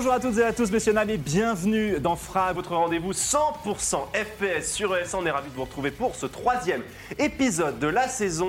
Bonjour 0.00 0.14
à 0.14 0.20
toutes 0.20 0.38
et 0.38 0.44
à 0.44 0.54
tous, 0.54 0.72
messieurs 0.72 0.94
dames, 0.94 1.10
et 1.10 1.18
bienvenue 1.18 2.00
dans 2.00 2.16
FRA, 2.16 2.54
votre 2.54 2.74
rendez-vous 2.74 3.12
100% 3.12 3.98
FPS 4.14 4.72
sur 4.72 4.94
ES1. 4.94 5.16
On 5.16 5.26
est 5.26 5.30
ravis 5.30 5.50
de 5.50 5.54
vous 5.54 5.64
retrouver 5.64 5.90
pour 5.90 6.16
ce 6.16 6.24
troisième 6.24 6.80
épisode 7.18 7.78
de 7.78 7.86
la 7.86 8.08
saison. 8.08 8.48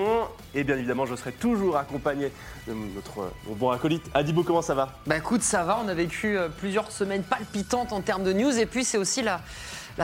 Et 0.56 0.64
bien 0.64 0.78
évidemment, 0.78 1.06
je 1.06 1.14
serai 1.14 1.34
toujours 1.34 1.76
accompagné 1.76 2.32
de 2.70 2.74
notre 2.96 3.34
bon 3.48 3.70
acolyte. 3.70 4.02
Adibo, 4.14 4.44
comment 4.44 4.62
ça 4.62 4.76
va? 4.76 4.98
Bah 5.06 5.18
écoute, 5.18 5.42
ça 5.42 5.66
va, 5.66 5.78
on 5.84 5.90
a 5.90 5.94
vécu 5.94 6.38
euh, 6.38 6.48
plusieurs 6.48 6.90
semaines 6.90 7.24
palpitantes 7.24 7.92
en 7.92 8.00
termes 8.00 8.24
de 8.24 8.32
news 8.32 8.58
et 8.58 8.66
puis 8.66 8.86
c'est 8.86 8.98
aussi 8.98 9.22
la, 9.22 9.42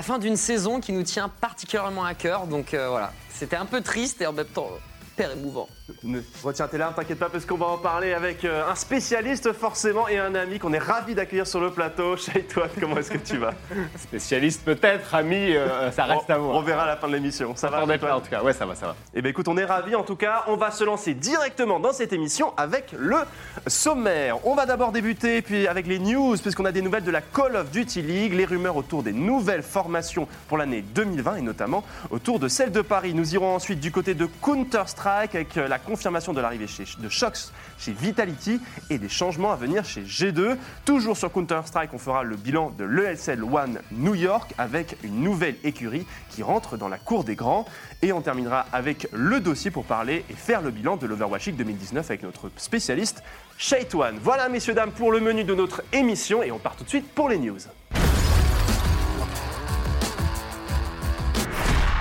fin 0.01 0.19
d'une 0.19 0.35
saison 0.35 0.81
qui 0.81 0.91
nous 0.91 1.03
tient 1.03 1.29
particulièrement 1.29 2.03
à 2.03 2.13
cœur. 2.13 2.47
Donc 2.47 2.73
euh, 2.73 2.89
voilà, 2.89 3.13
c'était 3.29 3.55
un 3.55 3.65
peu 3.65 3.79
triste 3.79 4.21
et 4.21 4.27
en 4.27 4.33
même 4.33 4.47
temps 4.47 4.67
hyper 5.13 5.31
émouvant. 5.31 5.69
Ne 6.03 6.19
retiens 6.43 6.67
tes 6.67 6.77
larmes, 6.77 6.93
t'inquiète 6.93 7.17
pas, 7.17 7.29
parce 7.29 7.45
qu'on 7.45 7.55
va 7.55 7.67
en 7.67 7.77
parler 7.77 8.13
avec 8.13 8.43
euh, 8.43 8.69
un 8.69 8.75
spécialiste 8.75 9.53
forcément 9.53 10.09
et 10.09 10.17
un 10.17 10.35
ami 10.35 10.59
qu'on 10.59 10.73
est 10.73 10.79
ravi 10.79 11.15
d'accueillir 11.15 11.47
sur 11.47 11.61
le 11.61 11.71
plateau. 11.71 12.17
Shaitouane, 12.17 12.69
comment 12.77 12.97
est-ce 12.97 13.11
que 13.11 13.17
tu 13.17 13.37
vas? 13.37 13.53
Spécialiste 13.97 14.65
peut-être, 14.65 15.15
ami, 15.15 15.55
euh, 15.55 15.89
ça 15.91 16.03
reste 16.03 16.25
on, 16.27 16.33
à 16.33 16.37
voir. 16.37 16.55
On 16.57 16.61
verra 16.61 16.83
à 16.83 16.87
la 16.87 16.97
fin 16.97 17.07
de 17.07 17.13
l'émission. 17.13 17.55
Ça 17.55 17.69
va 17.69 17.77
Attendez 17.77 17.93
Shaitouane 17.93 18.11
pas 18.11 18.17
en 18.17 18.21
tout 18.21 18.29
cas, 18.29 18.43
ouais 18.43 18.51
ça 18.51 18.65
va, 18.65 18.75
ça 18.75 18.87
va. 18.87 18.95
Eh 19.13 19.21
bien 19.21 19.31
écoute, 19.31 19.47
on 19.47 19.57
est 19.57 19.63
ravis 19.63 19.95
en 19.95 20.03
tout 20.03 20.17
cas. 20.17 20.43
On 20.47 20.57
va 20.57 20.71
se 20.71 20.83
lancer 20.83 21.13
directement 21.13 21.79
dans 21.79 21.93
cette 21.93 22.11
émission 22.11 22.53
avec 22.57 22.93
le 22.97 23.19
sommaire. 23.67 24.45
On 24.45 24.55
va 24.55 24.65
d'abord 24.65 24.91
débuter 24.91 25.41
puis 25.41 25.67
avec 25.67 25.87
les 25.87 25.99
news, 25.99 26.35
puisqu'on 26.37 26.65
a 26.65 26.73
des 26.73 26.81
nouvelles 26.81 27.05
de 27.05 27.11
la 27.11 27.21
Call 27.21 27.55
of 27.55 27.71
Duty 27.71 28.01
League, 28.01 28.33
les 28.33 28.45
rumeurs 28.45 28.75
autour 28.75 29.03
des 29.03 29.13
nouvelles 29.13 29.63
formations 29.63 30.27
pour 30.49 30.57
l'année 30.57 30.81
2020 30.81 31.37
et 31.37 31.41
notamment 31.41 31.85
autour 32.09 32.39
de 32.39 32.49
celle 32.49 32.73
de 32.73 32.81
Paris. 32.81 33.13
Nous 33.13 33.33
irons 33.33 33.55
ensuite 33.55 33.79
du 33.79 33.91
côté 33.91 34.15
de 34.15 34.25
Counter-Strike 34.41 35.33
avec 35.33 35.57
euh, 35.57 35.69
la 35.69 35.76
confirmation 35.77 36.33
de 36.33 36.41
l'arrivée 36.41 36.67
de 36.99 37.09
Shox 37.09 37.51
chez 37.77 37.91
Vitality 37.91 38.59
et 38.89 38.97
des 38.97 39.09
changements 39.09 39.51
à 39.51 39.55
venir 39.55 39.85
chez 39.85 40.01
G2. 40.03 40.57
Toujours 40.85 41.17
sur 41.17 41.31
Counter-Strike, 41.31 41.93
on 41.93 41.97
fera 41.97 42.23
le 42.23 42.35
bilan 42.35 42.71
de 42.77 42.85
l'ESL 42.85 43.43
One 43.43 43.79
New 43.91 44.15
York 44.15 44.53
avec 44.57 44.97
une 45.03 45.21
nouvelle 45.21 45.55
écurie 45.63 46.05
qui 46.29 46.43
rentre 46.43 46.77
dans 46.77 46.87
la 46.87 46.97
cour 46.97 47.23
des 47.23 47.35
grands. 47.35 47.65
Et 48.01 48.11
on 48.11 48.21
terminera 48.21 48.65
avec 48.71 49.07
le 49.11 49.39
dossier 49.39 49.71
pour 49.71 49.85
parler 49.85 50.23
et 50.29 50.33
faire 50.33 50.61
le 50.61 50.71
bilan 50.71 50.97
de 50.97 51.07
l'Overwatch 51.07 51.47
League 51.47 51.57
2019 51.57 52.09
avec 52.09 52.23
notre 52.23 52.51
spécialiste 52.57 53.23
Shaitwan. 53.57 54.17
Voilà, 54.21 54.49
messieurs, 54.49 54.73
dames, 54.73 54.91
pour 54.91 55.11
le 55.11 55.19
menu 55.19 55.43
de 55.43 55.55
notre 55.55 55.83
émission 55.93 56.43
et 56.43 56.51
on 56.51 56.59
part 56.59 56.75
tout 56.75 56.83
de 56.83 56.89
suite 56.89 57.07
pour 57.13 57.29
les 57.29 57.39
news. 57.39 57.57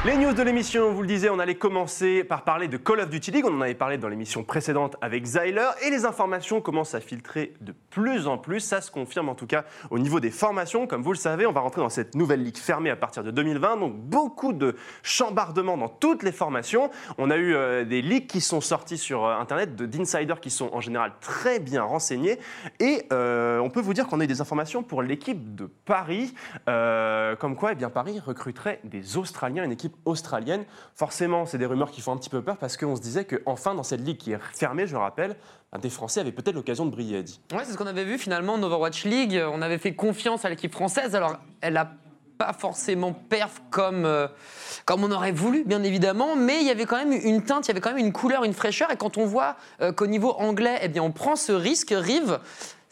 Les 0.06 0.16
news 0.18 0.32
de 0.34 0.42
l'émission, 0.42 0.84
on 0.84 0.92
vous 0.92 1.02
le 1.02 1.08
disait, 1.08 1.30
on 1.30 1.40
allait 1.40 1.56
commencer 1.56 2.22
par 2.22 2.44
parler 2.44 2.68
de 2.68 2.76
Call 2.76 3.00
of 3.00 3.10
Duty 3.10 3.32
League. 3.32 3.44
On 3.44 3.56
en 3.56 3.60
avait 3.60 3.74
parlé 3.74 3.98
dans 3.98 4.06
l'émission 4.06 4.44
précédente 4.44 4.94
avec 5.00 5.24
Zyler. 5.26 5.66
Et 5.84 5.90
les 5.90 6.04
informations 6.04 6.60
commencent 6.60 6.94
à 6.94 7.00
filtrer 7.00 7.54
de 7.60 7.74
plus 7.90 8.28
en 8.28 8.38
plus. 8.38 8.60
Ça 8.60 8.80
se 8.80 8.92
confirme 8.92 9.28
en 9.28 9.34
tout 9.34 9.48
cas 9.48 9.64
au 9.90 9.98
niveau 9.98 10.20
des 10.20 10.30
formations. 10.30 10.86
Comme 10.86 11.02
vous 11.02 11.10
le 11.10 11.18
savez, 11.18 11.44
on 11.44 11.50
va 11.50 11.60
rentrer 11.60 11.80
dans 11.80 11.88
cette 11.88 12.14
nouvelle 12.14 12.44
ligue 12.44 12.56
fermée 12.56 12.90
à 12.90 12.94
partir 12.94 13.24
de 13.24 13.32
2020. 13.32 13.78
Donc 13.78 13.96
beaucoup 13.96 14.52
de 14.52 14.76
chambardements 15.02 15.76
dans 15.76 15.88
toutes 15.88 16.22
les 16.22 16.30
formations. 16.30 16.88
On 17.18 17.28
a 17.28 17.36
eu 17.36 17.56
euh, 17.56 17.84
des 17.84 18.00
leaks 18.00 18.28
qui 18.28 18.40
sont 18.40 18.60
sortis 18.60 18.98
sur 18.98 19.24
euh, 19.24 19.34
Internet 19.40 19.74
de- 19.74 19.86
d'insiders 19.86 20.40
qui 20.40 20.50
sont 20.50 20.70
en 20.72 20.80
général 20.80 21.14
très 21.20 21.58
bien 21.58 21.82
renseignés. 21.82 22.38
Et 22.78 23.02
euh, 23.12 23.58
on 23.58 23.70
peut 23.70 23.80
vous 23.80 23.92
dire 23.94 24.06
qu'on 24.06 24.20
a 24.20 24.24
eu 24.24 24.28
des 24.28 24.40
informations 24.40 24.84
pour 24.84 25.02
l'équipe 25.02 25.56
de 25.56 25.66
Paris. 25.84 26.32
Comme 26.66 27.56
quoi, 27.56 27.72
eh 27.72 27.74
bien, 27.74 27.90
Paris 27.90 28.20
recruterait 28.24 28.78
des 28.84 29.16
Australiens, 29.16 29.64
une 29.64 29.72
équipe 29.72 29.95
australienne. 30.04 30.64
Forcément, 30.94 31.46
c'est 31.46 31.58
des 31.58 31.66
rumeurs 31.66 31.90
qui 31.90 32.00
font 32.00 32.12
un 32.12 32.16
petit 32.16 32.30
peu 32.30 32.42
peur 32.42 32.56
parce 32.56 32.76
qu'on 32.76 32.96
se 32.96 33.00
disait 33.00 33.24
qu'enfin, 33.24 33.74
dans 33.74 33.82
cette 33.82 34.00
ligue 34.00 34.18
qui 34.18 34.32
est 34.32 34.38
fermée, 34.54 34.86
je 34.86 34.96
rappelle, 34.96 35.36
un 35.72 35.78
des 35.78 35.90
Français 35.90 36.20
avait 36.20 36.32
peut-être 36.32 36.54
l'occasion 36.54 36.86
de 36.86 36.90
briller. 36.90 37.24
Ouais, 37.52 37.64
c'est 37.64 37.72
ce 37.72 37.76
qu'on 37.76 37.86
avait 37.86 38.04
vu 38.04 38.18
finalement 38.18 38.54
en 38.54 38.62
Overwatch 38.62 39.04
League. 39.04 39.42
On 39.52 39.62
avait 39.62 39.78
fait 39.78 39.94
confiance 39.94 40.44
à 40.44 40.50
l'équipe 40.50 40.72
française. 40.72 41.14
Alors, 41.14 41.36
elle 41.60 41.76
a 41.76 41.90
pas 42.36 42.52
forcément 42.52 43.12
perf 43.12 43.62
comme, 43.70 44.04
euh, 44.04 44.28
comme 44.84 45.04
on 45.04 45.10
aurait 45.10 45.32
voulu, 45.32 45.64
bien 45.64 45.82
évidemment, 45.82 46.36
mais 46.36 46.60
il 46.60 46.66
y 46.66 46.70
avait 46.70 46.84
quand 46.84 46.96
même 46.96 47.12
une 47.12 47.42
teinte, 47.42 47.66
il 47.66 47.68
y 47.68 47.70
avait 47.70 47.80
quand 47.80 47.94
même 47.94 48.04
une 48.04 48.12
couleur, 48.12 48.44
une 48.44 48.52
fraîcheur. 48.52 48.90
Et 48.90 48.96
quand 48.96 49.16
on 49.16 49.26
voit 49.26 49.56
euh, 49.80 49.92
qu'au 49.92 50.06
niveau 50.06 50.32
anglais, 50.32 50.78
eh 50.82 50.88
bien, 50.88 51.02
on 51.02 51.12
prend 51.12 51.36
ce 51.36 51.52
risque, 51.52 51.94
Rive, 51.96 52.38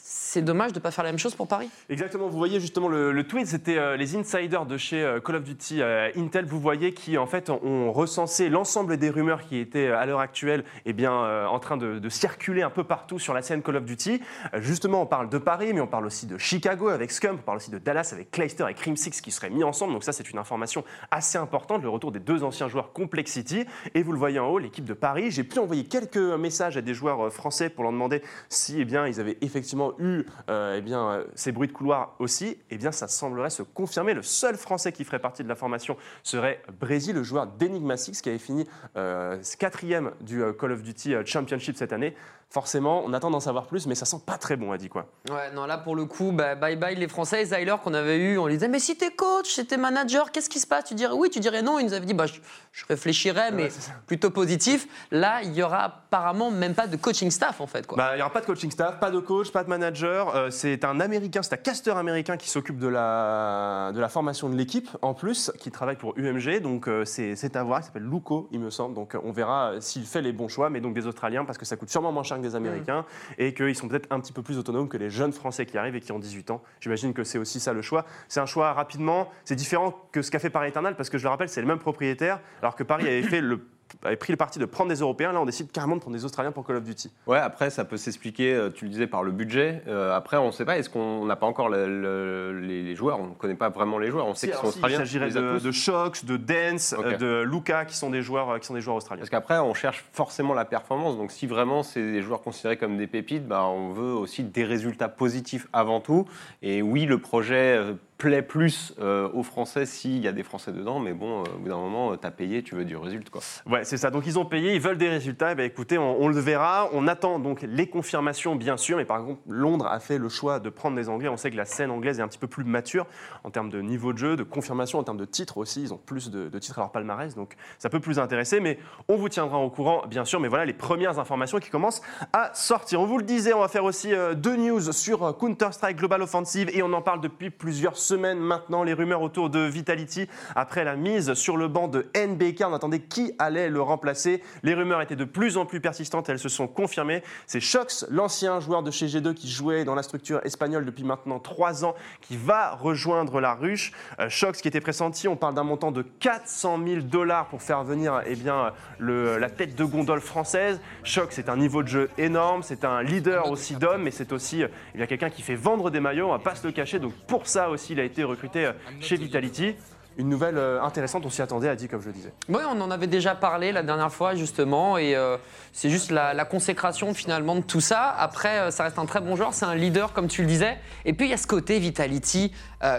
c'est 0.07 0.43
dommage 0.43 0.73
de 0.73 0.79
ne 0.81 0.83
pas 0.83 0.91
faire 0.91 1.03
la 1.03 1.13
même 1.13 1.19
chose 1.19 1.35
pour 1.35 1.49
Paris. 1.49 1.71
Exactement, 1.89 2.29
vous 2.29 2.37
voyez 2.37 2.61
justement 2.61 2.89
le, 2.89 3.11
le 3.11 3.27
tweet, 3.27 3.47
c'était 3.47 3.79
euh, 3.79 3.97
les 3.97 4.17
insiders 4.17 4.67
de 4.67 4.77
chez 4.77 5.03
euh, 5.03 5.19
Call 5.19 5.37
of 5.37 5.45
Duty 5.45 5.81
euh, 5.81 6.11
Intel, 6.15 6.45
vous 6.45 6.61
voyez, 6.61 6.93
qui 6.93 7.17
en 7.17 7.25
fait 7.25 7.49
ont 7.49 7.91
recensé 7.91 8.51
l'ensemble 8.51 8.99
des 8.99 9.09
rumeurs 9.09 9.47
qui 9.47 9.57
étaient 9.57 9.89
à 9.89 10.05
l'heure 10.05 10.21
actuelle 10.21 10.65
eh 10.85 10.93
bien, 10.93 11.47
en 11.47 11.59
train 11.59 11.79
de, 11.79 12.07
circuler 12.11 12.61
un 12.61 12.69
peu 12.69 12.85
partout 12.85 13.19
sur 13.19 13.33
la 13.33 13.41
scène 13.41 13.63
Call 13.63 13.77
of 13.77 13.85
Duty. 13.87 14.21
Justement, 14.59 15.01
on 15.01 15.07
parle 15.07 15.31
de 15.31 15.39
Paris, 15.39 15.73
mais 15.73 15.81
on 15.81 15.87
parle 15.87 16.05
aussi 16.05 16.27
de 16.27 16.37
Chicago 16.37 16.89
avec 16.89 17.11
Scum, 17.11 17.37
on 17.37 17.43
parle 17.43 17.57
aussi 17.57 17.71
de 17.71 17.79
Dallas 17.79 18.11
avec 18.13 18.31
Clayster 18.31 18.67
et 18.69 18.75
Crim 18.75 18.97
Six 18.97 19.23
qui 19.23 19.31
seraient 19.31 19.49
mis 19.49 19.65
ensemble. 19.65 19.95
Donc 19.95 20.05
ça, 20.05 20.13
c'est 20.13 20.31
une 20.31 20.39
information 20.39 20.85
assez 21.11 21.39
importante, 21.39 21.83
le 21.83 21.89
retour 21.89 22.13
des 22.13 22.21
deux 22.21 22.45
anciens 22.45 22.69
joueurs 22.69 22.93
Complexity. 22.93 23.65
Et 23.95 24.03
vous 24.03 24.13
le 24.13 24.19
voyez 24.19 24.39
en 24.39 24.49
haut, 24.49 24.59
l'équipe 24.59 24.85
de 24.85 24.95
Paris. 24.95 25.31
J'ai 25.31 25.45
pu 25.45 25.59
envoyer 25.59 25.85
quelques 25.85 26.17
messages 26.17 26.77
à 26.77 26.83
des 26.83 26.93
joueurs 26.93 27.33
français 27.33 27.71
pour 27.71 27.85
leur 27.85 27.93
demander 27.93 28.23
si 28.51 28.81
eh 28.81 28.85
bien, 28.85 29.07
ils 29.07 29.19
avaient 29.19 29.39
effectivement 29.41 29.94
eu 29.99 30.27
euh, 30.49 30.77
eh 30.79 30.81
bien, 30.81 31.09
euh, 31.09 31.25
ces 31.35 31.53
bruits 31.53 31.69
de 31.69 31.73
couloir 31.73 32.15
aussi. 32.19 32.59
Eh 32.71 32.79
bien, 32.79 32.93
ça 32.93 33.09
semblerait 33.09 33.51
se 33.51 33.63
confirmer. 33.63 34.15
Le 34.15 34.23
seul 34.23 34.57
français 34.57 34.93
qui 34.93 35.05
ferait 35.05 35.19
partie 35.19 35.43
de 35.45 35.49
la 35.49 35.55
formation 35.55 35.97
serait 36.23 36.63
Brésil, 36.81 37.15
le 37.15 37.23
joueur 37.23 37.47
d'Enigma 37.47 37.97
Six 37.97 38.23
qui 38.23 38.29
avait 38.29 38.39
fini 38.39 38.67
euh, 38.97 39.39
quatrième 39.59 40.13
du 40.21 40.43
Call 40.59 40.73
of 40.73 40.83
Duty 40.83 41.15
Championship 41.25 41.77
cette 41.77 41.93
année. 41.93 42.15
Forcément, 42.51 43.03
on 43.05 43.13
attend 43.13 43.31
d'en 43.31 43.41
savoir 43.41 43.67
plus, 43.67 43.89
mais 43.89 43.97
ça 43.97 44.05
sent 44.05 44.19
pas 44.25 44.39
très 44.39 44.57
bon, 44.57 44.71
a 44.71 44.79
dit 44.79 44.89
quoi. 44.89 45.07
Ouais, 45.29 45.51
non, 45.55 45.67
là 45.67 45.77
pour 45.77 45.97
le 45.97 46.05
coup, 46.05 46.31
bah, 46.31 46.55
bye 46.55 46.77
bye 46.77 46.95
les 46.95 47.09
Français. 47.09 47.45
Zyler 47.45 47.75
qu'on 47.83 47.95
avait 47.95 48.17
eu, 48.17 48.39
on 48.39 48.47
lui 48.47 48.55
disait, 48.55 48.69
mais 48.69 48.79
si 48.79 48.97
t'es 48.97 49.11
coach, 49.11 49.49
si 49.49 49.67
t'es 49.67 49.77
manager, 49.77 50.31
qu'est-ce 50.31 50.49
qui 50.49 50.61
se 50.61 50.67
passe? 50.67 50.85
Tu 50.85 50.95
dirais 50.95 51.15
oui, 51.15 51.31
tu 51.31 51.41
dirais 51.41 51.63
non. 51.63 51.81
Il 51.81 51.87
nous 51.87 51.95
avait 51.95 52.07
dit, 52.07 52.15
bah, 52.15 52.27
je, 52.27 52.35
je 52.71 52.85
réfléchirais, 52.87 53.51
mais 53.51 53.71
plutôt 54.07 54.31
positif. 54.31 54.87
Là, 55.11 55.43
il 55.43 55.53
y 55.55 55.65
aura 55.65 55.85
apparemment 55.85 56.53
même 56.53 56.75
pas 56.75 56.87
de 56.87 56.97
coaching 56.97 57.31
staff 57.31 57.61
en 57.61 57.67
fait. 57.67 57.89
Quoi. 57.89 57.97
Bah, 57.97 58.11
il 58.13 58.17
n'y 58.17 58.23
aura 58.23 58.33
pas 58.33 58.41
de 58.41 58.47
coaching 58.47 58.71
staff, 58.71 59.01
pas 59.01 59.11
de 59.11 59.19
coach, 59.19 59.51
pas 59.51 59.65
de 59.65 59.69
manager. 59.69 59.84
Euh, 59.85 60.51
c'est 60.51 60.85
un 60.85 61.01
américain, 61.01 61.43
c'est 61.43 61.55
un 61.55 61.59
casteur 61.59 61.97
américain 61.97 62.37
qui 62.37 62.49
s'occupe 62.49 62.79
de 62.79 62.89
la, 62.89 63.93
de 63.95 64.01
la 64.01 64.09
formation 64.09 64.49
de 64.49 64.57
l'équipe 64.57 64.89
en 65.03 65.15
plus, 65.15 65.53
qui 65.59 65.71
travaille 65.71 65.97
pour 65.97 66.15
UMG. 66.17 66.61
Donc 66.61 66.89
euh, 66.89 67.05
c'est 67.05 67.57
à 67.57 67.63
voir. 67.63 67.81
Il 67.81 67.85
s'appelle 67.85 68.05
Luco, 68.05 68.49
il 68.53 68.61
me 68.61 68.71
semble. 68.71 68.95
Donc 68.95 69.17
on 69.23 69.33
verra 69.33 69.73
euh, 69.73 69.81
s'il 69.81 70.07
fait 70.07 70.23
les 70.23 70.33
bons 70.33 70.49
choix, 70.49 70.71
mais 70.71 70.81
donc 70.81 70.95
des 70.95 71.07
Australiens 71.07 71.45
parce 71.45 71.59
que 71.59 71.65
ça 71.65 71.77
coûte 71.77 71.91
sûrement 71.91 72.13
moins 72.13 72.23
cher 72.23 72.39
que 72.39 72.43
des 72.43 72.55
Américains 72.55 73.05
et 73.39 73.55
qu'ils 73.55 73.77
sont 73.77 73.89
peut-être 73.89 74.11
un 74.11 74.21
petit 74.21 74.33
peu 74.33 74.43
plus 74.43 74.59
autonomes 74.59 74.89
que 74.89 74.97
les 74.97 75.11
jeunes 75.11 75.33
Français 75.33 75.67
qui 75.67 75.77
arrivent 75.77 75.97
et 75.97 76.01
qui 76.01 76.13
ont 76.13 76.19
18 76.19 76.51
ans. 76.51 76.63
J'imagine 76.81 77.13
que 77.13 77.25
c'est 77.25 77.39
aussi 77.39 77.61
ça 77.61 77.73
le 77.73 77.83
choix. 77.83 78.05
C'est 78.29 78.41
un 78.41 78.47
choix 78.47 78.73
rapidement. 78.73 79.29
C'est 79.45 79.57
différent 79.57 79.95
que 80.13 80.23
ce 80.23 80.31
qu'a 80.31 80.39
fait 80.39 80.51
Paris 80.51 80.69
Eternal 80.69 80.97
parce 80.97 81.11
que 81.11 81.19
je 81.19 81.25
le 81.25 81.31
rappelle, 81.31 81.49
c'est 81.49 81.61
le 81.61 81.67
même 81.67 81.79
propriétaire, 81.79 82.41
alors 82.61 82.75
que 82.75 82.83
Paris 82.83 83.07
avait 83.07 83.23
fait 83.23 83.41
le 83.41 83.61
avait 84.05 84.17
pris 84.17 84.33
le 84.33 84.37
parti 84.37 84.59
de 84.59 84.65
prendre 84.65 84.91
des 84.91 85.01
Européens. 85.01 85.33
Là, 85.33 85.41
on 85.41 85.45
décide 85.47 85.71
carrément 85.73 85.97
de 85.97 86.01
prendre 86.01 86.17
des 86.17 86.25
Australiens 86.25 86.53
pour 86.53 86.67
Call 86.67 86.77
of 86.77 86.85
Duty. 86.85 87.11
Ouais, 87.27 87.39
après 87.39 87.71
ça 87.71 87.85
peut 87.85 87.97
s'expliquer, 87.97 88.55
euh, 88.55 88.71
tu 88.71 88.85
le 88.85 88.91
disais, 88.91 89.07
par 89.07 89.23
le 89.23 89.31
budget. 89.33 89.83
Euh, 89.87 90.15
après, 90.15 90.37
on 90.37 90.47
ne 90.47 90.53
sait 90.53 90.65
pas, 90.65 90.79
est-ce 90.79 90.91
qu'on 90.91 91.25
n'a 91.25 91.37
pas 91.37 91.47
encore 91.47 91.69
le- 91.69 91.87
le- 92.01 92.61
les, 92.61 92.83
les 92.83 92.95
joueurs? 92.95 93.21
On 93.21 93.29
ne 93.29 93.35
connaît 93.35 93.55
pas 93.55 93.69
vraiment 93.69 93.99
les 93.99 94.11
joueurs, 94.11 94.27
on 94.27 94.35
sait 94.35 94.47
Si, 94.47 94.53
qu'ils 94.53 94.57
sont 94.57 94.63
si, 94.63 94.69
australiens. 94.69 94.97
Il 94.97 94.99
s'agirait 94.99 95.31
de, 95.31 95.59
de 95.59 95.71
Shox, 95.73 96.25
de 96.25 96.37
Dance, 96.37 96.95
euh, 96.99 97.17
de 97.17 97.43
Luca, 97.43 97.85
qui 97.85 97.97
sont 97.97 98.11
des 98.11 98.23
joueurs, 98.23 98.59
qui 98.61 98.67
sont 98.67 98.75
des 98.75 98.81
joueurs 98.81 98.97
australiens. 98.97 99.21
Parce 99.21 99.31
qu'après, 99.31 99.59
on 99.59 99.75
cherche 99.75 100.05
forcément 100.13 100.55
la 100.55 100.65
performance. 100.65 101.17
Donc, 101.17 101.31
si 101.31 101.47
vraiment 101.47 101.83
c'est 101.83 102.03
des 102.03 102.23
joueurs 102.23 102.43
considérés 102.43 102.77
comme 102.77 102.97
des 102.97 103.07
pépites, 103.07 103.47
bah, 103.47 103.65
on 103.67 103.93
veut 103.93 104.13
aussi 104.13 104.43
des 104.45 104.65
résultats 104.65 105.09
positifs 105.09 105.67
avant 105.73 106.01
tout. 106.01 106.27
Et 106.63 106.83
oui, 106.83 107.07
le 107.07 107.19
projet 107.19 107.79
plaît 108.17 108.43
plus 108.43 108.95
euh, 109.01 109.29
aux 109.33 109.43
Français 109.43 109.87
s'il 109.87 110.19
y 110.19 110.29
a 110.29 110.33
des 110.33 110.43
Français 110.43 110.73
dedans. 110.73 110.99
Mais 110.99 111.13
bon, 111.13 111.41
euh, 111.41 111.45
au 111.57 111.59
bout 111.59 111.69
d'un 111.69 111.77
moment, 111.77 112.17
tu 112.17 112.27
as 112.27 112.31
payé, 112.31 112.63
tu 112.63 112.75
veux 112.75 112.85
du 112.85 112.97
résultat. 112.97 113.31
Quoi. 113.31 113.41
Ouais, 113.67 113.85
c'est 113.85 113.97
ça. 113.97 114.11
Donc 114.11 114.25
ils 114.27 114.39
ont 114.39 114.45
payé, 114.45 114.75
ils 114.75 114.81
veulent 114.81 114.99
des 114.99 115.09
résultats. 115.09 115.53
Eh 115.53 115.55
ben, 115.55 115.65
écoutez, 115.65 115.99
on, 115.99 116.29
le 116.29 116.39
verra. 116.39 116.89
On 116.93 117.07
attend 117.07 117.39
donc 117.39 117.63
les 117.63 117.89
confirmations, 117.89 118.57
bien 118.57 118.77
sûr. 118.77 118.97
Mais 118.97 119.05
par 119.05 119.21
exemple, 119.21 119.41
Londres 119.49 119.87
a 119.87 120.01
fait 120.01 120.19
le 120.19 120.29
choix 120.29 120.61
de 120.61 120.69
prendre 120.71 120.97
des 120.97 121.09
Anglais. 121.09 121.29
On 121.29 121.37
sait 121.37 121.51
que 121.51 121.57
la 121.57 121.65
scène 121.65 121.91
anglaise 121.91 122.19
est 122.19 122.23
un 122.23 122.29
petit 122.29 122.39
peu 122.39 122.47
plus 122.47 122.65
mature 122.65 123.07
en 123.43 123.51
termes 123.51 123.71
de 123.71 123.81
niveau 123.81 124.13
de 124.13 124.19
jeu, 124.19 124.37
de 124.37 124.43
confirmation, 124.43 124.99
en 124.99 125.05
termes 125.05 125.19
de 125.19 125.25
titres 125.25 125.59
aussi. 125.59 125.83
Ils 125.83 125.95
ont 125.95 125.99
plus 125.99 126.31
de, 126.31 126.49
de 126.49 126.59
titres 126.59 126.79
à 126.79 126.83
leur 126.83 126.93
palmarès, 126.93 127.35
donc 127.35 127.57
ça 127.79 127.89
peut 127.89 128.01
plus 128.01 128.19
intéresser. 128.19 128.61
Mais 128.61 128.79
on 129.09 129.17
vous 129.17 129.29
tiendra 129.29 129.59
au 129.59 129.71
courant, 129.71 130.05
bien 130.07 130.25
sûr. 130.25 130.41
Mais 130.41 130.49
voilà 130.49 130.65
les 130.65 130.73
premières 130.73 131.19
informations 131.19 131.59
qui 131.59 131.71
commencent 131.71 132.03
à 132.33 132.51
sortir. 132.55 133.01
On 133.01 133.07
vous 133.07 133.19
le 133.19 133.25
disait, 133.25 133.53
on 133.53 133.61
va 133.61 133.69
faire 133.69 133.85
aussi 133.85 134.13
euh, 134.13 134.35
deux 134.35 134.57
news 134.57 134.93
sur 134.93 135.25
euh, 135.25 135.33
Counter-Strike 135.33 135.97
Global 135.97 136.23
Offensive 136.23 136.71
et 136.73 136.83
on 136.83 136.93
en 136.93 137.03
parle 137.03 137.21
depuis 137.21 137.51
plusieurs 137.51 137.97
semaines 138.05 138.39
maintenant. 138.39 138.83
Les 138.83 138.93
rumeurs 138.93 139.23
autour 139.23 139.51
de 139.51 139.61
Vitality 139.61 140.29
après 140.55 140.85
la 140.85 140.97
mise 140.97 141.35
sur 141.35 141.57
le 141.57 141.69
banc 141.69 141.89
de 141.89 142.07
NBK. 142.15 142.63
On 142.67 142.75
attendait 142.75 143.01
qui 143.01 143.33
allait 143.39 143.71
le 143.71 143.81
remplacer. 143.81 144.43
Les 144.63 144.75
rumeurs 144.75 145.01
étaient 145.01 145.17
de 145.17 145.25
plus 145.25 145.57
en 145.57 145.67
plus 145.67 145.81
persistantes. 145.81 146.29
Elles 146.29 146.39
se 146.39 146.49
sont 146.49 146.69
confirmées. 146.69 147.23
C'est 147.47 147.61
Shox, 147.61 148.07
l'ancien 148.11 148.61
joueur 148.61 148.83
de 148.83 148.91
chez 148.91 149.07
G2 149.07 149.35
qui 149.35 149.51
jouait 149.51 149.85
dans 149.85 149.95
la 149.95 150.03
structure 150.03 150.41
espagnole 150.45 150.85
depuis 150.85 151.05
maintenant 151.05 151.39
trois 151.39 151.85
ans, 151.85 151.95
qui 152.21 152.37
va 152.37 152.75
rejoindre 152.75 153.41
la 153.41 153.55
ruche. 153.55 153.93
Euh, 154.21 154.29
Shox 154.29 154.61
qui 154.61 154.69
était 154.69 154.81
pressenti. 154.81 155.27
On 155.29 155.37
parle 155.37 155.55
d'un 155.55 155.65
montant 155.65 155.91
de 155.91 156.03
400 156.03 156.79
000 156.87 157.01
dollars 157.03 157.49
pour 157.49 157.63
faire 157.63 157.85
venir 157.85 158.21
eh 158.27 158.37
bien, 158.37 158.73
la 159.01 159.51
tête 159.51 159.75
de 159.75 159.85
gondole 159.85 160.21
française. 160.21 160.81
Shox, 161.03 161.35
c'est 161.35 161.49
un 161.49 161.57
niveau 161.57 161.83
de 161.83 161.89
jeu 161.89 162.11
énorme. 162.19 162.63
C'est 162.63 162.85
un 162.85 163.03
leader 163.03 163.51
aussi 163.51 163.77
d'hommes, 163.77 164.03
mais 164.03 164.11
c'est 164.11 164.33
aussi 164.33 164.63
eh 164.95 165.07
quelqu'un 165.07 165.31
qui 165.31 165.43
fait 165.43 165.55
vendre 165.55 165.91
des 165.91 166.01
maillots. 166.01 166.29
On 166.29 166.33
va 166.33 166.39
pas 166.39 166.55
se 166.55 166.67
le 166.67 166.73
cacher. 166.73 166.99
Donc 166.99 167.15
pour 167.27 167.47
ça 167.47 167.71
aussi, 167.71 167.94
il 167.95 168.01
a 168.01 168.05
été 168.05 168.25
recruté 168.25 168.67
euh, 168.67 168.73
chez 169.01 169.17
Vitality. 169.17 169.77
Une 170.17 170.29
nouvelle 170.29 170.59
euh, 170.59 170.81
intéressante, 170.81 171.27
on 171.27 171.31
s'y 171.31 171.43
attendait, 171.43 171.69
a 171.69 171.75
dit 171.75 171.89
comme 171.89 172.01
je 172.01 172.07
le 172.07 172.13
disais. 172.13 172.33
Oui, 172.49 172.61
on 172.69 172.81
en 172.81 172.91
avait 172.93 173.09
déjà 173.09 173.35
parlé 173.35 173.73
la 173.73 173.83
dernière 173.83 174.13
fois, 174.13 174.37
justement, 174.37 174.97
et 174.97 175.17
euh, 175.17 175.37
c'est 175.73 175.91
juste 175.91 176.13
la, 176.13 176.45
consécration 176.45 177.15
finalement 177.15 177.57
de 177.57 177.63
tout 177.63 177.81
ça. 177.81 178.15
Après, 178.17 178.61
euh, 178.61 178.71
ça 178.71 178.85
reste 178.85 178.99
un 178.99 179.07
très 179.07 179.21
bon 179.21 179.35
joueur, 179.35 179.55
c'est 179.55 179.65
un 179.65 179.75
leader, 179.75 180.13
comme 180.13 180.29
tu 180.29 180.43
le 180.43 180.47
disais. 180.47 180.79
Et 181.05 181.15
puis, 181.15 181.27
il 181.27 181.31
y 181.31 181.35
a 181.35 181.37
ce 181.37 181.47
côté 181.47 181.79
Vitality 181.79 182.53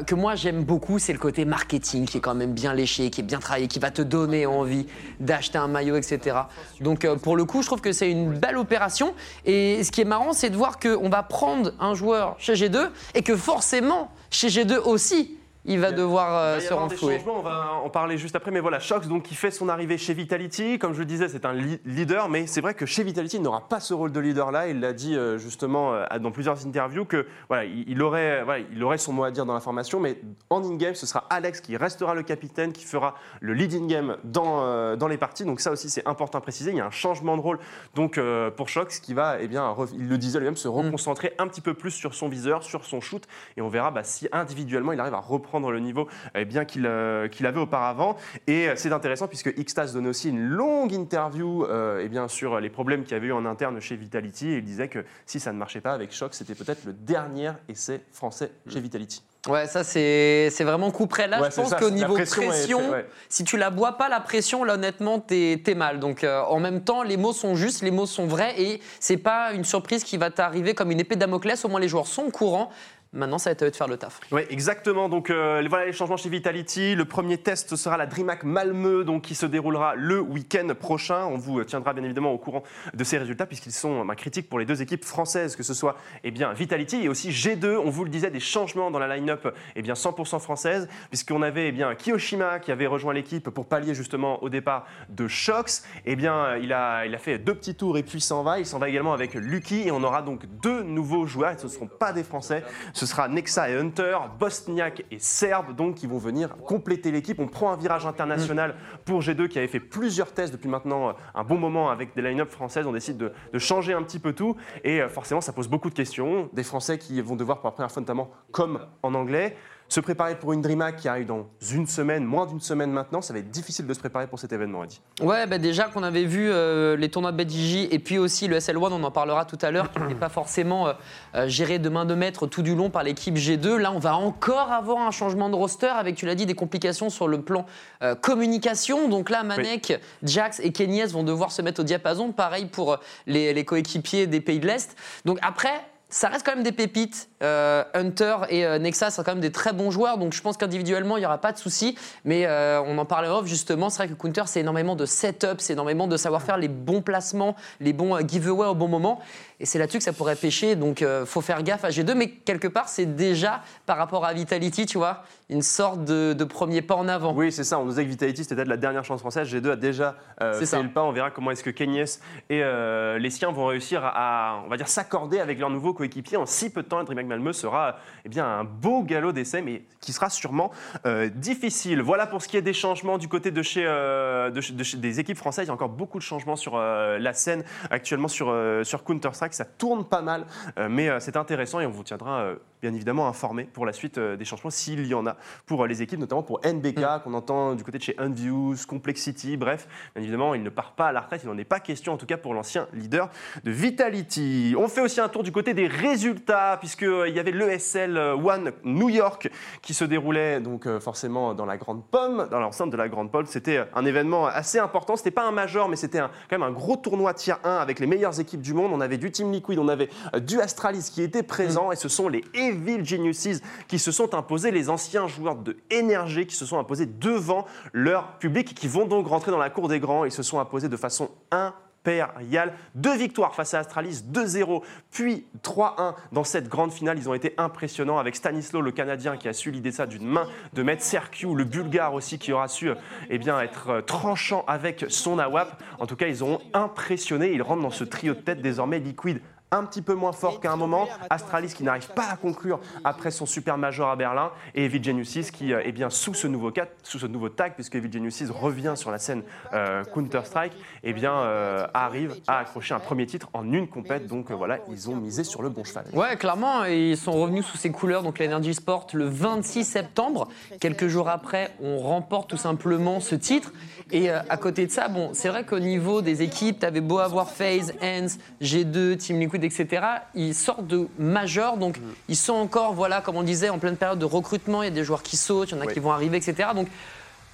que 0.08 0.16
moi 0.16 0.34
j'aime 0.34 0.64
beaucoup, 0.64 0.98
c'est 0.98 1.14
le 1.14 1.20
côté 1.20 1.46
marketing 1.46 2.08
qui 2.08 2.18
est 2.18 2.20
quand 2.20 2.34
même 2.34 2.54
bien 2.54 2.74
léché, 2.74 3.12
qui 3.12 3.22
est 3.22 3.24
bien 3.24 3.38
travaillé, 3.38 3.68
qui 3.68 3.78
va 3.78 3.92
te 3.92 4.02
donner 4.02 4.48
envie 4.48 4.88
d'acheter 5.20 5.60
un 5.60 5.68
maillot, 5.68 5.96
etc. 5.96 6.38
Donc, 6.82 7.06
pour 7.18 7.38
le 7.38 7.46
coup, 7.46 7.62
je 7.62 7.68
trouve 7.68 7.82
que 7.82 7.92
c'est 7.92 8.10
une 8.10 8.34
belle 8.34 8.58
opération. 8.58 9.14
Et 9.46 9.84
ce 9.84 9.92
qui 9.92 10.02
est 10.02 10.06
marrant, 10.06 10.34
c'est 10.34 10.50
de 10.50 10.58
voir 10.58 10.80
qu'on 10.80 11.08
va 11.08 11.22
prendre 11.22 11.72
un 11.80 11.94
joueur 11.94 12.36
chez 12.40 12.56
G2 12.56 12.90
et 13.14 13.22
que 13.22 13.36
forcément, 13.36 14.10
chez 14.32 14.48
G2 14.48 14.80
aussi, 14.80 15.38
il 15.66 15.80
va 15.80 15.92
devoir 15.92 16.36
euh, 16.36 16.56
Il 16.56 16.60
va 16.60 16.64
y 16.64 16.68
se 16.68 16.74
avoir 16.74 16.88
des 16.88 16.96
renflouer. 16.96 17.18
changements, 17.18 17.40
on 17.40 17.42
va 17.42 17.74
en 17.84 17.90
parler 17.90 18.18
juste 18.18 18.36
après. 18.36 18.52
Mais 18.52 18.60
voilà, 18.60 18.80
Shox, 18.80 19.08
donc, 19.08 19.24
qui 19.24 19.36
fait 19.36 19.52
son 19.52 19.70
arrivée 19.70 19.98
chez 19.98 20.14
Vitality. 20.14 20.80
Comme 20.80 20.94
je 20.94 21.00
le 21.00 21.06
disais, 21.06 21.28
c'est 21.28 21.46
un 21.46 21.54
leader, 21.86 22.30
mais 22.30 22.48
c'est 22.48 22.62
vrai 22.62 22.74
que 22.74 22.86
chez 22.86 23.04
Vitality, 23.04 23.38
il 23.38 23.42
n'aura 23.42 23.68
pas 23.68 23.80
ce 23.80 23.94
rôle 23.94 24.12
de 24.12 24.20
leader-là. 24.20 24.68
Il 24.68 24.80
l'a 24.80 24.94
dit 24.94 25.16
euh, 25.16 25.38
justement 25.38 25.94
euh, 25.94 26.06
dans 26.20 26.32
plusieurs 26.32 26.66
interviews 26.66 27.06
que 27.06 27.26
voilà, 27.48 27.66
il, 27.66 27.90
il 27.90 28.02
aurait, 28.02 28.44
voilà, 28.44 28.64
il 28.72 28.84
aurait 28.84 28.98
son 28.98 29.14
mot 29.14 29.24
à 29.24 29.32
dire 29.32 29.46
dans 29.46 29.54
la 29.54 29.60
formation, 29.60 30.00
mais 30.00 30.20
en 30.50 30.64
in-game, 30.64 30.96
ce 30.96 31.06
sera 31.06 31.26
Alex 31.30 31.62
qui 31.62 31.78
restera 31.78 32.14
le 32.14 32.24
capitaine, 32.24 32.72
qui 32.72 32.86
fera 32.86 33.16
le 33.42 33.54
lead 33.54 33.74
in-game 33.74 34.18
dans, 34.24 34.62
euh, 34.62 34.96
dans 34.96 35.08
les 35.08 35.18
parties. 35.18 35.46
Donc 35.46 35.60
ça 35.62 35.72
aussi, 35.72 35.90
c'est 35.90 36.08
important 36.08 36.38
à 36.38 36.42
préciser. 36.42 36.72
Il 36.72 36.78
y 36.78 36.82
a 36.82 36.86
un 36.86 36.92
changement 36.92 37.36
de 37.38 37.42
rôle 37.42 37.60
donc, 37.96 38.18
euh, 38.18 38.52
pour 38.52 38.70
Shox 38.70 39.00
qui 39.00 39.14
va, 39.14 39.38
eh 39.40 39.48
bien, 39.48 39.76
il 39.94 40.08
le 40.08 40.18
disait 40.18 40.40
lui-même, 40.40 40.58
se 40.58 40.68
reconcentrer 40.68 41.34
un 41.40 41.48
petit 41.48 41.62
peu 41.62 41.74
plus 41.74 41.92
sur 41.92 42.14
son 42.14 42.30
viseur, 42.30 42.64
sur 42.64 42.86
son 42.86 43.02
shoot. 43.02 43.24
Et 43.58 43.62
on 43.62 43.68
verra 43.70 43.92
bah, 43.92 44.04
si 44.04 44.28
individuellement, 44.32 44.92
il 44.92 45.00
arrive 45.00 45.14
à 45.14 45.20
reprendre 45.20 45.55
le 45.60 45.80
niveau 45.80 46.08
eh 46.34 46.46
bien 46.46 46.66
qu'il 46.66 46.86
euh, 46.86 47.28
qu'il 47.28 47.46
avait 47.46 47.60
auparavant. 47.60 48.18
Et 48.48 48.70
euh, 48.70 48.74
c'est 48.76 48.92
intéressant 48.92 49.28
puisque 49.28 49.54
Xtas 49.54 49.92
donnait 49.94 50.10
aussi 50.10 50.30
une 50.30 50.48
longue 50.48 50.94
interview 50.94 51.66
euh, 51.66 52.02
eh 52.04 52.10
bien, 52.10 52.28
sur 52.28 52.60
les 52.60 52.70
problèmes 52.70 53.04
qu'il 53.04 53.14
y 53.14 53.16
avait 53.16 53.28
eu 53.28 53.34
en 53.34 53.46
interne 53.46 53.80
chez 53.80 53.96
Vitality. 53.96 54.50
Et 54.50 54.58
il 54.58 54.64
disait 54.64 54.88
que 54.88 55.06
si 55.26 55.40
ça 55.40 55.52
ne 55.52 55.58
marchait 55.58 55.82
pas 55.82 55.94
avec 55.94 56.14
Shox, 56.14 56.38
c'était 56.38 56.56
peut-être 56.56 56.86
le 56.86 56.94
dernier 56.94 57.52
essai 57.70 58.02
français 58.12 58.52
chez 58.68 58.80
Vitality. 58.80 59.24
Ouais, 59.48 59.68
ça 59.68 59.84
c'est 59.84 60.50
c'est 60.52 60.64
vraiment 60.64 60.90
coup 60.92 61.06
près. 61.06 61.28
Là, 61.28 61.42
Ouais, 61.42 61.52
je 61.52 61.56
pense 61.56 61.74
qu'au 61.76 61.92
niveau 61.92 62.16
pression 62.16 62.48
pression, 62.48 62.92
ouais. 62.92 63.06
si 63.30 63.44
tu 63.44 63.58
la 63.58 63.70
bois 63.70 63.94
pas 63.94 64.10
la 64.10 64.20
pression, 64.20 64.64
là 64.64 64.74
honnêtement, 64.74 65.20
t'es 65.20 65.62
es 65.66 65.76
mal. 65.76 66.00
Donc 66.00 66.24
euh, 66.24 66.42
en 66.42 66.60
même 66.60 66.82
temps, 66.82 67.04
les 67.04 67.18
mots 67.18 67.34
sont 67.34 67.56
justes, 67.56 67.84
les 67.84 67.92
mots 67.92 68.08
sont 68.08 68.26
vrais 68.26 68.60
et 68.60 68.82
c'est 69.00 69.18
pas 69.18 69.52
une 69.54 69.64
surprise 69.64 70.04
qui 70.04 70.18
va 70.18 70.32
t'arriver 70.32 70.74
comme 70.74 70.90
une 70.90 71.00
épée 71.00 71.16
de 71.16 71.20
Damoclès. 71.20 71.64
Au 71.64 71.68
moins 71.68 71.80
les 71.80 71.88
joueurs 71.88 72.08
sont 72.08 72.24
au 72.24 72.32
courant. 72.32 72.72
Maintenant, 73.16 73.38
ça 73.38 73.50
va 73.50 73.52
être 73.54 73.64
à 73.64 73.68
eux 73.68 73.72
de 73.72 73.76
faire 73.76 73.88
le 73.88 73.96
taf. 73.96 74.20
Oui, 74.34 74.42
exactement. 74.50 75.08
Donc 75.08 75.30
euh, 75.30 75.66
voilà 75.70 75.86
les 75.86 75.94
changements 75.94 76.18
chez 76.18 76.28
Vitality. 76.28 76.96
Le 76.96 77.06
premier 77.06 77.38
test 77.38 77.78
sera 77.78 77.96
la 77.96 78.06
DreamHack 78.06 78.44
Malmö, 78.44 79.06
donc 79.06 79.24
qui 79.24 79.36
se 79.36 79.46
déroulera 79.46 79.96
le 79.96 80.20
week-end 80.20 80.68
prochain. 80.78 81.26
On 81.26 81.38
vous 81.38 81.64
tiendra 81.64 81.94
bien 81.94 82.04
évidemment 82.04 82.34
au 82.34 82.38
courant 82.38 82.64
de 82.94 83.04
ces 83.06 83.18
résultats 83.18 83.46
puisqu'ils 83.46 83.72
sont 83.72 84.04
bah, 84.04 84.16
critiques 84.16 84.50
pour 84.50 84.60
les 84.60 84.66
deux 84.66 84.82
équipes 84.82 85.06
françaises, 85.06 85.56
que 85.56 85.64
ce 85.64 85.74
soit 85.74 85.96
eh 86.26 86.32
bien 86.32 86.52
Vitality 86.52 87.04
et 87.04 87.10
aussi 87.10 87.30
G2. 87.30 87.78
On 87.78 87.90
vous 87.90 88.04
le 88.04 88.10
disait, 88.10 88.30
des 88.30 88.42
changements 88.42 88.92
dans 88.92 89.00
la 89.00 89.16
line-up 89.16 89.56
eh 89.78 89.82
bien 89.82 89.94
100% 89.94 90.40
française 90.40 90.90
puisqu'on 91.10 91.42
avait 91.42 91.70
eh 91.70 91.72
bien 91.72 91.96
Kiyoshima 91.96 92.60
qui 92.60 92.74
avait 92.74 92.88
rejoint 92.88 93.14
l'équipe 93.14 93.50
pour 93.50 93.66
pallier 93.66 93.94
justement 93.94 94.44
au 94.44 94.50
départ 94.50 94.86
de 95.08 95.28
Shox. 95.30 95.86
Eh 96.06 96.18
bien 96.18 96.58
il 96.58 96.74
a 96.74 97.06
il 97.06 97.16
a 97.16 97.18
fait 97.18 97.40
deux 97.40 97.56
petits 97.56 97.76
tours 97.76 97.98
et 97.98 98.04
puis 98.04 98.20
s'en 98.20 98.44
va. 98.44 98.60
Il 98.60 98.66
s'en 98.66 98.78
va 98.78 98.90
également 98.90 99.14
avec 99.14 99.36
Lucky 99.36 99.88
et 99.88 99.92
on 99.92 100.04
aura 100.04 100.22
donc 100.22 100.46
deux 100.62 100.84
nouveaux 100.84 101.26
joueurs. 101.26 101.52
Et 101.52 101.58
ce 101.58 101.64
ne 101.64 101.72
seront 101.72 101.88
pas 101.88 102.12
des 102.12 102.24
Français. 102.24 102.62
Sera 103.06 103.28
Nexa 103.28 103.70
et 103.70 103.78
Hunter, 103.78 104.18
Bosniak 104.40 105.06
et 105.12 105.20
Serbe, 105.20 105.76
donc 105.76 105.96
qui 105.96 106.08
vont 106.08 106.18
venir 106.18 106.56
compléter 106.58 107.12
l'équipe. 107.12 107.40
On 107.40 107.48
prend 107.48 107.72
un 107.72 107.78
virage 107.78 108.06
international 108.06 108.76
pour 109.06 109.22
G2 109.22 109.48
qui 109.48 109.58
avait 109.58 109.68
fait 109.68 109.80
plusieurs 109.80 110.32
tests 110.32 110.54
depuis 110.54 110.70
maintenant 110.70 111.10
euh, 111.10 111.14
un 111.34 111.44
bon 111.44 111.58
moment 111.58 111.90
avec 111.90 112.16
des 112.16 112.22
line-up 112.22 112.50
françaises. 112.50 112.86
On 112.88 112.94
décide 112.94 113.18
de, 113.18 113.32
de 113.54 113.60
changer 113.60 113.94
un 113.94 114.04
petit 114.04 114.20
peu 114.20 114.34
tout 114.34 114.56
et 114.84 115.02
euh, 115.02 115.10
forcément 115.10 115.42
ça 115.42 115.54
pose 115.54 115.68
beaucoup 115.68 115.90
de 115.90 115.96
questions. 115.96 116.50
Des 116.54 116.64
Français 116.64 116.98
qui 116.98 117.22
vont 117.22 117.36
devoir 117.36 117.60
pour 117.60 117.68
la 117.68 117.72
première 117.72 117.92
fois 117.92 118.02
notamment, 118.02 118.32
comme 118.52 118.80
en 119.04 119.14
anglais, 119.14 119.56
se 119.88 120.00
préparer 120.00 120.36
pour 120.36 120.54
une 120.54 120.62
DreamHack 120.62 120.98
qui 120.98 121.08
arrive 121.08 121.28
dans 121.28 121.48
une 121.72 121.88
semaine, 121.88 122.24
moins 122.24 122.46
d'une 122.46 122.60
semaine 122.60 122.92
maintenant. 122.92 123.22
Ça 123.22 123.34
va 123.34 123.40
être 123.40 123.52
difficile 123.52 123.86
de 123.86 123.94
se 123.94 124.00
préparer 124.00 124.28
pour 124.28 124.40
cet 124.40 124.52
événement, 124.52 124.84
Eddie. 124.84 125.02
Ouais, 125.22 125.46
bah 125.46 125.58
déjà 125.58 125.86
qu'on 125.86 126.04
avait 126.04 126.26
vu 126.26 126.50
euh, 126.50 126.98
les 126.98 127.10
tournois 127.10 127.32
de 127.32 127.38
BDJ 127.38 127.88
et 127.92 128.00
puis 128.00 128.18
aussi 128.18 128.48
le 128.48 128.58
SL1, 128.58 128.92
on 128.92 129.04
en 129.04 129.12
parlera 129.12 129.46
tout 129.46 129.58
à 129.62 129.72
l'heure, 129.72 129.92
qui 129.92 130.00
n'est 130.02 130.16
pas 130.16 130.30
forcément 130.30 130.88
euh, 130.88 130.94
euh, 131.36 131.48
géré 131.48 131.80
de 131.80 131.90
main 131.90 132.06
de 132.06 132.16
maître 132.16 132.48
tout 132.48 132.62
du 132.62 132.76
long 132.76 132.90
par 132.90 133.04
l'équipe 133.04 133.36
G2. 133.36 133.78
Là, 133.78 133.92
on 133.92 134.00
va 134.00 134.16
encore 134.16 134.72
avoir 134.72 135.00
un 135.00 135.12
changement 135.12 135.50
de 135.50 135.56
roster 135.56 135.88
avec, 135.88 136.16
tu 136.16 136.26
l'as 136.26 136.36
dit, 136.36 136.46
des 136.46 136.56
complications 136.56 137.10
sur 137.10 137.28
le 137.28 137.42
plan 137.42 137.66
euh, 138.02 138.16
communication. 138.16 139.08
Donc 139.10 139.30
là, 139.30 139.44
Manek, 139.44 140.00
Jax 140.24 140.60
et 140.60 140.72
Kenyes 140.72 141.08
vont 141.08 141.24
devoir 141.24 141.52
se 141.52 141.62
mettre 141.62 141.82
au 141.82 141.84
diapason. 141.84 142.32
Pareil 142.32 142.66
pour 142.66 142.98
les, 143.28 143.54
les 143.54 143.66
coéquipiers 143.66 144.28
des 144.28 144.42
pays 144.42 144.60
de 144.60 144.68
l'Est. 144.68 144.96
Donc 145.26 145.40
après. 145.42 145.82
Ça 146.16 146.30
reste 146.30 146.46
quand 146.46 146.56
même 146.56 146.64
des 146.64 146.72
pépites. 146.72 147.28
Euh, 147.44 147.84
Hunter 147.94 148.38
et 148.48 148.66
euh, 148.66 148.80
Nexa 148.80 149.12
sont 149.12 149.22
quand 149.22 149.34
même 149.34 149.42
des 149.42 149.52
très 149.52 149.74
bons 149.74 149.92
joueurs, 149.92 150.18
donc 150.18 150.32
je 150.32 150.42
pense 150.42 150.56
qu'individuellement, 150.56 151.18
il 151.18 151.20
n'y 151.20 151.26
aura 151.26 151.40
pas 151.40 151.52
de 151.52 151.58
souci. 151.58 151.98
Mais 152.24 152.46
euh, 152.46 152.82
on 152.88 152.98
en 152.98 153.04
parlait 153.04 153.28
off, 153.28 153.48
justement. 153.48 153.90
C'est 153.90 153.98
vrai 153.98 154.08
que 154.08 154.14
Counter, 154.14 154.44
c'est 154.46 154.62
énormément 154.62 154.96
de 154.96 155.06
setup, 155.06 155.56
c'est 155.60 155.74
énormément 155.74 156.08
de 156.08 156.16
savoir 156.16 156.42
faire 156.42 156.56
les 156.56 156.70
bons 156.70 157.02
placements, 157.02 157.58
les 157.82 157.92
bons 157.92 158.18
giveaways 158.26 158.70
au 158.70 158.76
bon 158.76 158.88
moment. 158.88 159.20
Et 159.60 159.66
c'est 159.66 159.80
là-dessus 159.80 160.00
que 160.00 160.04
ça 160.04 160.12
pourrait 160.14 160.36
pêcher, 160.36 160.76
donc 160.76 161.02
euh, 161.02 161.26
faut 161.26 161.42
faire 161.42 161.64
gaffe 161.64 161.86
à 161.86 161.90
G2. 161.90 162.14
Mais 162.14 162.30
quelque 162.30 162.68
part, 162.68 162.90
c'est 162.90 163.06
déjà, 163.16 163.62
par 163.86 163.98
rapport 163.98 164.26
à 164.26 164.34
Vitality, 164.34 164.86
tu 164.86 164.98
vois, 164.98 165.24
une 165.50 165.62
sorte 165.62 166.04
de, 166.04 166.34
de 166.34 166.44
premier 166.44 166.82
pas 166.82 166.96
en 166.96 167.08
avant. 167.08 167.34
Oui, 167.34 167.52
c'est 167.52 167.64
ça. 167.64 167.80
On 167.80 167.84
nous 167.86 167.92
disait 167.92 168.04
que 168.04 168.10
Vitality, 168.10 168.44
c'était 168.44 168.56
peut-être 168.56 168.68
la 168.68 168.78
dernière 168.78 169.06
chance 169.06 169.20
française. 169.22 169.48
G2 169.54 169.72
a 169.72 169.76
déjà 169.76 170.16
euh, 170.42 170.60
fait 170.60 170.66
ça. 170.66 170.82
le 170.82 170.90
pas. 170.90 171.04
On 171.04 171.12
verra 171.12 171.32
comment 171.32 171.52
est-ce 171.52 171.64
que 171.64 171.70
Kenyes 171.70 172.20
et 172.50 172.62
euh, 172.64 173.18
les 173.18 173.30
siens 173.30 173.52
vont 173.52 173.66
réussir 173.68 174.04
à, 174.04 174.56
à, 174.56 174.62
on 174.66 174.68
va 174.70 174.78
dire, 174.78 174.88
s'accorder 174.88 175.40
avec 175.40 175.60
leur 175.60 175.70
nouveau 175.70 175.94
coéquipier. 175.94 176.36
En 176.38 176.46
si 176.46 176.70
peu 176.70 176.84
de 176.84 176.88
temps, 176.88 176.98
la 176.98 177.04
DreamHack 177.06 177.28
Malmö 177.28 177.54
sera 177.54 177.98
eh 178.26 178.30
bien, 178.30 178.46
un 178.46 178.64
beau 178.66 179.04
galop 179.04 179.32
d'essai, 179.32 179.62
mais 179.62 179.84
qui 180.02 180.12
sera 180.14 180.30
sûrement 180.30 180.72
euh, 181.06 181.30
difficile. 181.30 182.02
Voilà 182.02 182.28
pour 182.28 182.42
ce 182.42 182.48
qui 182.48 182.58
est 182.58 182.62
des 182.62 182.74
changements 182.74 183.18
du 183.18 183.28
côté 183.30 183.52
de 183.52 183.62
chez, 183.62 183.84
de 183.86 184.62
chez- 184.62 184.74
de 184.74 184.84
chez- 184.84 184.98
des 184.98 185.20
équipes 185.20 185.38
françaises. 185.38 185.66
Il 185.66 185.68
y 185.68 185.72
a 185.72 185.74
encore 185.74 185.90
beaucoup 185.90 186.18
de 186.18 186.24
changements 186.24 186.56
sur 186.58 186.78
la 186.78 187.34
scène 187.34 187.64
actuellement 187.90 188.28
sur, 188.28 188.54
sur 188.84 189.04
Counter-Strike. 189.04 189.45
Ça 189.54 189.66
tourne 189.66 190.06
pas 190.06 190.22
mal, 190.22 190.46
euh, 190.78 190.88
mais 190.90 191.10
euh, 191.10 191.20
c'est 191.20 191.38
intéressant 191.38 191.80
et 191.80 191.86
on 191.86 191.92
vous 191.92 192.04
tiendra 192.04 192.42
euh, 192.42 192.56
bien 192.86 192.94
évidemment 192.94 193.28
informé 193.28 193.64
pour 193.64 193.84
la 193.84 193.94
suite 193.94 194.20
euh, 194.20 194.38
des 194.38 194.46
changements 194.46 194.70
s'il 194.70 195.08
y 195.08 195.16
en 195.16 195.26
a 195.26 195.38
pour 195.66 195.84
euh, 195.84 195.88
les 195.88 196.04
équipes, 196.04 196.20
notamment 196.20 196.44
pour 196.44 196.62
NBK 196.64 197.24
qu'on 197.24 197.34
entend 197.34 197.74
du 197.74 197.84
côté 197.84 197.98
de 197.98 198.04
chez 198.04 198.16
Unviews, 198.20 198.76
Complexity, 198.88 199.58
bref, 199.58 199.88
bien 200.14 200.22
évidemment, 200.22 200.54
il 200.54 200.62
ne 200.62 200.70
part 200.70 200.92
pas 200.92 201.08
à 201.08 201.12
la 201.12 201.22
retraite, 201.22 201.42
il 201.44 201.50
n'en 201.50 201.58
est 201.58 201.64
pas 201.64 201.80
question 201.80 202.14
en 202.14 202.18
tout 202.18 202.28
cas 202.28 202.38
pour 202.38 202.54
l'ancien 202.54 202.88
leader 202.94 203.32
de 203.64 203.72
Vitality. 203.72 204.76
On 204.78 204.88
fait 204.88 205.02
aussi 205.02 205.20
un 205.20 205.30
tour 205.30 205.42
du 205.42 205.52
côté 205.52 205.74
des 205.74 205.88
résultats 205.88 206.78
puisqu'il 206.78 207.34
y 207.34 207.40
avait 207.40 207.50
l'ESL 207.50 208.20
One 208.20 208.72
New 208.84 209.10
York 209.10 209.50
qui 209.82 209.96
se 209.96 210.06
déroulait 210.06 210.60
donc 210.60 210.86
euh, 210.86 211.00
forcément 211.00 211.56
dans 211.56 211.66
la 211.66 211.78
Grande 211.78 212.04
Pomme, 212.06 212.48
dans 212.52 212.60
l'enceinte 212.60 212.92
de 212.92 212.98
la 212.98 213.10
Grande 213.10 213.32
Pomme. 213.32 213.48
C'était 213.48 213.84
un 213.96 214.06
événement 214.06 214.46
assez 214.46 214.78
important, 214.78 215.16
c'était 215.16 215.32
pas 215.32 215.48
un 215.48 215.52
major 215.52 215.90
mais 215.90 215.96
c'était 215.96 216.20
quand 216.20 216.30
même 216.52 216.62
un 216.62 216.72
gros 216.72 216.98
tournoi 216.98 217.34
tier 217.34 217.56
1 217.64 217.78
avec 217.78 218.00
les 218.00 218.06
meilleures 218.06 218.40
équipes 218.40 218.62
du 218.62 218.76
monde. 218.76 218.92
On 218.94 219.02
avait 219.02 219.18
du 219.18 219.32
Team 219.32 219.52
Liquid, 219.52 219.80
on 219.80 219.88
avait 219.88 220.10
euh, 220.36 220.40
du 220.40 220.62
Astralis 220.62 221.10
qui 221.12 221.24
était 221.24 221.42
présent 221.42 221.92
et 221.92 221.96
ce 221.96 222.10
sont 222.10 222.28
les 222.28 222.44
Evil 222.76 223.06
Geniuses 223.06 223.62
qui 223.88 224.00
se 224.00 224.12
sont 224.12 224.34
imposés, 224.34 224.72
les 224.72 224.90
anciens 224.90 225.28
joueurs 225.28 225.56
de 225.56 225.78
Energy 225.92 226.46
qui 226.46 226.56
se 226.56 226.66
sont 226.66 226.80
imposés 226.80 227.06
devant 227.06 227.66
leur 227.94 228.38
public 228.38 228.74
qui 228.76 228.88
vont 228.88 229.06
donc 229.06 229.28
rentrer 229.28 229.52
dans 229.52 229.58
la 229.58 229.70
cour 229.70 229.88
des 229.88 230.00
grands. 230.00 230.26
Ils 230.26 230.32
se 230.32 230.44
sont 230.44 230.60
imposés 230.60 230.90
de 230.90 230.98
façon 230.98 231.30
impériale. 231.52 232.74
Deux 232.94 233.16
victoires 233.16 233.56
face 233.56 233.74
à 233.74 233.80
Astralis, 233.80 234.24
2-0, 234.32 234.84
puis 235.12 235.46
3-1 235.64 236.14
dans 236.32 236.44
cette 236.44 236.68
grande 236.68 236.92
finale. 236.92 237.18
Ils 237.18 237.30
ont 237.30 237.34
été 237.34 237.54
impressionnants 237.58 238.20
avec 238.20 238.36
Stanislo, 238.36 238.82
le 238.82 238.92
Canadien, 238.92 239.38
qui 239.38 239.48
a 239.48 239.54
su 239.54 239.72
l'idée 239.72 239.92
ça 239.92 240.06
d'une 240.06 240.28
main 240.28 240.48
de 240.74 240.84
mettre 240.84 241.04
le 241.44 241.64
Bulgare 241.64 242.14
aussi, 242.14 242.38
qui 242.38 242.54
aura 242.54 242.68
su 242.68 242.90
eh 243.30 243.38
bien, 243.38 243.60
être 243.62 243.90
euh, 243.90 244.02
tranchant 244.02 244.64
avec 244.68 245.06
son 245.10 245.40
AWAP. 245.40 245.82
En 246.00 246.06
tout 246.06 246.16
cas, 246.16 246.28
ils 246.28 246.44
ont 246.44 246.60
impressionné. 246.74 247.52
Ils 247.54 247.62
rentrent 247.62 247.82
dans 247.84 247.90
ce 247.90 248.04
trio 248.04 248.34
de 248.34 248.40
tête 248.40 248.62
désormais 248.62 249.00
Liquid. 249.00 249.42
Un 249.72 249.84
petit 249.84 250.02
peu 250.02 250.14
moins 250.14 250.32
fort 250.32 250.60
qu'à 250.60 250.72
un 250.72 250.76
moment. 250.76 251.08
Astralis 251.30 251.74
qui 251.74 251.84
n'arrive 251.84 252.10
pas 252.14 252.28
à 252.32 252.38
conclure 252.38 252.80
après 253.04 253.32
son 253.32 253.46
super 253.46 253.78
major 253.78 254.10
à 254.10 254.16
Berlin. 254.16 254.52
Et 254.74 254.86
Evil 254.86 255.04
Geniuses 255.04 255.52
qui 255.52 255.72
est 255.74 255.92
bien 255.92 256.10
sous 256.10 256.34
ce 256.34 256.48
nouveau, 256.48 256.72
cat- 256.72 256.88
sous 257.04 257.20
ce 257.20 257.26
nouveau 257.26 257.50
tag, 257.50 257.74
puisque 257.74 257.96
Evil 257.96 258.12
Geniuses 258.12 258.52
revient 258.52 258.94
sur 258.96 259.12
la 259.12 259.18
scène 259.18 259.44
euh, 259.74 260.04
Counter-Strike, 260.06 260.72
et 261.04 261.14
bien 261.14 261.34
euh, 261.34 261.88
arrive 261.94 262.36
à 262.48 262.60
accrocher 262.60 262.94
un 262.94 263.00
premier 263.00 263.26
titre 263.26 263.50
en 263.54 263.72
une 263.74 263.88
compète. 263.88 264.28
Donc 264.28 264.52
euh, 264.52 264.56
voilà, 264.56 264.80
ils 264.90 265.10
ont 265.10 265.16
misé 265.16 265.44
sur 265.44 265.62
le 265.62 265.70
bon 265.70 265.84
cheval. 265.84 266.06
Ouais, 266.14 266.38
clairement, 266.38 266.86
ils 266.86 267.18
sont 267.18 267.34
revenus 267.34 267.66
sous 267.66 267.78
ces 267.78 267.92
couleurs, 267.92 268.24
donc 268.24 268.40
l'Energy 268.40 268.74
Sport, 268.74 269.08
le 269.14 269.26
26 269.26 269.84
septembre. 269.84 270.48
Quelques 270.80 271.08
jours 271.08 271.28
après, 271.28 271.72
on 271.82 271.98
remporte 271.98 272.50
tout 272.50 272.58
simplement 272.58 273.20
ce 273.20 273.36
titre. 273.36 273.74
Et 274.12 274.30
euh, 274.30 274.40
à 274.50 274.58
côté 274.58 274.86
de 274.86 274.92
ça, 274.92 275.08
bon, 275.08 275.32
c'est 275.34 275.50
vrai 275.50 275.66
qu'au 275.66 275.80
niveau 275.80 276.22
des 276.22 276.44
équipes, 276.44 276.80
t'avais 276.80 277.02
beau 277.02 277.18
avoir 277.20 277.50
FaZe, 277.50 277.94
Hens, 278.02 278.38
G2, 278.62 279.18
Team 279.18 279.40
Liquid, 279.40 279.64
etc. 279.66 280.06
Ils 280.36 280.56
sortent 280.56 280.88
de 280.88 281.08
major, 281.20 281.78
donc 281.78 282.00
ils 282.30 282.36
sont 282.38 282.54
encore, 282.54 282.94
voilà, 282.94 283.22
comme 283.22 283.36
on 283.36 283.44
disait, 283.44 283.70
en 283.70 283.80
pleine 283.80 283.98
période 283.98 284.20
de 284.20 284.26
recrutement. 284.26 284.84
Il 284.84 284.86
y 284.86 284.90
a 284.90 284.92
des 284.92 285.04
joueurs 285.04 285.24
qui 285.24 285.38
sautent, 285.38 285.72
il 285.72 285.76
y 285.76 285.78
en 285.78 285.82
a 285.82 285.86
Oui. 285.86 285.94
qui 285.94 286.00
vont 286.00 286.12
arriver, 286.12 286.38
etc. 286.38 286.70
Donc 286.76 286.88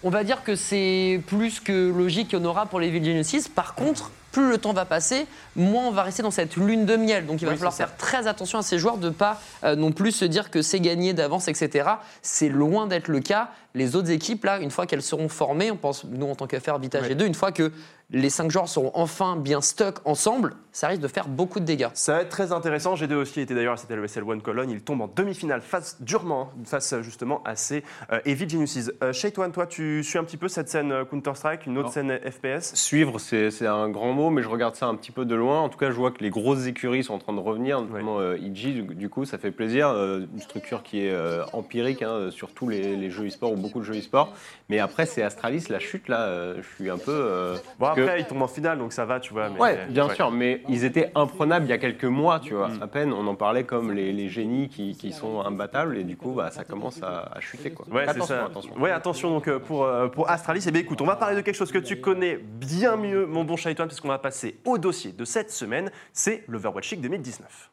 on 0.04 0.10
va 0.10 0.24
dire 0.24 0.44
que 0.44 0.56
c'est 0.56 1.22
plus 1.28 1.60
que 1.60 1.92
logique 1.92 2.30
qu'il 2.30 2.40
y 2.40 2.42
en 2.42 2.46
aura 2.46 2.66
pour 2.66 2.80
les 2.80 2.88
Evil 2.88 3.04
Geniuses. 3.06 3.48
Par 3.48 3.76
contre, 3.76 4.12
plus 4.32 4.50
le 4.50 4.58
temps 4.58 4.72
va 4.72 4.86
passer, 4.86 5.28
moins 5.58 5.84
on 5.88 5.92
va 5.92 6.04
rester 6.04 6.24
dans 6.24 6.32
cette 6.32 6.56
lune 6.56 6.86
de 6.86 6.96
miel. 6.96 7.26
Donc 7.26 7.42
il 7.42 7.46
va 7.46 7.52
Oui, 7.52 7.58
falloir 7.58 7.74
ça. 7.74 7.86
faire 7.86 7.98
très 7.98 8.28
attention 8.28 8.58
à 8.60 8.62
ces 8.64 8.80
joueurs 8.80 8.98
de 8.98 9.10
ne 9.10 9.14
pas 9.14 9.40
euh, 9.66 9.76
non 9.76 9.92
plus 9.92 10.12
se 10.14 10.24
dire 10.26 10.50
que 10.50 10.62
c'est 10.62 10.80
gagné 10.80 11.14
d'avance, 11.14 11.48
etc. 11.50 11.90
C'est 12.22 12.48
loin 12.50 12.88
d'être 12.88 13.10
le 13.10 13.20
cas. 13.20 13.50
Les 13.76 13.96
autres 13.96 14.10
équipes, 14.10 14.46
là, 14.46 14.60
une 14.60 14.72
fois 14.72 14.86
qu'elles 14.86 15.02
seront 15.04 15.28
formées, 15.30 15.70
on 15.70 15.76
pense, 15.78 16.06
nous 16.06 16.28
en 16.30 16.36
tant 16.36 16.48
qu'affaire 16.48 16.80
Vita 16.80 17.00
Ouais. 17.02 17.14
G2, 17.14 17.26
une 17.26 17.36
fois 17.36 17.52
que 17.52 17.72
les 18.12 18.30
cinq 18.30 18.52
joueurs 18.52 18.68
seront 18.68 18.92
enfin 18.94 19.36
bien 19.38 19.62
stuck 19.62 20.00
ensemble, 20.06 20.54
ça 20.72 20.88
risque 20.88 21.02
de 21.02 21.08
faire 21.08 21.28
beaucoup 21.28 21.60
de 21.60 21.66
dégâts. 21.66 21.88
Ça 21.94 22.14
va 22.16 22.22
être 22.22 22.30
très 22.30 22.52
intéressant. 22.52 22.96
G2 22.96 23.14
aussi 23.16 23.42
était 23.42 23.54
d'ailleurs 23.56 23.74
à 23.74 23.78
cette 23.78 23.90
LESL 23.92 24.24
One 24.24 24.42
Cologne. 24.42 24.70
Il 24.72 24.82
tombe 24.82 25.02
en 25.02 25.08
demi-finale 25.14 25.62
face 25.62 26.02
durement 26.02 26.50
hein, 26.54 26.64
face 26.66 26.94
euh, 26.94 27.02
justement 27.02 27.42
à 27.44 27.56
ces 27.56 27.84
euh, 28.12 28.20
Evil 28.26 28.50
Geniuses. 28.50 28.94
Euh, 29.04 29.12
Shaytoine, 29.14 29.52
toi, 29.52 29.66
tu 29.68 30.04
suis 30.04 30.18
un 30.18 30.24
petit 30.24 30.38
peu 30.38 30.48
cette 30.48 30.70
scène 30.70 30.92
euh, 30.92 31.06
Counter-Strike, 31.06 31.66
une 31.66 31.78
autre 31.78 31.88
Non. 31.88 31.94
scène 31.94 32.20
FPS 32.20 32.74
Suivre, 32.76 33.20
c'est 33.20 33.68
un 33.68 33.90
grand 33.90 34.14
mot, 34.14 34.30
mais 34.30 34.42
je 34.44 34.48
regarde 34.50 34.76
ça 34.76 34.88
un 34.88 34.96
petit 34.96 35.12
peu 35.12 35.26
de 35.26 35.36
loin. 35.36 35.60
En 35.62 35.70
tout 35.70 35.78
cas, 35.78 35.90
je 35.92 35.96
vois 35.96 36.12
que 36.12 36.24
les 36.24 36.30
grosses 36.30 36.68
écuries 36.68 37.04
sont 37.04 37.14
en 37.14 37.20
train 37.20 37.34
de 37.34 37.40
revenir, 37.40 37.82
notamment 37.82 38.20
euh, 38.20 38.38
IG, 38.38 38.74
du, 38.74 38.82
du 38.96 39.10
coup, 39.10 39.26
ça 39.26 39.38
fait 39.38 39.52
plaisir. 39.52 39.90
Euh, 39.90 40.26
une 40.34 40.42
structure 40.42 40.84
qui 40.84 41.06
est 41.06 41.12
euh, 41.12 41.44
empirique 41.54 42.02
hein, 42.02 42.30
sur 42.32 42.54
tous 42.54 42.68
les, 42.70 42.96
les 42.96 43.10
jeux 43.10 43.28
e-sport 43.28 43.52
ou 43.52 43.56
beaucoup 43.58 43.80
de 43.80 43.86
jeux 43.86 43.98
e-sport. 43.98 44.34
Mais 44.70 44.80
après, 44.80 45.06
c'est 45.06 45.22
Astralis, 45.22 45.66
la 45.70 45.80
chute, 45.80 46.08
là, 46.08 46.22
euh, 46.22 46.62
je 46.62 46.76
suis 46.76 46.90
un 46.90 46.98
peu. 46.98 47.12
euh, 47.12 47.56
Bon, 47.80 47.88
que- 48.04 48.10
après, 48.10 48.20
il 48.22 48.26
tombe 48.26 48.42
en 48.42 48.48
finale, 48.48 48.78
donc 48.78 48.94
ça 48.94 49.06
va, 49.06 49.20
tu 49.20 49.34
vois. 49.34 49.50
mais- 49.50 49.60
Ouais, 49.60 49.86
bien 49.90 50.08
ouais. 50.08 50.16
sûr, 50.16 50.32
mais 50.32 50.62
ils 50.70 50.84
étaient 50.86 51.12
imprenables 51.16 51.66
il 51.66 51.70
y 51.70 51.74
a 51.74 51.78
quelques 51.78 52.04
mois, 52.06 52.40
tu 52.40 52.54
vois. 52.54 52.68
Mm. 52.70 52.82
À 52.84 52.88
peine, 52.88 53.14
on 53.14 53.26
en 53.28 53.36
parlait 53.36 53.64
comme 53.64 53.92
les, 53.92 54.12
les 54.12 54.30
génies 54.30 54.70
qui, 54.70 54.96
qui 54.96 55.12
sont 55.12 55.42
imbattables, 55.42 55.98
et 55.98 56.04
du 56.04 56.18
coup, 56.18 56.32
bah, 56.34 56.52
ça 56.52 56.64
commence 56.64 57.02
à, 57.04 57.30
à 57.36 57.40
chuter, 57.40 57.72
quoi. 57.72 57.86
Ouais, 57.90 58.04
attention, 58.08 58.26
ça. 58.26 58.46
attention. 58.46 58.78
Ouais, 58.80 58.92
attention 58.92 59.30
donc 59.32 59.48
euh, 59.48 59.60
pour, 59.60 59.84
euh, 59.86 60.08
pour 60.08 60.30
Astralis. 60.30 60.64
Eh 60.68 60.72
bien, 60.72 60.82
écoute, 60.82 61.02
on 61.02 61.06
va 61.06 61.16
parler 61.16 61.36
de 61.36 61.42
quelque 61.42 61.56
chose 61.56 61.72
que 61.72 61.78
tu 61.80 62.00
connais 62.02 62.38
bien 62.38 62.96
mieux, 62.96 63.26
mon 63.26 63.44
bon 63.44 63.56
Shaitan, 63.56 63.88
puisqu'on 63.88 64.08
va 64.10 64.20
passer 64.20 64.60
au 64.66 64.78
dossier 64.78 65.12
de 65.12 65.26
cette 65.26 65.52
semaine. 65.52 65.92
C'est 66.14 66.44
l'Overwatch 66.48 66.92
League 66.92 67.02
2019. 67.02 67.70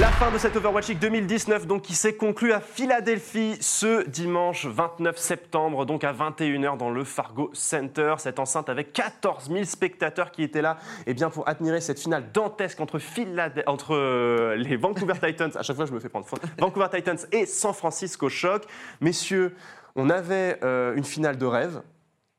La 0.00 0.08
fin 0.08 0.30
de 0.30 0.38
cette 0.38 0.56
Overwatch 0.56 0.88
League 0.88 1.00
2019, 1.00 1.66
donc, 1.66 1.82
qui 1.82 1.94
s'est 1.94 2.14
conclue 2.14 2.54
à 2.54 2.60
Philadelphie 2.60 3.58
ce 3.60 4.08
dimanche 4.08 4.64
29 4.64 5.18
septembre, 5.18 5.84
donc 5.84 6.02
à 6.02 6.14
21h 6.14 6.78
dans 6.78 6.88
le 6.88 7.04
Fargo 7.04 7.50
Center. 7.52 8.14
Cette 8.16 8.38
enceinte 8.38 8.70
avec 8.70 8.94
14 8.94 9.50
000 9.50 9.64
spectateurs 9.64 10.30
qui 10.30 10.44
étaient 10.44 10.62
là 10.62 10.78
eh 11.06 11.12
bien, 11.12 11.28
pour 11.28 11.46
admirer 11.46 11.82
cette 11.82 12.00
finale 12.00 12.32
dantesque 12.32 12.80
entre, 12.80 13.94
euh, 13.94 14.56
les 14.56 14.76
Vancouver 14.76 15.14
Titans, 15.22 15.52
à 15.56 15.62
chaque 15.62 15.76
fois 15.76 15.84
je 15.84 15.92
me 15.92 16.00
fais 16.00 16.08
prendre 16.08 16.26
Vancouver 16.58 16.86
Titans 16.90 17.18
et 17.30 17.44
San 17.44 17.74
Francisco 17.74 18.30
Shock. 18.30 18.64
Messieurs, 19.02 19.54
on 19.94 20.08
avait 20.08 20.58
euh, 20.64 20.96
une 20.96 21.04
finale 21.04 21.36
de 21.36 21.44
rêve. 21.44 21.82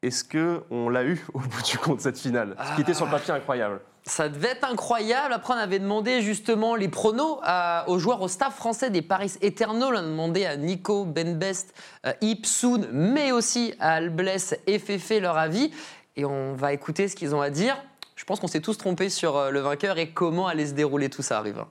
Est-ce 0.02 0.24
qu'on 0.24 0.90
l'a 0.90 1.04
eu 1.04 1.24
au 1.36 1.40
bout 1.40 1.62
du 1.62 1.78
compte, 1.78 2.02
cette 2.02 2.18
finale? 2.18 2.56
Ce 2.68 2.76
qui 2.76 2.82
était 2.82 2.96
sur 2.96 3.06
le 3.06 3.12
papier 3.12 3.32
incroyable. 3.32 3.80
Ça 4.06 4.28
devait 4.28 4.50
être 4.50 4.66
incroyable. 4.66 5.34
Après, 5.34 5.54
on 5.54 5.58
avait 5.58 5.80
demandé 5.80 6.22
justement 6.22 6.76
les 6.76 6.90
pronos 6.90 7.40
aux 7.88 8.00
joueurs, 8.00 8.22
au 8.22 8.28
staff 8.28 8.56
français 8.56 8.90
des 8.90 9.02
Paris 9.02 9.34
Eternal. 9.42 9.94
On 9.94 9.98
a 9.98 10.02
demandé 10.02 10.46
à 10.46 10.58
Nico, 10.58 11.06
Ben 11.06 11.38
Best, 11.38 11.74
euh, 12.06 12.12
Ip, 12.22 12.46
Soon, 12.46 12.88
mais 12.92 13.32
aussi 13.32 13.74
à 13.80 13.94
Albless 13.94 14.56
et 14.68 14.80
Fefe 14.80 15.22
leur 15.22 15.38
avis. 15.38 15.72
Et 16.18 16.26
on 16.26 16.54
va 16.54 16.74
écouter 16.74 17.08
ce 17.08 17.16
qu'ils 17.16 17.34
ont 17.34 17.42
à 17.42 17.50
dire. 17.50 17.78
Je 18.16 18.26
pense 18.26 18.40
qu'on 18.40 18.48
s'est 18.48 18.62
tous 18.62 18.78
trompés 18.78 19.10
sur 19.10 19.38
euh, 19.38 19.52
le 19.52 19.62
vainqueur 19.62 19.98
et 19.98 20.10
comment 20.10 20.48
allait 20.48 20.68
se 20.68 20.74
dérouler 20.74 21.10
tout 21.10 21.22
ça, 21.22 21.38
arrive. 21.38 21.64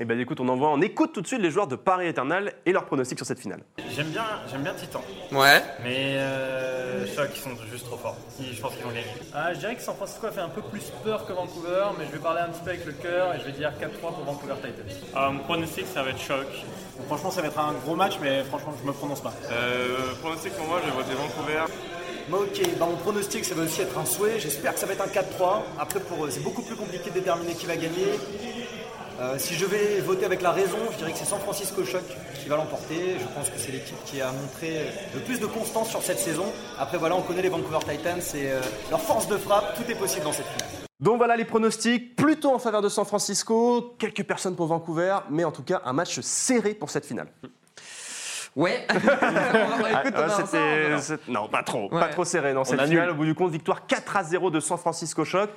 Eh 0.00 0.04
bien, 0.04 0.16
écoute, 0.16 0.38
on 0.38 0.48
envoie, 0.48 0.68
on 0.70 0.80
écoute 0.80 1.12
tout 1.12 1.20
de 1.22 1.26
suite 1.26 1.40
les 1.40 1.50
joueurs 1.50 1.66
de 1.66 1.74
Paris 1.74 2.06
Eternal 2.06 2.52
et 2.64 2.70
leurs 2.72 2.84
pronostics 2.84 3.18
sur 3.18 3.26
cette 3.26 3.40
finale. 3.40 3.64
J'aime 3.96 4.06
bien, 4.10 4.24
j'aime 4.48 4.62
bien 4.62 4.72
Titan, 4.74 5.02
Ouais. 5.32 5.60
mais 5.82 6.14
euh, 6.18 7.04
Shock 7.16 7.30
ils 7.34 7.40
sont 7.40 7.50
juste 7.68 7.84
trop 7.86 7.96
forts. 7.96 8.16
Ils- 8.38 8.54
Je 8.54 8.60
pense 8.60 8.74
qu'ils 8.74 8.84
vont 8.84 8.90
gagner. 8.90 9.06
Ah, 9.34 9.52
je 9.52 9.58
dirais 9.58 9.74
que 9.74 9.82
San 9.82 9.96
Francisco 9.96 10.28
a 10.28 10.30
fait 10.30 10.40
un 10.40 10.50
peu 10.50 10.62
plus 10.62 10.84
peur 11.02 11.26
que 11.26 11.32
Vancouver, 11.32 11.86
mais 11.98 12.04
je 12.06 12.12
vais 12.12 12.18
parler 12.22 12.42
un 12.42 12.48
petit 12.50 12.60
peu 12.62 12.70
avec 12.70 12.86
le 12.86 12.92
cœur 12.92 13.34
et 13.34 13.40
je 13.40 13.44
vais 13.46 13.52
dire 13.52 13.72
4-3 13.80 14.12
pour 14.14 14.24
Vancouver 14.24 14.54
Titans. 14.62 15.10
Euh, 15.16 15.30
mon 15.32 15.40
pronostic, 15.40 15.86
ça 15.92 16.04
va 16.04 16.10
être 16.10 16.20
Shock. 16.20 16.46
franchement, 17.08 17.32
ça 17.32 17.42
va 17.42 17.48
être 17.48 17.58
un 17.58 17.72
gros 17.84 17.96
match, 17.96 18.18
mais 18.22 18.44
franchement, 18.44 18.74
je 18.80 18.86
me 18.86 18.92
prononce 18.92 19.20
pas. 19.20 19.32
Euh, 19.50 19.96
pronostic 20.20 20.52
pour 20.52 20.66
moi, 20.68 20.80
je 20.84 20.90
vais 20.90 20.96
voter 20.96 21.14
Vancouver. 21.14 21.62
Bah, 22.28 22.36
ok, 22.42 22.60
bah, 22.78 22.86
mon 22.86 22.96
pronostic, 22.96 23.44
ça 23.44 23.54
va 23.56 23.62
aussi 23.64 23.80
être 23.80 23.98
un 23.98 24.04
souhait. 24.04 24.38
J'espère 24.38 24.74
que 24.74 24.78
ça 24.78 24.86
va 24.86 24.92
être 24.92 25.02
un 25.02 25.08
4-3. 25.08 25.64
Après, 25.80 25.98
pour 25.98 26.24
eux, 26.24 26.30
c'est 26.30 26.42
beaucoup 26.44 26.62
plus 26.62 26.76
compliqué 26.76 27.08
de 27.10 27.14
déterminer 27.14 27.54
qui 27.54 27.66
va 27.66 27.74
gagner. 27.74 28.12
Euh, 29.20 29.36
si 29.36 29.54
je 29.54 29.66
vais 29.66 30.00
voter 30.00 30.24
avec 30.24 30.42
la 30.42 30.52
raison, 30.52 30.78
je 30.92 30.96
dirais 30.98 31.10
que 31.12 31.18
c'est 31.18 31.24
San 31.24 31.40
Francisco 31.40 31.84
Shock 31.84 32.04
qui 32.40 32.48
va 32.48 32.56
l'emporter. 32.56 33.16
Je 33.18 33.26
pense 33.34 33.50
que 33.50 33.58
c'est 33.58 33.72
l'équipe 33.72 33.96
qui 34.04 34.20
a 34.20 34.30
montré 34.30 34.86
le 35.12 35.20
plus 35.20 35.40
de 35.40 35.46
constance 35.46 35.90
sur 35.90 36.02
cette 36.02 36.20
saison. 36.20 36.44
Après, 36.78 36.98
voilà, 36.98 37.16
on 37.16 37.22
connaît 37.22 37.42
les 37.42 37.48
Vancouver 37.48 37.78
Titans 37.80 38.20
et 38.34 38.52
euh, 38.52 38.60
leur 38.90 39.00
force 39.00 39.26
de 39.26 39.36
frappe. 39.36 39.74
Tout 39.74 39.90
est 39.90 39.96
possible 39.96 40.24
dans 40.24 40.32
cette 40.32 40.46
finale. 40.46 40.68
Donc 41.00 41.16
voilà 41.18 41.36
les 41.36 41.44
pronostics, 41.44 42.14
plutôt 42.16 42.52
en 42.54 42.58
faveur 42.60 42.80
de 42.82 42.88
San 42.88 43.04
Francisco, 43.04 43.94
quelques 43.98 44.24
personnes 44.24 44.54
pour 44.56 44.66
Vancouver, 44.66 45.16
mais 45.30 45.44
en 45.44 45.52
tout 45.52 45.62
cas 45.62 45.80
un 45.84 45.92
match 45.92 46.20
serré 46.20 46.74
pour 46.74 46.90
cette 46.90 47.06
finale. 47.06 47.28
Ouais. 48.56 48.84
Écoute, 48.90 50.14
Ah, 50.16 50.44
c'est- 51.00 51.28
non, 51.28 51.48
pas 51.48 51.62
trop, 51.62 51.84
Ouais. 51.92 52.00
pas 52.00 52.08
trop 52.08 52.24
serré 52.24 52.52
dans 52.54 52.64
cette 52.64 52.80
finale. 52.82 53.10
Au 53.10 53.14
bout 53.14 53.24
du 53.24 53.34
compte, 53.34 53.50
victoire 53.52 53.86
4 53.86 54.16
à 54.16 54.24
0 54.24 54.50
de 54.50 54.58
San 54.60 54.78
Francisco 54.78 55.24
Shock. 55.24 55.50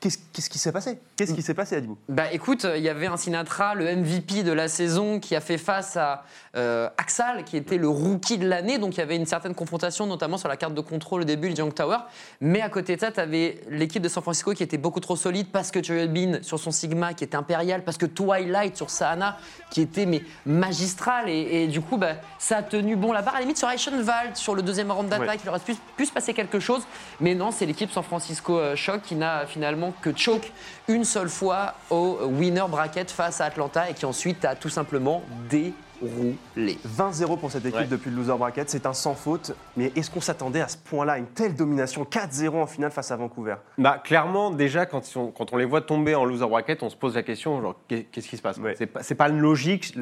Qu'est-ce 0.00 0.48
qui 0.50 0.58
s'est 0.58 0.72
passé? 0.72 0.98
Qu'est-ce 1.16 1.34
qui 1.34 1.42
s'est 1.42 1.54
passé, 1.54 1.76
Adibou? 1.76 1.96
Bah 2.08 2.32
écoute, 2.32 2.66
il 2.76 2.82
y 2.82 2.88
avait 2.88 3.06
un 3.06 3.16
Sinatra, 3.16 3.74
le 3.74 3.94
MVP 3.96 4.42
de 4.42 4.52
la 4.52 4.68
saison, 4.68 5.20
qui 5.20 5.34
a 5.36 5.40
fait 5.40 5.58
face 5.58 5.96
à 5.96 6.24
euh, 6.56 6.88
Axal, 6.96 7.44
qui 7.44 7.56
était 7.56 7.78
le 7.78 7.88
rookie 7.88 8.38
de 8.38 8.46
l'année. 8.48 8.78
Donc 8.78 8.94
il 8.96 8.98
y 8.98 9.02
avait 9.02 9.16
une 9.16 9.26
certaine 9.26 9.54
confrontation, 9.54 10.06
notamment 10.06 10.38
sur 10.38 10.48
la 10.48 10.56
carte 10.56 10.74
de 10.74 10.80
contrôle 10.80 11.22
au 11.22 11.24
début, 11.24 11.48
le 11.48 11.54
Young 11.56 11.72
Tower. 11.74 11.98
Mais 12.40 12.60
à 12.60 12.68
côté 12.68 12.96
de 12.96 13.00
ça, 13.00 13.10
tu 13.12 13.20
avais 13.20 13.60
l'équipe 13.70 14.02
de 14.02 14.08
San 14.08 14.22
Francisco 14.22 14.52
qui 14.52 14.62
était 14.62 14.78
beaucoup 14.78 15.00
trop 15.00 15.16
solide 15.16 15.48
parce 15.52 15.70
que 15.70 15.82
Joel 15.82 16.12
Bean 16.12 16.38
sur 16.42 16.58
son 16.58 16.70
Sigma 16.70 17.14
qui 17.14 17.24
était 17.24 17.36
impérial, 17.36 17.84
parce 17.84 17.98
que 17.98 18.06
Twilight 18.06 18.76
sur 18.76 18.90
Sahana 18.90 19.36
qui 19.70 19.80
était 19.80 20.06
mais 20.06 20.22
magistral. 20.46 21.28
Et, 21.28 21.64
et 21.64 21.66
du 21.68 21.80
coup, 21.80 21.96
bah, 21.96 22.14
ça 22.38 22.58
a 22.58 22.62
tenu 22.62 22.96
bon 22.96 23.12
la 23.12 23.22
barre. 23.22 23.34
À 23.34 23.38
la 23.38 23.42
limite, 23.42 23.58
sur 23.58 23.70
Eichenwald, 23.70 24.34
sur 24.36 24.54
le 24.54 24.62
deuxième 24.62 24.90
round 24.90 25.08
d'attaque, 25.08 25.28
Ouais. 25.28 25.36
il 25.44 25.48
aurait 25.48 25.58
pu, 25.60 25.74
pu 25.96 26.06
se 26.06 26.12
passer 26.12 26.34
quelque 26.34 26.58
chose. 26.60 26.82
Mais 27.20 27.34
non, 27.34 27.50
c'est 27.50 27.66
l'équipe 27.66 27.90
San 27.90 28.02
Francisco 28.02 28.58
euh, 28.58 28.74
Shock 28.76 29.02
qui 29.02 29.14
n'a 29.14 29.46
finalement 29.46 29.77
que 30.00 30.16
choke 30.16 30.52
une 30.88 31.04
seule 31.04 31.28
fois 31.28 31.74
au 31.90 32.18
winner 32.26 32.64
bracket 32.68 33.10
face 33.10 33.40
à 33.40 33.46
Atlanta 33.46 33.90
et 33.90 33.94
qui 33.94 34.06
ensuite 34.06 34.44
a 34.44 34.54
tout 34.54 34.68
simplement 34.68 35.22
déroulé. 35.50 36.78
20-0 36.86 37.36
pour 37.38 37.50
cette 37.50 37.64
équipe 37.64 37.80
Ouais. 37.80 37.86
depuis 37.86 38.10
le 38.10 38.16
loser 38.16 38.36
bracket, 38.38 38.70
c'est 38.70 38.86
un 38.86 38.92
sans 38.92 39.14
faute. 39.14 39.56
Mais 39.76 39.90
est-ce 39.96 40.10
qu'on 40.10 40.20
s'attendait 40.20 40.60
à 40.60 40.68
ce 40.68 40.76
point-là, 40.76 41.14
à 41.14 41.18
une 41.18 41.26
telle 41.26 41.54
domination 41.56 42.04
4-0 42.04 42.54
en 42.62 42.66
finale 42.66 42.92
face 42.92 43.10
à 43.10 43.16
Vancouver? 43.16 43.56
Bah, 43.78 44.00
clairement, 44.02 44.50
déjà, 44.52 44.86
quand 44.86 45.02
on, 45.16 45.32
quand 45.32 45.52
on 45.52 45.56
les 45.56 45.64
voit 45.64 45.80
tomber 45.80 46.14
en 46.14 46.24
loser 46.24 46.46
bracket, 46.46 46.82
on 46.84 46.90
se 46.90 46.94
pose 46.96 47.16
la 47.16 47.24
question, 47.24 47.60
genre, 47.60 47.74
qu'est- 47.88 48.04
qu'est-ce 48.04 48.28
qui 48.28 48.36
se 48.36 48.42
passe? 48.42 48.58
Ouais. 48.58 48.74
C'est 48.78 48.86
pas, 48.86 49.02
c'est 49.02 49.16
pas 49.16 49.28
une 49.28 49.40
logique, 49.40 49.92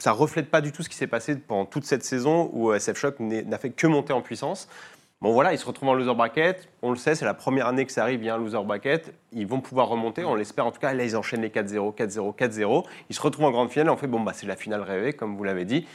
ça 0.00 0.10
reflète 0.12 0.50
pas 0.50 0.60
du 0.60 0.72
tout 0.72 0.82
ce 0.82 0.88
qui 0.88 0.96
s'est 0.96 1.06
passé 1.06 1.36
pendant 1.36 1.66
toute 1.66 1.84
cette 1.84 2.04
saison 2.04 2.50
où 2.52 2.72
SF 2.72 2.98
Shock 2.98 3.20
n'est- 3.20 3.42
n'a 3.44 3.58
fait 3.58 3.70
que 3.70 3.86
monter 3.86 4.12
en 4.12 4.22
puissance. 4.22 4.68
Bon 5.24 5.32
voilà, 5.32 5.54
ils 5.54 5.58
se 5.58 5.64
retrouvent 5.64 5.88
en 5.88 5.94
loser 5.94 6.14
bracket, 6.14 6.68
on 6.82 6.90
le 6.90 6.96
sait, 6.96 7.14
c'est 7.14 7.24
la 7.24 7.32
première 7.32 7.66
année 7.66 7.86
que 7.86 7.92
ça 7.92 8.02
arrive, 8.02 8.22
il 8.22 8.26
y 8.26 8.28
a 8.28 8.34
un 8.34 8.36
loser 8.36 8.62
bracket, 8.62 9.14
ils 9.32 9.46
vont 9.46 9.62
pouvoir 9.62 9.88
remonter, 9.88 10.22
on 10.22 10.34
l'espère 10.34 10.66
en 10.66 10.70
tout 10.70 10.80
cas, 10.80 10.92
là 10.92 11.02
ils 11.02 11.16
enchaînent 11.16 11.40
les 11.40 11.48
4-0, 11.48 11.94
4-0, 11.96 12.36
4-0, 12.36 12.84
ils 13.08 13.16
se 13.16 13.22
retrouvent 13.22 13.46
en 13.46 13.50
grande 13.50 13.70
finale, 13.70 13.88
on 13.88 13.96
fait 13.96 14.06
bon 14.06 14.20
bah 14.20 14.32
c'est 14.34 14.46
la 14.46 14.54
finale 14.54 14.82
rêvée, 14.82 15.14
comme 15.14 15.34
vous 15.34 15.44
l'avez 15.44 15.64
dit. 15.64 15.86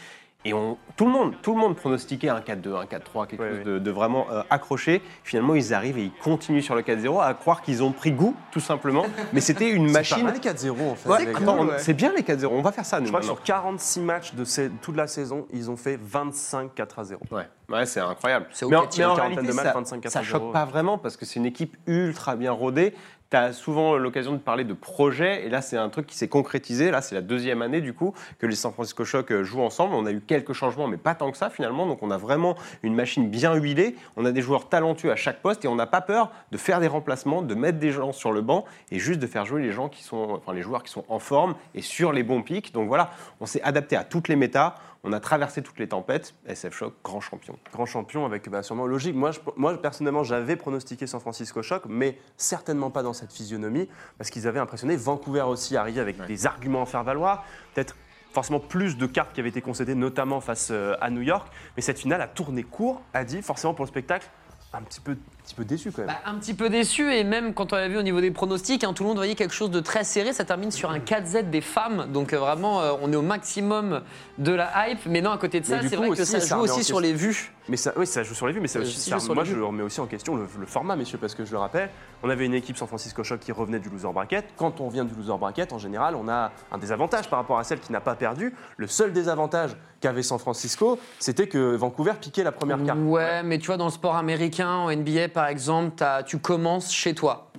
Et 0.46 0.54
on, 0.54 0.78
tout, 0.96 1.04
le 1.04 1.12
monde, 1.12 1.34
tout 1.42 1.54
le 1.54 1.60
monde 1.60 1.76
pronostiquait 1.76 2.30
un 2.30 2.40
4-2, 2.40 2.74
un 2.74 2.86
4-3, 2.86 3.28
quelque 3.28 3.42
Ouais, 3.42 3.56
chose. 3.58 3.66
De, 3.66 3.78
de 3.80 3.92
vraiment 3.92 4.26
euh, 4.32 4.42
accroché. 4.50 5.02
Finalement, 5.26 5.54
ils 5.54 5.74
arrivent 5.74 5.98
et 5.98 6.04
ils 6.04 6.14
continuent 6.14 6.62
sur 6.62 6.76
le 6.76 6.82
4-0 6.82 7.22
à 7.22 7.34
croire 7.34 7.62
qu'ils 7.62 7.84
ont 7.84 7.92
pris 7.92 8.14
goût, 8.14 8.34
tout 8.50 8.62
simplement. 8.62 9.06
Mais 9.34 9.42
c'était 9.42 9.70
une 9.70 9.92
machine. 9.92 10.20
Pas 10.26 10.32
mal, 10.32 10.40
4-0 10.40 10.72
en 10.92 10.96
fait. 10.96 11.10
Ouais, 11.10 11.80
c'est 11.80 11.94
bien 11.94 12.14
les 12.16 12.22
4-0, 12.24 12.48
on 12.52 12.62
va 12.62 12.72
faire 12.72 12.86
ça 12.86 13.02
nous. 13.02 13.08
Je 13.08 13.12
crois 13.12 13.20
que 13.20 13.26
sur 13.26 13.44
46 13.44 14.00
matchs 14.00 14.34
de 14.34 14.46
ces- 14.46 14.70
toute 14.82 14.96
la 14.96 15.08
saison, 15.08 15.46
ils 15.52 15.70
ont 15.70 15.76
fait 15.76 16.00
25 16.02 16.74
4 16.74 17.00
à 17.00 17.04
0. 17.04 17.22
Ouais, 17.32 17.44
ouais 17.70 17.86
c'est 17.86 18.00
incroyable. 18.00 18.46
C'est 18.54 18.66
mais 18.66 18.78
en, 18.78 18.84
mais 18.84 18.86
en 18.86 18.90
une 18.90 18.96
quarantaine 19.18 19.22
réalité, 19.34 19.48
de 19.48 19.54
matchs, 19.54 19.66
ça, 19.66 19.74
25, 19.74 20.08
ça 20.08 20.22
4-0. 20.22 20.24
choque 20.24 20.54
pas 20.54 20.64
vraiment 20.64 20.98
parce 20.98 21.18
que 21.18 21.26
c'est 21.26 21.36
une 21.42 21.48
équipe 21.48 21.76
ultra 21.86 22.38
bien 22.38 22.54
rodée. 22.54 22.94
Tu 23.32 23.38
as 23.38 23.54
souvent 23.54 23.96
l'occasion 23.96 24.34
de 24.34 24.40
parler 24.40 24.64
de 24.64 24.74
projet 24.74 25.46
et 25.46 25.50
là, 25.50 25.62
c'est 25.62 25.78
un 25.78 25.90
truc 25.90 26.08
qui 26.08 26.18
s'est 26.18 26.28
concrétisé. 26.28 26.90
Là, 26.90 27.02
c'est 27.02 27.14
la 27.14 27.22
deuxième 27.22 27.62
année 27.62 27.80
du 27.80 27.94
coup 27.94 28.16
que 28.40 28.48
les 28.48 28.56
San 28.56 28.72
Francisco 28.72 29.06
Shock 29.06 29.32
jouent 29.44 29.62
ensemble. 29.62 29.94
On 29.94 30.08
a 30.08 30.12
eu 30.12 30.20
quelques 30.20 30.54
changements, 30.54 30.88
mais 30.88 30.98
pas 30.98 31.14
tant 31.14 31.30
que 31.32 31.38
ça 31.38 31.52
finalement. 31.52 31.86
Donc, 31.86 32.02
on 32.02 32.10
a 32.10 32.18
vraiment 32.18 32.56
une 32.82 32.96
machine 32.96 33.30
bien 33.30 33.54
huilée. 33.54 33.96
On 34.18 34.26
a 34.26 34.32
des 34.32 34.42
joueurs 34.42 34.68
talentueux 34.68 35.12
à 35.12 35.16
chaque 35.16 35.44
poste 35.44 35.64
et 35.64 35.68
on 35.68 35.76
n'a 35.76 35.86
pas 35.86 36.02
peur 36.02 36.32
de 36.52 36.58
faire 36.58 36.80
des 36.80 36.88
remplacements, 36.88 37.44
de 37.44 37.54
mettre 37.54 37.78
des 37.78 37.92
gens 37.92 38.14
sur 38.14 38.32
le 38.32 38.42
banc 38.42 38.66
et 38.90 38.98
juste 38.98 39.20
de 39.20 39.28
faire 39.28 39.46
jouer 39.46 39.62
les 39.62 39.74
gens 39.74 39.90
qui 39.90 40.02
sont, 40.02 40.40
enfin, 40.42 40.54
les 40.54 40.64
joueurs 40.64 40.82
qui 40.82 40.92
sont 40.92 41.06
en 41.08 41.20
forme 41.20 41.54
et 41.76 41.84
sur 41.84 42.14
les 42.14 42.24
bons 42.24 42.42
pics. 42.42 42.74
Donc 42.74 42.88
voilà, 42.88 43.12
on 43.42 43.46
s'est 43.46 43.62
adapté 43.62 43.96
à 43.96 44.04
toutes 44.04 44.28
les 44.28 44.36
méta. 44.36 44.76
On 45.06 45.14
a 45.14 45.20
traversé 45.22 45.62
toutes 45.62 45.80
les 45.80 45.88
tempêtes. 45.88 46.34
SF 46.46 46.76
Shock, 46.76 46.94
grand 47.04 47.22
champion. 47.22 47.58
Grand 47.72 47.86
champion 47.86 48.26
avec 48.26 48.50
bah, 48.50 48.64
sûrement 48.64 48.86
logique. 48.86 49.16
Moi, 49.16 49.32
je- 49.32 49.40
moi, 49.56 49.82
personnellement, 49.82 50.24
j'avais 50.24 50.58
pronostiqué 50.58 51.08
San 51.08 51.22
Francisco 51.22 51.62
Shock, 51.64 51.84
mais 51.88 52.18
certainement 52.36 52.92
pas 52.92 53.02
dans 53.02 53.14
cette 53.14 53.32
physionomie, 53.32 53.88
parce 54.18 54.30
qu'ils 54.30 54.46
avaient 54.48 54.60
impressionné. 54.60 54.98
Vancouver 54.98 55.42
aussi 55.44 55.78
arrivé 55.78 56.02
avec 56.02 56.26
des 56.26 56.46
arguments 56.46 56.82
à 56.82 56.86
faire 56.86 57.04
valoir. 57.06 57.46
Peut-être 57.74 57.96
forcément 58.34 58.60
plus 58.60 58.98
de 58.98 59.06
cartes 59.06 59.32
qui 59.34 59.40
avaient 59.40 59.50
été 59.50 59.62
concédées, 59.62 59.96
notamment 59.96 60.42
face 60.42 60.68
euh, 60.72 60.96
à 61.00 61.10
New 61.10 61.22
York. 61.22 61.48
Mais 61.78 61.82
cette 61.82 61.98
finale 62.00 62.22
a 62.22 62.28
tourné 62.28 62.64
court, 62.64 63.02
a 63.14 63.24
dit, 63.24 63.42
forcément 63.42 63.74
pour 63.74 63.86
le 63.86 63.90
spectacle, 63.90 64.28
un 64.72 64.82
petit 64.84 65.00
peu, 65.02 65.12
un 65.14 65.16
petit 65.44 65.56
peu 65.56 65.66
déçu 65.66 65.92
quand 65.92 66.04
même. 66.04 66.08
Bah, 66.08 66.20
un 66.30 66.36
petit 66.36 66.54
peu 66.54 66.70
déçu 66.70 67.12
et 67.12 67.24
même 67.24 67.54
quand 67.56 67.74
on 67.74 67.76
a 67.78 67.88
vu 67.88 67.98
au 67.98 68.04
niveau 68.04 68.22
des 68.22 68.30
pronostics, 68.30 68.84
hein, 68.84 68.94
tout 68.94 69.02
le 69.04 69.10
monde 69.10 69.18
voyait 69.18 69.34
quelque 69.36 69.54
chose 69.54 69.72
de 69.72 69.80
très 69.80 70.04
serré. 70.04 70.32
Ça 70.32 70.46
termine 70.46 70.70
sur 70.70 70.92
un 70.92 71.00
4Z 71.00 71.50
des 71.50 71.62
femmes, 71.62 72.06
donc 72.14 72.34
euh, 72.34 72.38
vraiment 72.40 72.82
euh, 72.82 72.92
on 73.02 73.12
est 73.12 73.16
au 73.16 73.24
maximum 73.24 74.02
de 74.38 74.52
la 74.52 74.90
hype. 74.90 75.00
Mais 75.08 75.22
non, 75.22 75.32
à 75.32 75.38
côté 75.40 75.60
de 75.60 75.66
ça, 75.66 75.80
c'est 75.82 75.96
vrai 75.96 76.10
que 76.10 76.16
ça 76.24 76.40
ça 76.40 76.56
joue 76.56 76.62
aussi 76.64 76.84
sur 76.84 77.00
les 77.00 77.14
vues. 77.14 77.52
Mais 77.68 77.78
ça, 77.78 77.94
oui, 77.98 78.08
ça 78.08 78.24
joue 78.24 78.34
sur 78.34 78.48
les 78.48 78.54
vues, 78.54 78.62
mais 78.62 78.68
ça 78.68 78.80
Euh, 78.80 78.82
aussi, 78.84 79.10
ça- 79.12 79.18
moi 79.34 79.44
je 79.44 79.56
remets 79.60 79.84
aussi 79.84 80.02
en 80.02 80.08
question 80.08 80.36
le, 80.36 80.48
le 80.60 80.66
format, 80.66 80.96
messieurs, 80.96 81.20
parce 81.20 81.36
que 81.36 81.46
je 81.46 81.52
le 81.52 81.60
rappelle, 81.60 81.90
on 82.24 82.30
avait 82.30 82.46
une 82.46 82.56
équipe 82.56 82.78
San 82.78 82.88
Francisco 82.88 83.24
Shock 83.24 83.40
qui 83.42 83.52
revenait 83.52 83.80
du 83.80 83.90
loser 83.90 84.12
bracket. 84.12 84.46
Quand 84.58 84.82
on 84.82 84.90
vient 84.90 85.06
du 85.06 85.14
loser 85.16 85.38
bracket, 85.40 85.72
en 85.74 85.78
général, 85.80 86.16
on 86.16 86.28
a 86.30 86.52
un 86.72 86.78
désavantage 86.80 87.30
par 87.30 87.40
rapport 87.40 87.60
à 87.60 87.64
celle 87.64 87.80
qui 87.80 87.92
n'a 87.92 88.02
pas 88.02 88.16
perdu. 88.16 88.54
Le 88.78 88.88
seul 88.88 89.14
désavantage 89.14 89.76
qu'avait 90.02 90.24
San 90.24 90.40
Francisco, 90.40 90.98
c'était 91.20 91.48
que 91.48 91.76
Vancouver 91.76 92.14
piquait 92.20 92.44
la 92.44 92.52
première 92.52 92.84
carte. 92.84 92.98
Ouais, 93.04 93.44
mais 93.44 93.58
tu 93.60 93.68
vois, 93.68 93.78
dans 93.78 93.86
le 93.86 93.92
sport 93.92 94.16
américain, 94.16 94.59
en 94.68 94.92
NBA 94.96 95.30
par 95.30 95.48
exemple, 95.48 96.04
tu 96.26 96.40
commences 96.40 96.92
chez 96.94 97.14
toi. 97.14 97.52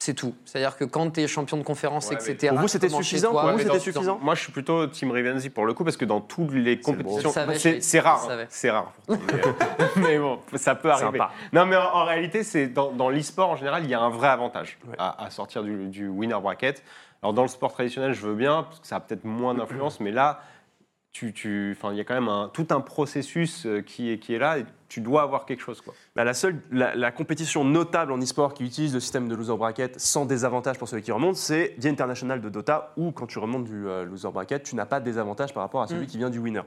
C'est 0.00 0.12
tout. 0.12 0.34
C'est-à-dire 0.44 0.76
que 0.76 0.84
quand 0.84 1.10
tu 1.12 1.22
es 1.22 1.26
champion 1.26 1.56
de 1.56 1.62
conférence, 1.62 2.10
Ouais, 2.10 2.16
etc. 2.16 2.48
pour 2.50 2.58
vous, 2.60 2.68
c'était 2.68 2.90
suffisant 2.90 3.30
toi. 3.30 3.42
Pour 3.42 3.52
vous, 3.52 3.58
c'était 3.60 3.78
suffisant 3.78 4.18
Moi, 4.20 4.34
je 4.34 4.42
suis 4.42 4.52
plutôt 4.52 4.86
Team 4.86 5.10
Rivenzi 5.10 5.48
pour 5.48 5.64
le 5.64 5.72
coup, 5.72 5.82
parce 5.82 5.96
que 5.96 6.04
dans 6.04 6.20
toutes 6.20 6.52
les 6.52 6.78
compétitions, 6.78 7.32
c'est 7.80 8.00
rare, 8.00 8.28
c'est 8.50 8.70
rare. 8.70 8.92
toi, 9.06 9.16
mais, 9.96 10.02
mais 10.02 10.18
bon, 10.18 10.40
ça 10.56 10.74
peut 10.74 10.90
arriver. 10.90 11.18
Sympa. 11.18 11.30
Non, 11.54 11.64
mais 11.64 11.76
en, 11.76 11.84
en 11.84 12.04
réalité, 12.04 12.42
c'est 12.42 12.66
dans, 12.66 12.92
dans 12.92 13.08
l'e-sport 13.08 13.48
en 13.50 13.56
général, 13.56 13.84
il 13.84 13.88
y 13.90 13.94
a 13.94 14.00
un 14.00 14.10
vrai 14.10 14.28
avantage 14.28 14.76
Ouais. 14.86 14.94
à, 14.98 15.24
à 15.24 15.30
sortir 15.30 15.62
du, 15.62 15.86
du 15.88 16.06
winner 16.08 16.38
bracket. 16.42 16.82
Alors 17.22 17.32
dans 17.32 17.42
le 17.42 17.48
sport 17.48 17.72
traditionnel, 17.72 18.12
je 18.12 18.26
veux 18.26 18.34
bien, 18.34 18.64
parce 18.64 18.80
que 18.80 18.86
ça 18.86 18.96
a 18.96 19.00
peut-être 19.00 19.24
moins 19.24 19.54
d'influence, 19.54 20.00
mais 20.00 20.10
là, 20.10 20.40
tu, 21.12 21.32
il 21.42 21.96
y 21.96 22.00
a 22.00 22.04
quand 22.04 22.14
même 22.14 22.28
un, 22.28 22.50
tout 22.52 22.66
un 22.70 22.80
processus 22.80 23.64
euh, 23.64 23.80
qui 23.80 24.10
est, 24.12 24.18
qui 24.18 24.34
est 24.34 24.38
là, 24.38 24.58
et 24.58 24.66
tu 24.94 25.00
dois 25.00 25.22
avoir 25.22 25.44
quelque 25.44 25.60
chose, 25.60 25.80
quoi. 25.80 25.92
Bah, 26.14 26.22
la 26.22 26.34
seule 26.34 26.60
la, 26.70 26.94
la 26.94 27.10
compétition 27.10 27.64
notable 27.64 28.12
en 28.12 28.18
e-sport 28.22 28.54
qui 28.54 28.64
utilise 28.64 28.94
le 28.94 29.00
système 29.00 29.26
de 29.28 29.34
loser 29.34 29.56
bracket 29.56 29.98
sans 29.98 30.24
désavantage 30.24 30.78
pour 30.78 30.86
celui 30.88 31.02
qui 31.02 31.10
remonte, 31.10 31.34
c'est 31.34 31.74
The 31.80 31.86
International 31.86 32.40
de 32.40 32.48
Dota, 32.48 32.92
où 32.96 33.10
quand 33.10 33.26
tu 33.26 33.40
remontes 33.40 33.64
du 33.64 33.88
euh, 33.88 34.04
loser 34.04 34.30
bracket, 34.30 34.62
tu 34.62 34.76
n'as 34.76 34.86
pas 34.86 35.00
de 35.00 35.04
désavantage 35.04 35.52
par 35.52 35.64
rapport 35.64 35.82
à 35.82 35.88
celui 35.88 36.04
Mm. 36.04 36.06
qui 36.06 36.18
vient 36.18 36.30
du 36.30 36.38
winner. 36.38 36.60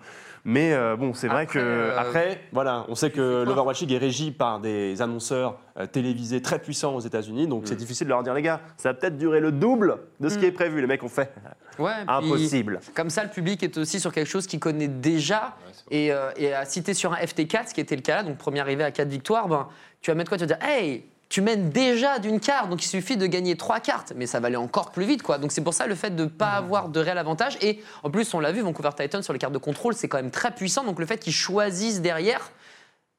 Mais 0.44 0.74
euh, 0.74 0.98
bon, 0.98 1.14
c'est 1.14 1.30
vrai 1.30 1.46
que 1.46 1.58
euh, 1.58 1.98
après, 1.98 2.42
voilà, 2.52 2.86
on 2.90 2.96
sait 2.96 3.12
que 3.12 3.44
l'Overwatch 3.46 3.80
League 3.80 3.94
est 3.94 3.98
régi 3.98 4.32
par 4.32 4.60
des 4.60 5.02
annonceurs 5.02 5.58
télévisés 5.94 6.42
très 6.42 6.60
puissants 6.60 6.96
aux 6.96 7.00
États-Unis, 7.02 7.48
donc 7.48 7.64
c'est 7.68 7.76
difficile 7.76 8.08
de 8.08 8.12
leur 8.12 8.24
dire 8.24 8.34
les 8.34 8.42
gars, 8.42 8.60
ça 8.78 8.90
va 8.90 8.94
peut-être 8.96 9.16
durer 9.18 9.40
le 9.40 9.52
double 9.54 10.00
de 10.20 10.28
ce 10.28 10.38
qui 10.38 10.46
Mm. 10.46 10.50
est 10.50 10.52
prévu. 10.52 10.82
Les 10.82 10.88
mecs 10.88 11.04
ont 11.04 11.08
fait 11.10 11.32
Ouais, 11.80 11.92
puis- 12.06 12.06
impossible. 12.08 12.80
Comme 12.96 13.10
ça, 13.12 13.24
le 13.24 13.30
public 13.30 13.62
est 13.64 13.78
aussi 13.78 14.00
sur 14.00 14.12
quelque 14.12 14.28
chose 14.28 14.48
qu'il 14.48 14.60
connaît 14.60 14.88
déjà. 14.88 15.56
Et, 15.91 16.12
euh, 16.12 16.32
et 16.36 16.53
à 16.53 16.65
citer 16.65 16.94
sur 16.94 17.13
un 17.13 17.17
FT4, 17.17 17.70
ce 17.70 17.74
qui 17.74 17.82
était 17.82 17.96
le 17.96 18.01
cas 18.01 18.17
là, 18.17 18.24
donc 18.24 18.38
premier 18.38 18.60
arrivé 18.60 18.84
à 18.84 18.91
4 18.91 19.08
victoires, 19.08 19.48
ben, 19.48 19.67
tu 20.01 20.12
vas 20.12 20.15
mettre 20.15 20.29
quoi? 20.29 20.38
Tu 20.38 20.46
vas 20.46 20.56
dire, 20.56 20.67
hey, 20.67 21.06
tu 21.29 21.41
mènes 21.41 21.70
déjà 21.70 22.20
d'une 22.20 22.39
carte, 22.39 22.70
donc 22.70 22.84
il 22.84 22.88
suffit 22.88 23.17
de 23.17 23.25
gagner 23.25 23.58
trois 23.58 23.79
cartes, 23.79 24.13
mais 24.15 24.27
ça 24.27 24.39
va 24.39 24.48
aller 24.48 24.56
encore 24.56 24.91
plus 24.91 25.06
vite. 25.06 25.24
quoi. 25.24 25.38
Donc 25.38 25.51
c'est 25.51 25.63
pour 25.63 25.74
ça 25.74 25.86
le 25.86 25.96
fait 25.96 26.15
de 26.15 26.24
ne 26.24 26.29
pas 26.29 26.51
avoir 26.51 26.89
de 26.89 27.00
réel 27.00 27.17
avantage. 27.17 27.58
Et 27.62 27.84
en 28.04 28.10
plus, 28.10 28.34
on 28.34 28.39
l'a 28.39 28.52
vu, 28.52 28.62
Vancouver 28.62 28.91
Titan 28.97 29.21
sur 29.21 29.34
les 29.34 29.39
cartes 29.39 29.54
de 29.54 29.58
contrôle, 29.58 29.93
c'est 29.93 30.08
quand 30.08 30.17
même 30.17 30.32
très 30.32 30.52
puissant. 30.52 30.84
Donc 30.84 31.00
le 31.00 31.06
fait 31.06 31.17
qu'ils 31.17 31.34
choisissent 31.34 32.02
derrière, 32.02 32.52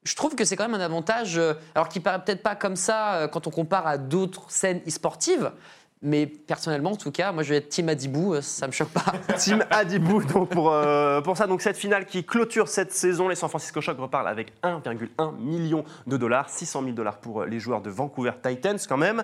je 0.03 0.15
trouve 0.15 0.35
que 0.35 0.45
c'est 0.45 0.55
quand 0.55 0.67
même 0.67 0.79
un 0.79 0.83
avantage, 0.83 1.37
euh, 1.37 1.53
alors 1.75 1.89
qui 1.89 1.99
paraît 1.99 2.23
peut-être 2.23 2.41
pas 2.41 2.55
comme 2.55 2.75
ça 2.75 3.15
euh, 3.15 3.27
quand 3.27 3.47
on 3.47 3.51
compare 3.51 3.85
à 3.85 3.97
d'autres 3.97 4.49
scènes 4.49 4.81
e-sportives. 4.87 5.51
Mais 6.01 6.27
personnellement, 6.27 6.91
en 6.91 6.95
tout 6.95 7.11
cas, 7.11 7.33
moi 7.33 7.43
je 7.43 7.49
vais 7.49 7.57
être 7.57 7.67
Team 7.67 7.89
Adibou, 7.89 8.33
euh, 8.33 8.41
ça 8.41 8.67
me 8.67 8.71
choque 8.71 8.87
pas. 8.87 9.03
Team 9.37 9.65
Adibou 9.69 10.23
donc 10.23 10.47
pour, 10.47 10.71
euh, 10.71 11.19
pour 11.19 11.35
ça. 11.35 11.45
Donc 11.45 11.61
cette 11.61 11.75
finale 11.75 12.05
qui 12.05 12.23
clôture 12.23 12.69
cette 12.69 12.93
saison, 12.93 13.27
les 13.27 13.35
San 13.35 13.49
Francisco 13.49 13.81
Shock 13.81 13.99
repartent 13.99 14.27
avec 14.27 14.53
1,1 14.63 15.37
million 15.37 15.83
de 16.07 16.15
dollars, 16.15 16.49
600 16.49 16.83
000 16.83 16.93
dollars 16.93 17.17
pour 17.17 17.43
les 17.43 17.59
joueurs 17.59 17.81
de 17.81 17.89
Vancouver 17.89 18.31
Titans 18.41 18.77
quand 18.87 18.95
même. 18.95 19.23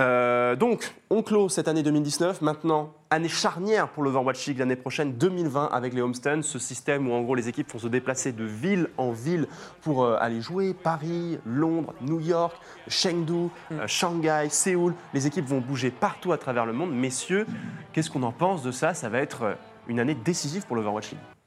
Euh, 0.00 0.56
donc 0.56 0.92
on 1.08 1.22
clôt 1.22 1.48
cette 1.48 1.68
année 1.68 1.84
2019. 1.84 2.42
Maintenant, 2.42 2.94
année 3.10 3.28
charnière 3.28 3.88
pour 3.88 4.02
l'Overwatch 4.02 4.46
League 4.46 4.58
l'année 4.58 4.76
prochaine, 4.76 5.12
2020 5.12 5.66
avec 5.66 5.94
les 5.94 6.02
homestands, 6.02 6.42
ce 6.42 6.58
système 6.58 7.08
où 7.08 7.12
en 7.12 7.22
gros 7.22 7.34
les 7.34 7.48
équipes 7.48 7.72
vont 7.72 7.78
se 7.78 7.88
déplacer 7.88 8.32
de 8.32 8.44
ville 8.44 8.88
en 8.96 9.12
ville 9.12 9.46
pour 9.82 10.04
euh, 10.04 10.16
aller 10.20 10.40
jouer. 10.40 10.74
Paris, 10.74 11.38
Londres, 11.46 11.94
New 12.00 12.20
York, 12.20 12.56
Chengdu, 12.88 13.48
euh, 13.72 13.86
Shanghai, 13.86 14.48
Séoul. 14.50 14.94
Les 15.14 15.26
équipes 15.26 15.46
vont 15.46 15.60
bouger 15.60 15.90
partout 15.90 16.32
à 16.32 16.38
travers 16.38 16.66
le 16.66 16.72
monde. 16.72 16.92
Messieurs, 16.92 17.46
qu'est-ce 17.92 18.10
qu'on 18.10 18.22
en 18.22 18.32
pense 18.32 18.62
de 18.62 18.72
ça? 18.72 18.94
Ça 18.94 19.08
va 19.08 19.18
être 19.18 19.42
euh, 19.42 19.54
une 19.88 20.00
année 20.00 20.14
décisive 20.14 20.66
pour 20.66 20.76
l'Overwatch 20.76 21.10
League. 21.10 21.37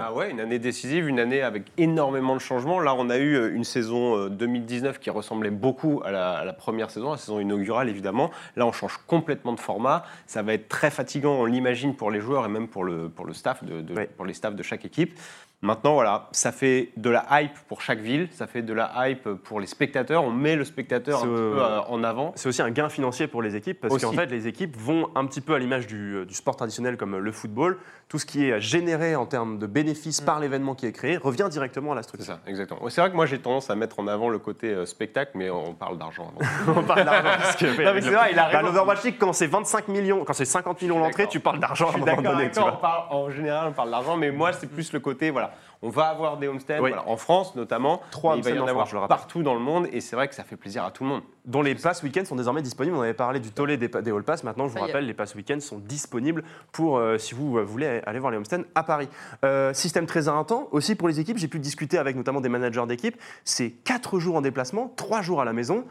Ah 0.00 0.12
ouais, 0.14 0.30
une 0.30 0.40
année 0.40 0.58
décisive, 0.58 1.06
une 1.06 1.20
année 1.20 1.42
avec 1.42 1.64
énormément 1.76 2.34
de 2.34 2.40
changements. 2.40 2.80
Là, 2.80 2.94
on 2.94 3.10
a 3.10 3.18
eu 3.18 3.34
euh, 3.34 3.54
une 3.54 3.64
saison 3.64 4.16
euh, 4.16 4.28
2019 4.30 4.98
qui 4.98 5.10
ressemblait 5.10 5.50
beaucoup 5.50 6.00
à 6.04 6.10
la, 6.10 6.32
à 6.38 6.44
la 6.44 6.52
première 6.54 6.90
saison, 6.90 7.10
la 7.12 7.18
saison 7.18 7.40
inaugurale 7.40 7.88
évidemment. 7.90 8.30
Là, 8.56 8.66
on 8.66 8.72
change 8.72 8.96
complètement 9.06 9.52
de 9.52 9.60
format. 9.60 10.04
Ça 10.26 10.42
va 10.42 10.54
être 10.54 10.68
très 10.68 10.90
fatigant, 10.90 11.34
on 11.34 11.44
l'imagine, 11.44 11.94
pour 11.94 12.10
les 12.10 12.20
joueurs 12.20 12.46
et 12.46 12.48
même 12.48 12.68
pour 12.68 12.84
le, 12.84 13.08
pour 13.10 13.26
le 13.26 13.34
staff, 13.34 13.62
de, 13.64 13.82
de- 13.82 13.94
Ouais. 13.94 14.08
pour 14.16 14.24
les 14.24 14.34
staffs 14.34 14.54
de 14.54 14.62
chaque 14.62 14.84
équipe. 14.84 15.18
Maintenant, 15.66 15.94
voilà, 15.94 16.28
ça 16.30 16.52
fait 16.52 16.90
de 16.96 17.10
la 17.10 17.26
hype 17.32 17.58
pour 17.66 17.82
chaque 17.82 17.98
ville, 17.98 18.28
ça 18.30 18.46
fait 18.46 18.62
de 18.62 18.72
la 18.72 18.92
hype 19.08 19.28
pour 19.42 19.58
les 19.58 19.66
spectateurs. 19.66 20.22
On 20.22 20.30
met 20.30 20.54
le 20.54 20.64
spectateur 20.64 21.18
un 21.18 21.22
C'est, 21.22 21.26
petit 21.26 21.34
euh, 21.34 21.54
peu 21.54 21.60
euh, 21.60 21.80
en 21.88 22.04
avant. 22.04 22.30
C'est 22.36 22.48
aussi 22.48 22.62
un 22.62 22.70
gain 22.70 22.88
financier 22.88 23.26
pour 23.26 23.42
les 23.42 23.56
équipes 23.56 23.80
parce 23.80 24.00
qu'en 24.00 24.12
fait, 24.12 24.26
les 24.26 24.46
équipes 24.46 24.76
vont 24.76 25.08
un 25.16 25.26
petit 25.26 25.40
peu 25.40 25.54
à 25.54 25.58
l'image 25.58 25.88
du, 25.88 26.24
du 26.24 26.34
sport 26.34 26.54
traditionnel 26.54 26.96
comme 26.96 27.16
le 27.18 27.32
football. 27.32 27.78
Tout 28.08 28.20
ce 28.20 28.26
qui 28.26 28.48
est 28.48 28.60
généré 28.60 29.16
en 29.16 29.26
termes 29.26 29.58
de 29.58 29.66
bénéfices 29.66 30.20
par 30.20 30.38
l'événement 30.38 30.76
qui 30.76 30.86
est 30.86 30.92
créé 30.92 31.16
revient 31.16 31.48
directement 31.50 31.90
à 31.90 31.94
la 31.96 32.02
C'est 32.02 32.10
structure. 32.10 32.34
ça, 32.34 32.40
exactement. 32.46 32.88
C'est 32.88 33.00
vrai 33.00 33.10
que 33.10 33.16
moi, 33.16 33.26
j'ai 33.26 33.40
tendance 33.40 33.68
à 33.68 33.74
mettre 33.74 33.98
en 33.98 34.06
avant 34.06 34.28
le 34.28 34.38
côté 34.38 34.68
euh, 34.68 34.86
spectacle, 34.86 35.32
mais 35.34 35.50
on 35.50 35.74
parle 35.74 35.98
d'argent 35.98 36.30
avant. 36.38 36.78
On 36.80 36.84
parle 36.84 37.04
d'argent. 37.04 37.28
parce 37.38 37.56
que- 37.56 37.66
Non, 37.84 37.92
mais 37.92 38.02
c'est 38.02 38.10
vrai, 38.10 38.28
il 38.30 38.38
a 38.38 38.52
Bah. 38.52 38.62
L'Overwatch 38.62 39.02
League, 39.02 39.16
quand 39.18 39.32
c'est 39.32 39.48
25 39.48 39.88
millions, 39.88 40.24
quand 40.24 40.32
c'est 40.34 40.44
50 40.44 40.80
millions 40.82 41.00
l'entrée, 41.00 41.26
tu 41.26 41.40
parles 41.40 41.58
d'argent 41.58 41.86
à 41.88 41.88
Je 41.88 41.96
un 41.96 41.98
suis 41.98 42.00
moment 42.12 42.22
d'accord 42.22 42.36
donné. 42.38 42.50
on 42.76 42.80
parle- 42.80 43.04
en 43.10 43.30
général, 43.30 43.68
on 43.70 43.72
parle 43.72 43.90
d'argent, 43.90 44.16
mais 44.16 44.30
moi, 44.30 44.52
c'est 44.52 44.68
plus 44.70 44.92
le 44.92 45.00
côté, 45.00 45.30
voilà, 45.30 45.50
on 45.82 45.90
va 45.90 46.06
avoir 46.06 46.38
des 46.38 46.48
homesteads, 46.48 46.80
Oui. 46.80 46.90
voilà, 46.90 47.08
en 47.08 47.16
France 47.16 47.54
notamment, 47.54 48.00
Trois 48.10 48.36
il 48.36 48.42
va 48.42 48.50
y 48.50 48.52
homesteads 48.52 48.62
en 48.62 48.66
en 48.66 48.68
avoir 48.68 48.88
France, 48.88 49.08
partout 49.08 49.42
dans 49.42 49.54
le 49.54 49.60
monde, 49.60 49.88
et 49.92 50.00
c'est 50.00 50.16
vrai 50.16 50.28
que 50.28 50.34
ça 50.34 50.44
fait 50.44 50.56
plaisir 50.56 50.84
à 50.84 50.90
tout 50.90 51.04
le 51.04 51.10
monde. 51.10 51.22
dont 51.44 51.62
les 51.62 51.74
passes 51.74 52.02
week-end 52.02 52.24
sont 52.24 52.36
désormais 52.36 52.62
disponibles. 52.62 52.96
On 52.96 53.02
avait 53.02 53.14
parlé 53.14 53.40
du 53.40 53.50
tollé 53.50 53.76
des, 53.76 53.88
des 53.88 54.10
Hall 54.10 54.24
Pass. 54.24 54.42
Maintenant, 54.42 54.68
je 54.68 54.74
vous 54.74 54.80
rappelle, 54.80 55.06
les 55.06 55.14
passes 55.14 55.34
week-end 55.34 55.60
sont 55.60 55.78
disponibles 55.78 56.42
pour 56.72 56.98
euh, 56.98 57.18
si 57.18 57.34
vous 57.34 57.58
euh, 57.58 57.62
voulez 57.62 58.00
aller 58.06 58.18
voir 58.18 58.30
les 58.30 58.36
homestands 58.36 58.62
à 58.74 58.82
Paris. 58.82 59.08
Euh, 59.44 59.72
système 59.72 60.06
très 60.06 60.28
intentant 60.28 60.68
aussi 60.72 60.94
pour 60.94 61.08
les 61.08 61.20
équipes. 61.20 61.38
J'ai 61.38 61.48
pu 61.48 61.58
discuter 61.58 61.98
avec 61.98 62.16
notamment 62.16 62.40
des 62.40 62.48
managers 62.48 62.84
d'équipe. 62.86 63.16
C'est 63.44 63.70
4 63.70 64.18
jours 64.18 64.36
en 64.36 64.40
déplacement, 64.40 64.92
3 64.96 65.22
jours 65.22 65.40
à 65.40 65.44
la 65.44 65.52
maison. 65.52 65.84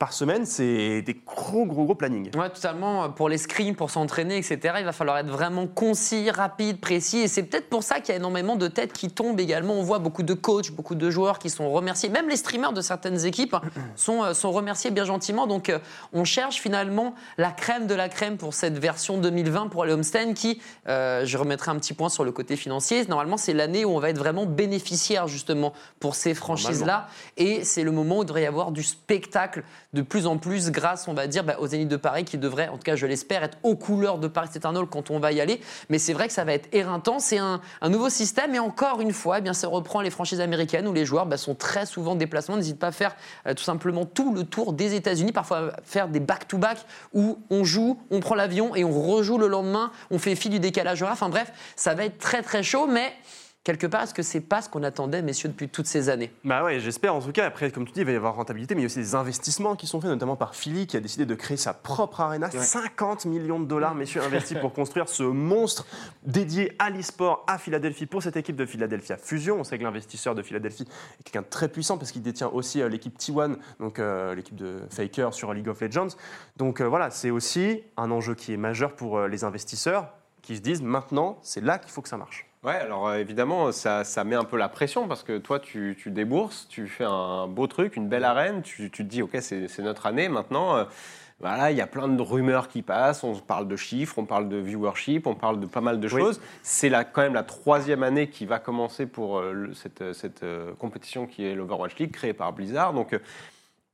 Par 0.00 0.14
semaine, 0.14 0.46
c'est 0.46 1.02
des 1.02 1.14
gros, 1.26 1.66
gros, 1.66 1.84
gros 1.84 1.94
plannings. 1.94 2.30
Ouais, 2.34 2.48
totalement. 2.48 3.10
Pour 3.10 3.28
les 3.28 3.36
scrims, 3.36 3.76
pour 3.76 3.90
s'entraîner, 3.90 4.38
etc., 4.38 4.76
il 4.78 4.84
va 4.86 4.92
falloir 4.92 5.18
être 5.18 5.28
vraiment 5.28 5.66
concis, 5.66 6.30
rapide, 6.30 6.80
précis. 6.80 7.18
Et 7.18 7.28
c'est 7.28 7.42
peut-être 7.42 7.68
pour 7.68 7.82
ça 7.82 8.00
qu'il 8.00 8.08
y 8.08 8.12
a 8.12 8.16
énormément 8.16 8.56
de 8.56 8.66
têtes 8.66 8.94
qui 8.94 9.10
tombent 9.10 9.38
également. 9.38 9.74
On 9.74 9.82
voit 9.82 9.98
beaucoup 9.98 10.22
de 10.22 10.32
coachs, 10.32 10.70
beaucoup 10.70 10.94
de 10.94 11.10
joueurs 11.10 11.38
qui 11.38 11.50
sont 11.50 11.70
remerciés. 11.70 12.08
Même 12.08 12.30
les 12.30 12.36
streamers 12.36 12.72
de 12.72 12.80
certaines 12.80 13.26
équipes 13.26 13.52
hein, 13.52 13.60
sont, 13.96 14.24
euh, 14.24 14.32
sont 14.32 14.50
remerciés 14.52 14.90
bien 14.90 15.04
gentiment. 15.04 15.46
Donc, 15.46 15.68
euh, 15.68 15.78
on 16.14 16.24
cherche 16.24 16.60
finalement 16.60 17.14
la 17.36 17.50
crème 17.50 17.86
de 17.86 17.94
la 17.94 18.08
crème 18.08 18.38
pour 18.38 18.54
cette 18.54 18.78
version 18.78 19.18
2020 19.18 19.68
pour 19.68 19.84
les 19.84 19.92
homestand 19.92 20.32
qui, 20.32 20.62
euh, 20.88 21.26
je 21.26 21.36
remettrai 21.36 21.72
un 21.72 21.76
petit 21.76 21.92
point 21.92 22.08
sur 22.08 22.24
le 22.24 22.32
côté 22.32 22.56
financier. 22.56 23.04
Normalement, 23.04 23.36
c'est 23.36 23.52
l'année 23.52 23.84
où 23.84 23.90
on 23.90 24.00
va 24.00 24.08
être 24.08 24.18
vraiment 24.18 24.46
bénéficiaire 24.46 25.28
justement 25.28 25.74
pour 25.98 26.14
ces 26.14 26.32
franchises-là. 26.32 27.08
Et 27.36 27.64
c'est 27.64 27.82
le 27.82 27.92
moment 27.92 28.18
où 28.18 28.22
il 28.22 28.26
devrait 28.26 28.44
y 28.44 28.46
avoir 28.46 28.72
du 28.72 28.82
spectacle 28.82 29.59
de 29.92 30.02
plus 30.02 30.26
en 30.26 30.38
plus 30.38 30.70
grâce, 30.70 31.08
on 31.08 31.14
va 31.14 31.26
dire, 31.26 31.44
bah, 31.44 31.56
aux 31.58 31.66
Zénith 31.66 31.88
de 31.88 31.96
Paris 31.96 32.24
qui 32.24 32.38
devraient, 32.38 32.68
en 32.68 32.76
tout 32.76 32.84
cas 32.84 32.96
je 32.96 33.06
l'espère, 33.06 33.42
être 33.42 33.58
aux 33.62 33.76
couleurs 33.76 34.18
de 34.18 34.28
Paris 34.28 34.50
Eternal 34.54 34.86
quand 34.86 35.10
on 35.10 35.18
va 35.18 35.32
y 35.32 35.40
aller. 35.40 35.60
Mais 35.88 35.98
c'est 35.98 36.12
vrai 36.12 36.26
que 36.26 36.32
ça 36.32 36.44
va 36.44 36.52
être 36.52 36.68
éreintant. 36.72 37.18
C'est 37.18 37.38
un, 37.38 37.60
un 37.80 37.88
nouveau 37.88 38.08
système 38.08 38.54
et 38.54 38.58
encore 38.58 39.00
une 39.00 39.12
fois, 39.12 39.38
eh 39.38 39.40
bien, 39.40 39.52
ça 39.52 39.68
reprend 39.68 40.00
les 40.00 40.10
franchises 40.10 40.40
américaines 40.40 40.86
où 40.86 40.92
les 40.92 41.04
joueurs 41.04 41.26
bah, 41.26 41.36
sont 41.36 41.54
très 41.54 41.86
souvent 41.86 42.12
en 42.12 42.16
déplacement. 42.16 42.56
N'hésite 42.56 42.78
pas 42.78 42.88
à 42.88 42.92
faire 42.92 43.16
euh, 43.46 43.54
tout 43.54 43.64
simplement 43.64 44.04
tout 44.04 44.34
le 44.34 44.44
tour 44.44 44.72
des 44.72 44.94
États-Unis, 44.94 45.32
parfois 45.32 45.72
faire 45.84 46.08
des 46.08 46.20
back-to-back 46.20 46.78
où 47.12 47.38
on 47.50 47.64
joue, 47.64 47.98
on 48.10 48.20
prend 48.20 48.34
l'avion 48.34 48.74
et 48.74 48.84
on 48.84 49.00
rejoue 49.00 49.38
le 49.38 49.48
lendemain, 49.48 49.90
on 50.10 50.18
fait 50.18 50.34
fi 50.34 50.48
du 50.48 50.60
décalage 50.60 51.02
horaire. 51.02 51.14
Enfin 51.14 51.28
bref, 51.28 51.52
ça 51.76 51.94
va 51.94 52.04
être 52.04 52.18
très 52.18 52.42
très 52.42 52.62
chaud, 52.62 52.86
mais 52.86 53.12
quelque 53.64 53.86
part, 53.86 54.02
est-ce 54.02 54.14
que 54.14 54.22
c'est 54.22 54.40
pas 54.40 54.62
ce 54.62 54.68
qu'on 54.68 54.82
attendait, 54.82 55.22
messieurs, 55.22 55.48
depuis 55.48 55.68
toutes 55.68 55.86
ces 55.86 56.08
années? 56.08 56.32
Bah 56.44 56.64
ouais, 56.64 56.80
j'espère 56.80 57.14
en 57.14 57.20
tout 57.20 57.32
cas. 57.32 57.46
Après, 57.46 57.70
comme 57.70 57.86
tu 57.86 57.92
dis, 57.92 58.00
il 58.00 58.06
va 58.06 58.12
y 58.12 58.16
avoir 58.16 58.34
rentabilité, 58.34 58.74
mais 58.74 58.80
il 58.80 58.84
y 58.84 58.86
a 58.86 58.90
aussi 58.90 58.98
des 58.98 59.14
investissements 59.14 59.76
qui 59.76 59.86
sont 59.86 60.00
faits, 60.00 60.10
notamment 60.10 60.36
par 60.36 60.54
Philly, 60.54 60.86
qui 60.86 60.96
a 60.96 61.00
décidé 61.00 61.26
de 61.26 61.34
créer 61.34 61.56
sa 61.56 61.74
propre 61.74 62.20
arena. 62.20 62.50
50 62.50 63.26
millions 63.26 63.60
de 63.60 63.66
dollars, 63.66 63.94
messieurs, 63.94 64.22
investis 64.22 64.58
pour 64.58 64.72
construire 64.72 65.08
ce 65.08 65.22
monstre 65.22 65.86
dédié 66.22 66.72
à 66.78 66.90
l'e-sport 66.90 67.44
à 67.46 67.58
Philadelphie 67.58 68.06
pour 68.06 68.22
cette 68.22 68.36
équipe 68.36 68.56
de 68.56 68.66
Philadelphia 68.66 69.16
Fusion. 69.16 69.60
On 69.60 69.64
sait 69.64 69.78
que 69.78 69.84
l'investisseur 69.84 70.34
de 70.34 70.42
Philadelphie 70.42 70.86
est 71.18 71.22
quelqu'un 71.22 71.42
de 71.42 71.50
très 71.50 71.68
puissant 71.68 71.98
parce 71.98 72.12
qu'il 72.12 72.22
détient 72.22 72.48
aussi 72.48 72.82
euh, 72.82 72.88
l'équipe 72.88 73.18
T1, 73.18 73.56
donc 73.78 73.98
euh, 73.98 74.34
l'équipe 74.34 74.56
de 74.56 74.80
Faker 74.90 75.32
sur 75.32 75.52
League 75.52 75.68
of 75.68 75.80
Legends. 75.80 76.08
Donc 76.56 76.80
euh, 76.80 76.88
voilà, 76.88 77.10
c'est 77.10 77.30
aussi 77.30 77.82
un 77.96 78.10
enjeu 78.10 78.34
qui 78.34 78.52
est 78.52 78.56
majeur 78.56 78.94
pour 78.94 79.18
euh, 79.18 79.28
les 79.28 79.44
investisseurs 79.44 80.08
qui 80.42 80.56
se 80.56 80.60
disent 80.60 80.82
maintenant, 80.82 81.38
c'est 81.42 81.60
là 81.60 81.78
qu'il 81.78 81.90
faut 81.90 82.02
que 82.02 82.08
ça 82.08 82.16
marche. 82.16 82.49
Ouais, 82.62 82.74
alors 82.74 83.08
euh, 83.08 83.16
évidemment, 83.16 83.72
ça, 83.72 84.04
ça 84.04 84.22
met 84.22 84.36
un 84.36 84.44
peu 84.44 84.58
la 84.58 84.68
pression 84.68 85.08
parce 85.08 85.22
que 85.22 85.38
toi, 85.38 85.58
tu, 85.60 85.96
tu 85.98 86.10
débourses, 86.10 86.66
tu 86.68 86.88
fais 86.88 87.04
un 87.04 87.46
beau 87.46 87.66
truc, 87.66 87.96
une 87.96 88.06
belle 88.08 88.24
arène, 88.24 88.60
tu, 88.60 88.90
tu 88.90 89.02
te 89.04 89.08
dis, 89.08 89.22
OK, 89.22 89.30
c'est 89.40 89.66
c'est 89.66 89.82
notre 89.82 90.04
année 90.06 90.28
maintenant. 90.28 90.76
euh, 90.76 90.84
voilà, 91.40 91.70
il 91.70 91.78
y 91.78 91.80
a 91.80 91.86
plein 91.86 92.06
de 92.06 92.20
rumeurs 92.20 92.68
qui 92.68 92.82
passent, 92.82 93.24
on 93.24 93.32
parle 93.34 93.66
de 93.66 93.74
chiffres, 93.76 94.18
on 94.18 94.26
parle 94.26 94.50
de 94.50 94.58
viewership, 94.58 95.26
on 95.26 95.34
parle 95.34 95.58
de 95.58 95.64
pas 95.64 95.80
mal 95.80 95.98
de 95.98 96.06
Oui. 96.12 96.20
choses. 96.20 96.38
C'est 96.62 96.90
la- 96.90 97.04
quand 97.04 97.22
même 97.22 97.32
la 97.32 97.44
troisième 97.44 98.02
année 98.02 98.28
qui 98.28 98.44
va 98.44 98.58
commencer 98.58 99.06
pour 99.06 99.38
euh, 99.38 99.72
cette, 99.72 100.12
cette, 100.12 100.42
euh, 100.42 100.74
compétition 100.78 101.26
qui 101.26 101.46
est 101.46 101.54
l'Overwatch 101.54 101.96
League, 101.96 102.12
créée 102.12 102.34
par 102.34 102.52
Blizzard. 102.52 102.92
Donc, 102.92 103.14
euh, 103.14 103.20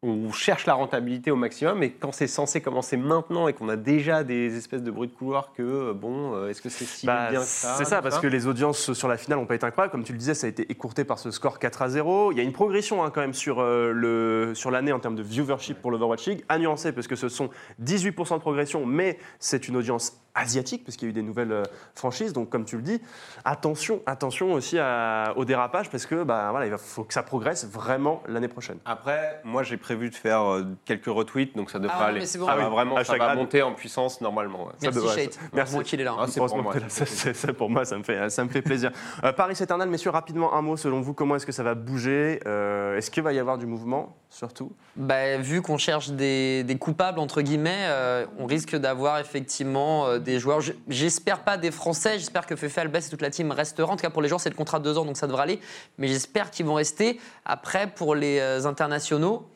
on 0.06 0.32
cherche 0.32 0.66
la 0.66 0.74
rentabilité 0.74 1.30
au 1.30 1.36
maximum, 1.36 1.82
et 1.82 1.90
quand 1.90 2.12
c'est 2.12 2.26
censé 2.26 2.60
commencer 2.60 2.96
maintenant 2.96 3.48
et 3.48 3.52
qu'on 3.52 3.68
a 3.68 3.76
déjà 3.76 4.24
des 4.24 4.56
espèces 4.56 4.82
de 4.82 4.90
bruits 4.90 5.08
de 5.08 5.12
couloir 5.12 5.52
que, 5.52 5.62
euh, 5.62 5.92
bon, 5.92 6.34
euh, 6.34 6.48
est-ce 6.48 6.62
que 6.62 6.68
c'est 6.68 6.84
si 6.84 7.06
Bah, 7.06 7.30
bien 7.30 7.40
que 7.40 7.46
ça 7.46 7.74
C'est 7.76 7.84
ça, 7.84 8.02
parce 8.02 8.18
que 8.18 8.26
les 8.26 8.46
audiences 8.46 8.92
sur 8.92 9.08
la 9.08 9.16
finale 9.16 9.38
n'ont 9.38 9.46
pas 9.46 9.54
été 9.54 9.66
incroyables. 9.66 9.92
Comme 9.92 10.04
tu 10.04 10.12
le 10.12 10.18
disais, 10.18 10.34
ça 10.34 10.46
a 10.46 10.50
été 10.50 10.70
écourté 10.70 11.04
par 11.04 11.18
ce 11.18 11.30
score 11.30 11.58
4 11.58 11.82
à 11.82 11.88
0. 11.88 12.32
Il 12.32 12.38
y 12.38 12.40
a 12.40 12.44
une 12.44 12.52
progression 12.52 13.04
hein, 13.04 13.10
quand 13.12 13.20
même 13.20 13.34
sur 13.34 13.60
euh, 13.60 13.92
le- 13.92 14.52
sur 14.54 14.70
l'année 14.70 14.92
en 14.92 15.00
termes 15.00 15.16
de 15.16 15.22
viewership 15.22 15.80
pour 15.80 15.90
l'Overwatch 15.90 16.26
League. 16.26 16.44
À 16.48 16.58
nuancer, 16.58 16.92
parce 16.92 17.06
que 17.06 17.16
ce 17.16 17.28
sont 17.28 17.50
18% 17.82 18.34
de 18.36 18.40
progression, 18.40 18.86
mais 18.86 19.18
c'est 19.38 19.68
une 19.68 19.76
audience 19.76 20.20
asiatique, 20.36 20.84
parce 20.84 20.96
qu'il 20.96 21.08
y 21.08 21.08
a 21.08 21.10
eu 21.10 21.14
des 21.14 21.22
nouvelles 21.22 21.50
euh, 21.52 21.62
franchises. 21.94 22.32
Donc, 22.32 22.50
comme 22.50 22.64
tu 22.64 22.76
le 22.76 22.82
dis, 22.82 23.00
attention, 23.44 24.00
attention 24.06 24.52
aussi 24.52 24.78
à- 24.78 25.32
au 25.36 25.44
dérapage, 25.44 25.90
parce 25.90 26.06
que 26.06 26.22
bah, 26.22 26.48
voilà, 26.50 26.66
il 26.66 26.76
faut 26.78 27.04
que 27.04 27.14
ça 27.14 27.22
progresse 27.22 27.66
vraiment 27.66 28.22
l'année 28.28 28.48
prochaine. 28.48 28.78
Après, 28.84 29.40
moi 29.44 29.62
j'ai 29.62 29.76
prévu 29.76 30.10
de 30.10 30.14
faire 30.14 30.42
euh, 30.42 30.64
quelques 30.84 31.06
retweets, 31.06 31.56
donc 31.56 31.70
ça 31.70 31.78
devrait 31.78 31.96
Ah 31.98 32.04
aller. 32.06 32.20
mais 32.20 32.26
c'est 32.26 32.38
bon. 32.38 32.46
Ça 32.46 32.52
Ah 32.52 32.56
va 32.56 32.64
oui. 32.68 32.70
vraiment, 32.74 33.02
ça 33.04 33.16
va 33.16 33.34
monter 33.34 33.62
en 33.62 33.72
puissance 33.72 34.20
normalement. 34.20 34.66
ouais. 34.66 34.72
Merci 34.82 34.98
devrait, 34.98 35.14
Shade. 35.24 35.32
ça. 35.32 35.40
Merci. 35.52 35.74
Moi 35.74 35.84
qu'il 35.84 36.00
est 36.00 36.04
là. 36.04 36.12
hein. 36.12 36.16
Ah, 36.20 36.26
c'est 36.28 36.40
pour 36.40 36.62
moi. 36.62 36.74
ça, 36.88 37.52
pour 37.52 37.70
moi, 37.70 37.84
ça 37.84 37.98
me 37.98 38.02
fait, 38.02 38.30
ça 38.30 38.44
me 38.44 38.48
fait 38.48 38.62
plaisir. 38.62 38.90
Euh, 39.24 39.32
Paris 39.32 39.56
Eternal, 39.60 39.88
messieurs, 39.88 40.10
rapidement 40.10 40.54
un 40.54 40.62
mot 40.62 40.76
selon 40.76 41.00
vous, 41.00 41.14
comment 41.14 41.36
est-ce 41.36 41.46
que 41.46 41.52
ça 41.52 41.62
va 41.62 41.74
bouger? 41.74 42.40
Euh, 42.46 42.96
Est-ce 42.98 43.10
qu'il 43.10 43.22
va 43.22 43.32
y 43.32 43.38
avoir 43.38 43.56
du 43.56 43.64
mouvement, 43.66 44.14
surtout? 44.28 44.72
Bah, 44.94 45.38
vu 45.38 45.62
qu'on 45.62 45.78
cherche 45.78 46.10
des, 46.10 46.64
des 46.64 46.76
coupables, 46.76 47.18
entre 47.18 47.40
guillemets, 47.40 47.86
euh, 47.86 48.26
on 48.38 48.44
risque 48.46 48.76
d'avoir 48.76 49.18
effectivement 49.18 50.06
euh, 50.06 50.18
des 50.26 50.38
joueurs. 50.38 50.60
Je- 50.60 50.72
J'espère 50.88 51.40
pas 51.44 51.56
des 51.56 51.70
Français, 51.70 52.18
j'espère 52.18 52.46
que 52.46 52.54
Fefe 52.56 52.76
Albès 52.76 53.06
et 53.06 53.10
toute 53.10 53.22
la 53.22 53.30
team 53.30 53.50
resteront. 53.52 53.92
En 53.92 53.96
tout 53.96 54.02
cas, 54.02 54.10
pour 54.10 54.20
les 54.20 54.28
joueurs, 54.28 54.40
c'est 54.40 54.50
le 54.50 54.54
contrat 54.56 54.78
de 54.78 54.84
deux 54.84 54.98
ans, 54.98 55.04
donc 55.06 55.16
ça 55.16 55.26
devrait 55.26 55.44
aller. 55.44 55.60
Mais 55.96 56.08
j'espère 56.08 56.50
qu'ils 56.50 56.66
vont 56.66 56.74
rester. 56.74 57.18
Après, 57.44 57.86
pour 57.86 58.14
les 58.14 58.38
euh, 58.40 58.66
internationaux, 58.66 59.46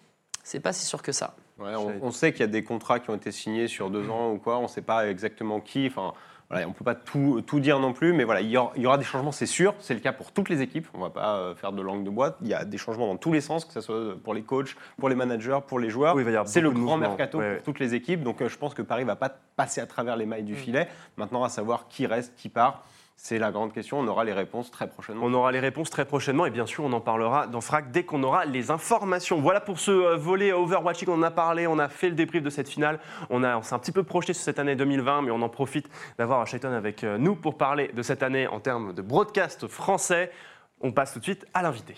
c'est 0.43 0.61
pas 0.61 0.73
si 0.73 0.87
sûr 0.87 1.03
que 1.03 1.13
ça. 1.13 1.35
On, 1.59 1.93
on 2.01 2.11
sait 2.11 2.33
qu'il 2.33 2.41
y 2.41 2.45
a 2.45 2.47
des 2.47 2.65
contrats 2.65 3.01
qui 3.01 3.11
ont 3.11 3.17
été 3.17 3.31
signés 3.33 3.69
sur 3.69 3.91
deux 3.91 4.09
ans 4.09 4.31
ou 4.33 4.39
quoi, 4.39 4.57
on 4.59 4.63
ne 4.63 4.69
sait 4.69 4.81
pas 4.81 5.07
exactement 5.09 5.61
qui. 5.61 5.87
Enfin, 5.89 6.15
voilà, 6.51 6.67
on 6.67 6.71
ne 6.71 6.75
peut 6.75 6.85
pas 6.85 6.97
tout, 6.97 7.43
tout 7.47 7.61
dire 7.61 7.79
non 7.79 7.93
plus, 7.93 8.13
mais 8.13 8.25
voilà, 8.25 8.41
il 8.41 8.51
y 8.51 8.57
aura, 8.57 8.73
il 8.75 8.83
y 8.83 8.87
aura 8.87 8.99
des 8.99 9.05
changements, 9.05 9.31
c'est 9.31 9.47
sûr. 9.47 9.73
C'est 9.79 9.95
le 9.95 10.01
cas 10.01 10.13
pour 10.13 10.33
toutes 10.33 10.49
les 10.49 10.63
équipes. 10.63 10.89
On 10.95 10.99
ne 10.99 11.05
va 11.05 11.11
pas 11.11 11.37
euh, 11.37 11.55
faire 11.55 11.71
de 11.71 11.81
langue 11.81 12.03
de 12.03 12.11
boîte. 12.11 12.37
Il 12.43 12.49
y 12.49 12.55
a 12.55 12.65
des 12.65 12.77
changements 12.77 13.07
dans 13.07 13.17
tous 13.17 13.33
les 13.33 13.41
sens, 13.41 13.65
que 13.65 13.73
ce 13.73 13.81
soit 13.81 14.17
pour 14.25 14.35
les 14.35 14.43
coachs, 14.43 14.75
pour 14.99 15.09
les 15.09 15.15
managers, 15.15 15.61
pour 15.67 15.79
les 15.79 15.91
joueurs. 15.91 16.17
Oui, 16.17 16.25
c'est 16.47 16.61
le 16.61 16.73
grand 16.73 16.97
mercato 16.97 17.39
Ouais, 17.39 17.45
ouais. 17.45 17.55
pour 17.57 17.65
toutes 17.67 17.79
les 17.79 17.95
équipes. 17.95 18.25
Donc 18.25 18.43
euh, 18.43 18.49
je 18.49 18.59
pense 18.59 18.75
que 18.75 18.83
Paris 18.83 19.03
ne 19.03 19.07
va 19.07 19.17
pas 19.17 19.31
passer 19.55 19.81
à 19.81 19.87
travers 19.87 20.17
les 20.17 20.27
mailles 20.27 20.43
du 20.43 20.55
Mm. 20.55 20.57
filet. 20.57 20.89
Maintenant, 21.17 21.45
à 21.45 21.49
savoir 21.49 21.87
qui 21.89 22.07
reste, 22.07 22.35
qui 22.37 22.49
part, 22.49 22.83
c'est 23.23 23.39
la 23.39 23.51
grande 23.53 23.73
question. 23.75 23.99
On 24.01 24.09
aura 24.09 24.25
les 24.25 24.33
réponses 24.33 24.71
très 24.71 24.89
prochainement. 24.89 25.27
On 25.27 25.35
aura 25.35 25.53
les 25.53 25.61
réponses 25.61 25.91
très 25.91 26.07
prochainement 26.07 26.47
et 26.47 26.51
bien 26.51 26.65
sûr 26.65 26.85
on 26.85 26.93
en 26.95 27.01
parlera 27.03 27.47
dans 27.47 27.61
Frac 27.61 27.91
dès 27.91 28.03
qu'on 28.03 28.23
aura 28.23 28.47
les 28.47 28.71
informations. 28.71 29.41
Voilà 29.41 29.61
pour 29.61 29.79
ce 29.79 29.91
euh, 29.91 30.17
volet 30.17 30.53
Overwatch 30.53 31.01
League, 31.01 31.11
on 31.11 31.19
en 31.19 31.23
a 31.23 31.31
parlé, 31.31 31.67
on 31.67 31.79
a 31.79 31.89
fait 31.91 32.09
le 32.09 32.15
débrief 32.15 32.43
de 32.43 32.49
cette 32.51 32.69
finale. 32.69 32.99
On, 33.29 33.45
a- 33.45 33.59
on 33.59 33.63
s'est 33.63 33.75
un 33.75 33.79
petit 33.79 33.93
peu 33.93 34.05
projeté 34.05 34.33
sur 34.33 34.43
cette 34.43 34.59
année 34.59 34.75
2020 34.75 35.23
mais 35.23 35.31
on 35.31 35.43
en 35.43 35.49
profite 35.51 35.91
d'avoir 36.19 36.47
Shaiton 36.47 36.73
avec 36.73 37.05
euh, 37.05 37.19
nous 37.19 37.37
pour 37.37 37.59
parler 37.59 37.89
de 37.95 38.03
cette 38.03 38.23
année 38.23 38.47
en 38.47 38.59
termes 38.59 38.95
de 38.95 39.03
broadcast 39.03 39.69
français. 39.69 40.33
On 40.81 40.91
passe 40.91 41.13
tout 41.13 41.19
de 41.19 41.25
suite 41.25 41.47
à 41.53 41.63
l'invité. 41.63 41.95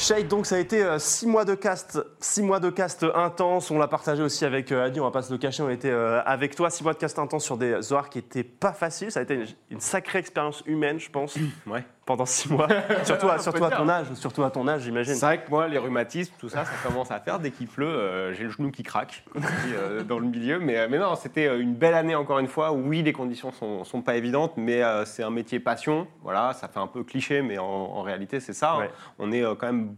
Shade, 0.00 0.28
donc 0.28 0.46
ça 0.46 0.56
a 0.56 0.58
été 0.58 0.82
euh, 0.82 0.98
six 0.98 1.26
mois 1.26 1.44
de 1.44 1.54
cast, 1.54 2.00
mois 2.38 2.58
de 2.58 2.70
cast 2.70 3.04
intense. 3.14 3.70
On 3.70 3.78
l'a 3.78 3.86
partagé 3.86 4.22
aussi 4.22 4.46
avec 4.46 4.72
euh, 4.72 4.86
Adi, 4.86 4.98
on 4.98 5.04
va 5.04 5.10
pas 5.10 5.20
se 5.20 5.30
le 5.30 5.36
cacher, 5.36 5.62
on 5.62 5.68
était 5.68 5.90
euh, 5.90 6.22
avec 6.24 6.56
toi. 6.56 6.70
Six 6.70 6.82
mois 6.82 6.94
de 6.94 6.98
cast 6.98 7.18
intense 7.18 7.44
sur 7.44 7.58
des 7.58 7.82
Zohar 7.82 8.08
qui 8.08 8.18
étaient 8.18 8.42
pas 8.42 8.72
faciles. 8.72 9.12
Ça 9.12 9.20
a 9.20 9.24
été 9.24 9.34
une, 9.34 9.46
une 9.72 9.80
sacrée 9.80 10.20
expérience 10.20 10.62
humaine, 10.64 10.98
je 10.98 11.10
pense, 11.10 11.36
Ouais. 11.66 11.84
Pendant 12.06 12.26
six 12.26 12.50
mois. 12.50 12.66
surtout 13.04 13.28
à, 13.28 13.38
surtout 13.38 13.64
à 13.64 13.70
ton 13.70 13.88
âge, 13.88 14.06
surtout 14.14 14.42
à 14.42 14.50
ton 14.50 14.66
âge, 14.66 14.82
j'imagine. 14.82 15.14
C'est 15.14 15.24
vrai 15.26 15.42
que 15.44 15.50
moi, 15.50 15.68
les 15.68 15.78
rhumatismes, 15.78 16.32
tout 16.38 16.48
ça, 16.48 16.64
ça 16.64 16.72
commence 16.82 17.10
à 17.10 17.20
faire. 17.20 17.38
Dès 17.38 17.50
qu'il 17.50 17.68
pleut, 17.68 17.86
euh, 17.86 18.32
j'ai 18.34 18.44
le 18.44 18.50
genou 18.50 18.70
qui 18.70 18.82
craque 18.82 19.22
comme 19.32 19.42
on 19.44 19.66
dit, 19.66 19.74
euh, 19.74 20.02
dans 20.02 20.18
le 20.18 20.26
milieu. 20.26 20.58
Mais, 20.58 20.76
euh, 20.78 20.88
mais 20.90 20.98
non, 20.98 21.14
c'était 21.14 21.58
une 21.58 21.74
belle 21.74 21.94
année 21.94 22.14
encore 22.14 22.38
une 22.38 22.48
fois. 22.48 22.72
Oui, 22.72 23.02
les 23.02 23.12
conditions 23.12 23.52
sont, 23.52 23.84
sont 23.84 24.02
pas 24.02 24.16
évidentes, 24.16 24.54
mais 24.56 24.82
euh, 24.82 25.04
c'est 25.04 25.22
un 25.22 25.30
métier 25.30 25.60
passion. 25.60 26.06
Voilà, 26.22 26.52
ça 26.54 26.68
fait 26.68 26.80
un 26.80 26.86
peu 26.88 27.04
cliché, 27.04 27.42
mais 27.42 27.58
en, 27.58 27.64
en 27.64 28.02
réalité, 28.02 28.40
c'est 28.40 28.52
ça. 28.54 28.72
hein. 28.72 28.78
Ouais. 28.80 28.90
On 29.18 29.30
est 29.32 29.44
euh, 29.44 29.54
quand 29.54 29.66
même 29.66 29.94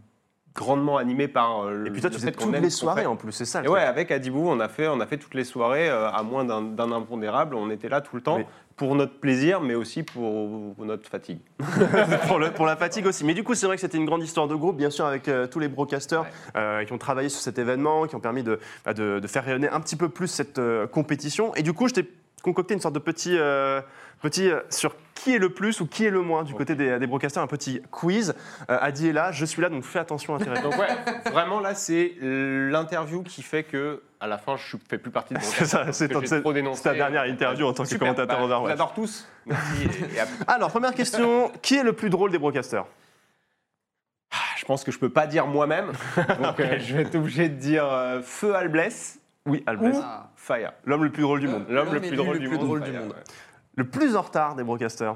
grandement 0.55 0.97
animé 0.97 1.27
par 1.27 1.63
euh, 1.65 1.85
Et 1.85 1.89
puis 1.89 2.01
toi, 2.01 2.09
le 2.09 2.15
tu 2.15 2.31
qu'on 2.31 2.45
toutes 2.51 2.55
les 2.61 2.69
soirées 2.69 3.05
en 3.05 3.15
plus, 3.15 3.31
c'est 3.31 3.45
ça. 3.45 3.61
le 3.61 3.65
Et 3.67 3.69
ouais, 3.69 3.81
avec 3.81 4.11
Adibou, 4.11 4.47
on 4.47 4.59
a 4.59 4.67
fait, 4.69 4.87
on 4.87 4.99
a 4.99 5.05
fait 5.07 5.17
toutes 5.17 5.33
les 5.33 5.43
soirées, 5.45 5.89
euh, 5.89 6.09
à 6.11 6.21
moins 6.23 6.45
d'un 6.45 6.91
impondérable. 6.91 7.55
On 7.55 7.69
était 7.69 7.89
là 7.89 8.01
tout 8.01 8.15
le 8.15 8.21
temps 8.21 8.39
pour 8.75 8.95
notre 8.95 9.19
plaisir, 9.19 9.61
mais 9.61 9.75
aussi 9.75 10.03
pour, 10.03 10.75
pour 10.75 10.85
notre 10.85 11.07
fatigue. 11.07 11.39
pour, 12.27 12.39
le- 12.39 12.51
pour 12.51 12.65
la 12.65 12.75
fatigue 12.75 13.05
aussi. 13.07 13.23
Mais 13.25 13.33
du 13.33 13.43
coup, 13.43 13.53
c'est 13.55 13.65
vrai 13.67 13.75
que 13.75 13.81
c'était 13.81 13.97
une 13.97 14.05
grande 14.05 14.23
histoire 14.23 14.47
de 14.47 14.55
groupe, 14.55 14.77
bien 14.77 14.89
sûr, 14.89 15.05
avec 15.05 15.27
euh, 15.27 15.47
tous 15.47 15.59
les 15.59 15.67
broadcasters 15.67 16.25
euh, 16.55 16.83
qui 16.83 16.93
ont 16.93 16.97
travaillé 16.97 17.29
sur 17.29 17.39
cet 17.41 17.57
événement, 17.59 18.07
qui 18.07 18.15
ont 18.15 18.19
permis 18.19 18.43
de, 18.43 18.59
bah, 18.85 18.93
de- 18.93 19.19
de 19.19 19.27
faire 19.27 19.43
rayonner 19.45 19.69
un 19.69 19.79
petit 19.79 19.95
peu 19.95 20.09
plus 20.09 20.27
cette 20.27 20.59
compétition. 20.91 21.53
Et 21.55 21.61
du 21.63 21.73
coup, 21.73 21.87
je 21.87 21.93
t'ai 21.93 22.09
concocté 22.43 22.75
une 22.75 22.79
sorte 22.79 22.93
de 22.93 22.99
petit, 22.99 23.35
euh, 23.39 23.81
petit 24.21 24.51
euh, 24.51 24.59
sur 24.69 24.95
qui 25.15 25.33
est 25.33 25.39
le 25.39 25.49
plus 25.49 25.79
ou 25.81 25.87
qui 25.87 26.05
est 26.05 26.09
le 26.11 26.21
moins 26.21 26.43
du 26.43 26.53
côté 26.53 26.75
des, 26.75 26.99
des 26.99 27.07
broadcasters, 27.07 27.41
un 27.41 27.47
petit 27.47 27.81
quiz. 27.89 28.35
Euh, 28.69 28.77
Adi 28.81 29.07
est 29.07 29.13
là, 29.13 29.31
je 29.31 29.45
suis 29.45 29.61
là, 29.61 29.69
donc 29.69 29.83
fais 29.83 29.99
attention 29.99 30.35
à 30.35 30.39
tes 30.39 30.49
réponses. 30.49 30.75
Donc 30.75 30.79
ouais, 30.79 31.31
vraiment 31.31 31.59
là, 31.59 31.73
c'est 31.73 32.13
l'interview 32.21 33.23
qui 33.23 33.41
fait 33.41 33.63
que 33.63 34.03
à 34.19 34.27
la 34.27 34.37
fin, 34.37 34.55
je 34.55 34.77
ne 34.77 34.81
fais 34.89 34.97
plus 34.97 35.11
partie 35.11 35.33
de 35.33 35.39
mon 35.39 35.45
C'est 35.45 35.65
ça, 35.65 35.91
c'est 35.91 36.07
ta 36.07 36.93
dernière 36.93 37.23
interview 37.25 37.65
en 37.65 37.73
tant 37.73 37.83
que 37.83 37.95
commentateur 37.97 38.37
bah, 38.37 38.43
Overwatch. 38.45 38.69
J'adore 38.71 38.93
tous. 38.93 39.27
Et- 39.49 39.51
et 39.53 40.19
Alors, 40.47 40.69
première 40.69 40.93
question, 40.93 41.51
qui 41.61 41.75
est 41.75 41.83
le 41.83 41.93
plus 41.93 42.09
drôle 42.09 42.31
des 42.31 42.37
broadcasters? 42.37 42.85
Ah, 44.31 44.37
je 44.57 44.65
pense 44.65 44.83
que 44.83 44.91
je 44.91 44.99
peux 44.99 45.09
pas 45.09 45.27
dire 45.27 45.45
moi-même, 45.45 45.91
donc 46.41 46.59
euh, 46.59 46.79
je 46.79 46.95
vais 46.95 47.03
être 47.03 47.15
obligé 47.15 47.49
de 47.49 47.55
dire 47.55 47.85
euh, 47.85 48.21
Feu 48.23 48.55
Albless 48.55 49.19
Oui, 49.45 49.61
Albert. 49.67 49.91
Ah. 50.03 50.29
Fire. 50.43 50.73
L'homme 50.85 51.03
le 51.03 51.11
plus 51.11 51.21
drôle 51.23 51.39
du 51.39 51.47
monde. 51.47 51.65
L'homme 51.69 51.93
le 51.93 51.99
plus 51.99 52.07
élu 52.09 52.17
drôle 52.17 52.33
le 52.33 52.39
du 52.39 52.47
plus 52.49 52.57
monde. 52.57 52.65
drôle 52.65 52.81
du 52.81 52.91
Fire, 52.91 52.99
monde. 53.01 53.09
ouais. 53.11 53.23
Le 53.75 53.83
plus 53.89 54.15
en 54.15 54.21
retard 54.21 54.55
des 54.55 54.63
broadcasters 54.63 55.15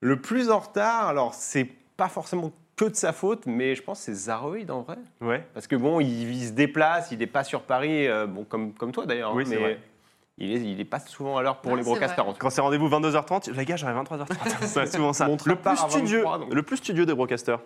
Le 0.00 0.20
plus 0.20 0.50
en 0.50 0.58
retard, 0.60 1.08
alors 1.08 1.34
c'est 1.34 1.68
pas 1.96 2.08
forcément 2.08 2.52
que 2.76 2.84
de 2.84 2.94
sa 2.94 3.12
faute, 3.12 3.46
mais 3.46 3.74
je 3.74 3.82
pense 3.82 3.98
que 3.98 4.04
c'est 4.04 4.14
Zaroid 4.14 4.56
en 4.70 4.82
vrai. 4.82 4.98
Ouais. 5.20 5.44
Parce 5.54 5.66
que 5.66 5.74
bon, 5.74 5.98
il, 6.00 6.30
il 6.32 6.46
se 6.46 6.52
déplace, 6.52 7.10
il 7.10 7.18
n'est 7.18 7.26
pas 7.26 7.42
sur 7.42 7.62
Paris, 7.62 8.06
euh, 8.06 8.26
bon, 8.28 8.44
comme, 8.44 8.72
comme 8.72 8.92
toi 8.92 9.04
d'ailleurs, 9.06 9.34
Oui, 9.34 9.42
hein, 9.42 9.46
c'est 9.48 9.56
mais 9.56 9.60
vrai. 9.60 9.80
il 10.38 10.52
est, 10.52 10.60
il 10.60 10.80
est 10.80 10.84
pas 10.84 11.00
souvent 11.00 11.36
à 11.36 11.42
l'heure 11.42 11.60
pour 11.60 11.72
Ah, 11.72 11.76
les 11.76 11.82
broadcasters. 11.82 12.24
Quand 12.38 12.50
c'est 12.50 12.60
rendez-vous 12.60 12.88
22h30, 12.88 13.52
les 13.52 13.64
gars, 13.64 13.74
j'arrive 13.74 13.96
à 13.98 14.02
23h30. 14.04 14.36
c'est 14.66 14.86
souvent 14.94 15.12
ça. 15.12 15.26
Le 15.26 15.56
plus, 15.56 15.76
studieux, 15.76 16.18
23, 16.18 16.38
donc. 16.38 16.54
le 16.54 16.62
plus 16.62 16.76
studieux 16.76 17.04
des 17.04 17.14
broadcasters. 17.14 17.58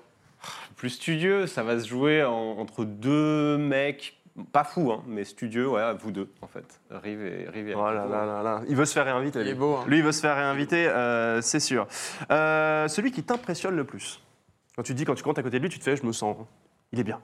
Plus 0.77 0.89
studieux, 0.91 1.47
ça 1.47 1.63
va 1.63 1.79
se 1.79 1.87
jouer 1.87 2.25
en- 2.25 2.57
entre 2.59 2.85
deux 2.85 3.59
mecs, 3.59 4.17
pas 4.53 4.65
fous, 4.65 4.91
hein, 4.93 5.03
mais 5.07 5.25
studieux, 5.25 5.69
ouais, 5.69 5.95
vous 5.95 6.11
deux 6.11 6.31
en 6.41 6.47
fait. 6.47 6.81
Rive 6.91 7.23
et, 7.25 7.49
Rive 7.51 7.69
et 7.69 7.75
Oh 7.75 7.85
là 7.91 8.07
là 8.07 8.25
là 8.25 8.43
là. 8.43 8.63
Il 8.69 8.77
veut 8.77 8.85
se 8.87 8.95
faire 8.95 9.05
réinviter. 9.05 9.41
Il 9.41 9.45
lui. 9.45 9.51
est 9.51 9.55
beau, 9.55 9.77
hein. 9.77 9.85
Lui, 9.87 9.99
il 9.99 10.03
veut 10.05 10.13
se 10.13 10.21
faire 10.21 10.37
réinviter, 10.37 10.89
euh, 10.89 11.41
c'est 11.43 11.61
sûr. 11.61 11.87
Euh, 12.31 12.89
celui 12.89 13.11
qui 13.13 13.23
t'impressionne 13.23 13.77
le 13.77 13.85
plus. 13.85 14.21
Quand 14.77 14.83
tu 14.83 14.95
dis, 14.95 15.05
quand 15.05 15.15
tu 15.15 15.23
comptes 15.23 15.39
à 15.39 15.43
côté 15.43 15.59
de 15.59 15.63
lui, 15.65 15.71
tu 15.71 15.79
te 15.79 15.85
fais, 15.85 15.97
je 15.97 16.05
me 16.07 16.13
sens. 16.13 16.37
Il 16.93 17.01
est 17.01 17.05
bien. 17.05 17.21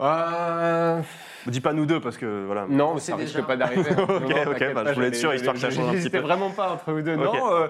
Euh, 0.00 1.00
Ne 1.46 1.50
dis 1.52 1.60
pas 1.60 1.72
nous 1.74 1.84
deux 1.84 2.00
parce 2.00 2.16
que 2.16 2.44
voilà. 2.46 2.66
non, 2.68 2.96
C'est 2.98 3.10
ça 3.10 3.16
risque 3.16 3.34
déjà. 3.34 3.46
pas 3.46 3.56
d'arriver. 3.56 3.90
Non, 3.96 4.04
ok, 4.16 4.28
t'inquiète 4.28 4.74
bah, 4.74 4.84
pas, 4.84 4.90
je 4.90 4.94
voulais 4.94 5.08
être 5.08 5.16
sûr, 5.16 5.34
histoire 5.34 5.54
que 5.54 5.60
ça 5.60 5.70
change 5.70 5.94
un 5.94 5.98
petit 5.98 6.08
peu. 6.10 6.18
vraiment 6.18 6.50
pas 6.50 6.72
entre 6.72 6.92
vous 6.92 7.02
deux. 7.02 7.16
Ok. 7.16 7.22
Non, 7.24 7.52
euh, 7.52 7.68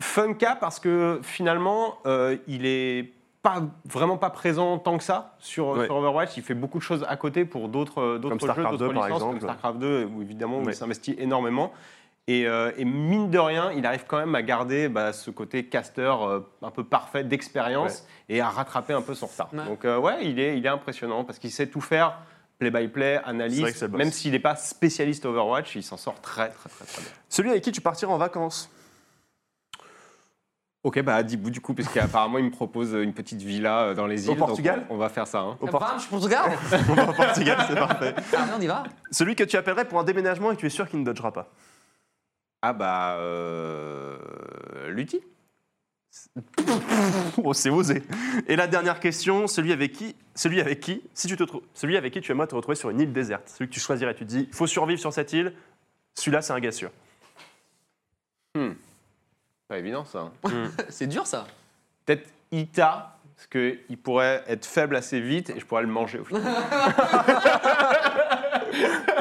Funka 0.00 0.56
parce 0.56 0.78
que 0.78 1.20
finalement, 1.22 1.98
euh, 2.06 2.36
il 2.46 2.64
est 2.66 3.12
pas 3.46 3.62
vraiment 3.84 4.16
pas 4.16 4.30
présent 4.30 4.78
tant 4.78 4.98
que 4.98 5.04
ça 5.04 5.34
sur, 5.38 5.68
Ouais. 5.68 5.86
sur 5.86 5.96
Overwatch. 5.96 6.36
Il 6.36 6.42
fait 6.42 6.54
beaucoup 6.54 6.78
de 6.78 6.82
choses 6.82 7.04
à 7.08 7.16
côté 7.16 7.44
pour 7.44 7.68
d'autres 7.68 8.00
euh, 8.00 8.18
d'autres 8.18 8.34
jeux, 8.34 8.46
StarCraft 8.46 8.70
d'autres 8.78 8.88
2, 8.88 8.94
par 8.94 9.04
licences, 9.06 9.16
exemple. 9.22 9.38
comme 9.38 9.48
StarCraft 9.48 9.78
2, 9.78 10.04
où 10.12 10.22
évidemment 10.22 10.58
où 10.58 10.68
il 10.68 10.74
s'investit 10.74 11.14
énormément. 11.18 11.72
Et, 12.28 12.48
euh, 12.48 12.72
et 12.76 12.84
mine 12.84 13.30
de 13.30 13.38
rien, 13.38 13.70
il 13.70 13.86
arrive 13.86 14.04
quand 14.08 14.18
même 14.18 14.34
à 14.34 14.42
garder 14.42 14.88
bah, 14.88 15.12
ce 15.12 15.30
côté 15.30 15.66
caster 15.66 16.12
euh, 16.20 16.40
un 16.60 16.72
peu 16.72 16.82
parfait 16.82 17.22
d'expérience 17.22 18.04
et 18.28 18.40
à 18.40 18.48
rattraper 18.48 18.94
un 18.94 19.02
peu 19.02 19.14
son 19.14 19.26
retard. 19.26 19.48
Ouais. 19.52 19.64
Donc 19.64 19.84
euh, 19.84 19.96
ouais, 19.96 20.26
il 20.26 20.40
est, 20.40 20.58
il 20.58 20.66
est 20.66 20.68
impressionnant 20.68 21.22
parce 21.22 21.38
qu'il 21.38 21.52
sait 21.52 21.68
tout 21.68 21.80
faire, 21.80 22.18
play-by-play, 22.58 23.20
que 23.22 23.28
analyse. 23.30 23.84
Même 23.92 24.10
s'il 24.10 24.32
n'est 24.32 24.40
pas 24.40 24.56
spécialiste 24.56 25.24
Overwatch, 25.24 25.76
il 25.76 25.84
s'en 25.84 25.96
sort 25.96 26.20
très 26.20 26.48
très 26.48 26.68
très 26.68 26.84
très 26.84 27.02
bien. 27.02 27.10
Celui 27.28 27.50
avec 27.50 27.62
qui 27.62 27.70
tu 27.70 27.80
partiras 27.80 28.12
en 28.12 28.18
vacances? 28.18 28.70
Ok, 30.86 31.02
bah 31.02 31.20
Dibou 31.24 31.50
du 31.50 31.60
coup, 31.60 31.74
parce 31.74 31.88
qu'apparemment 31.88 32.38
il 32.38 32.44
me 32.44 32.50
propose 32.52 32.92
une 32.92 33.12
petite 33.12 33.42
villa 33.42 33.86
euh, 33.86 33.94
dans 33.94 34.06
les 34.06 34.26
îles. 34.26 34.30
Au 34.30 34.34
donc 34.36 34.46
Portugal 34.46 34.86
on, 34.88 34.94
on 34.94 34.98
va 34.98 35.08
faire 35.08 35.26
ça. 35.26 35.40
hein. 35.40 35.58
Au 35.60 35.66
je 35.66 35.72
Portugal 35.72 36.52
On 36.88 36.94
va 36.94 37.10
au 37.10 37.12
Portugal, 37.12 37.58
c'est 37.66 37.74
parfait. 37.74 38.14
Allez, 38.32 38.52
on 38.56 38.60
y 38.60 38.68
va. 38.68 38.84
Celui 39.10 39.34
que 39.34 39.42
tu 39.42 39.56
appellerais 39.56 39.88
pour 39.88 39.98
un 39.98 40.04
déménagement 40.04 40.52
et 40.52 40.54
que 40.54 40.60
tu 40.60 40.66
es 40.66 40.70
sûr 40.70 40.88
qu'il 40.88 41.00
ne 41.00 41.04
dodgera 41.04 41.32
pas. 41.32 41.50
Ah 42.62 42.72
bah 42.72 43.16
euh, 43.18 44.16
Lutti. 44.90 45.20
Oh, 47.42 47.52
c'est 47.52 47.68
osé. 47.70 48.04
Et 48.46 48.54
la 48.54 48.68
dernière 48.68 49.00
question, 49.00 49.48
celui 49.48 49.72
avec 49.72 49.90
qui, 49.92 50.14
celui 50.36 50.60
avec 50.60 50.78
qui, 50.78 51.02
si 51.14 51.26
tu 51.26 51.36
te 51.36 51.42
celui 51.74 51.96
avec 51.96 52.12
qui 52.12 52.20
tu 52.20 52.30
aimerais 52.30 52.46
te 52.46 52.54
retrouver 52.54 52.76
sur 52.76 52.90
une 52.90 53.00
île 53.00 53.12
déserte, 53.12 53.48
celui 53.48 53.68
que 53.68 53.74
tu 53.74 53.80
choisirais, 53.80 54.14
tu 54.14 54.24
te 54.24 54.30
dis, 54.30 54.46
il 54.48 54.54
faut 54.54 54.68
survivre 54.68 55.00
sur 55.00 55.12
cette 55.12 55.32
île. 55.32 55.52
Celui-là, 56.14 56.42
c'est 56.42 56.52
un 56.52 56.60
gars 56.60 56.70
sûr. 56.70 56.92
Pas 59.68 59.78
évident 59.78 60.04
ça. 60.04 60.30
hein. 60.44 60.70
C'est 60.88 61.06
dur 61.06 61.26
ça. 61.26 61.46
Peut-être 62.04 62.28
Ita, 62.52 63.18
parce 63.34 63.46
qu'il 63.48 63.98
pourrait 63.98 64.44
être 64.46 64.64
faible 64.64 64.94
assez 64.96 65.20
vite 65.20 65.50
et 65.50 65.58
je 65.60 65.66
pourrais 65.66 65.82
le 65.82 65.88
manger 65.88 66.20
au 66.20 66.24
final. 66.24 66.42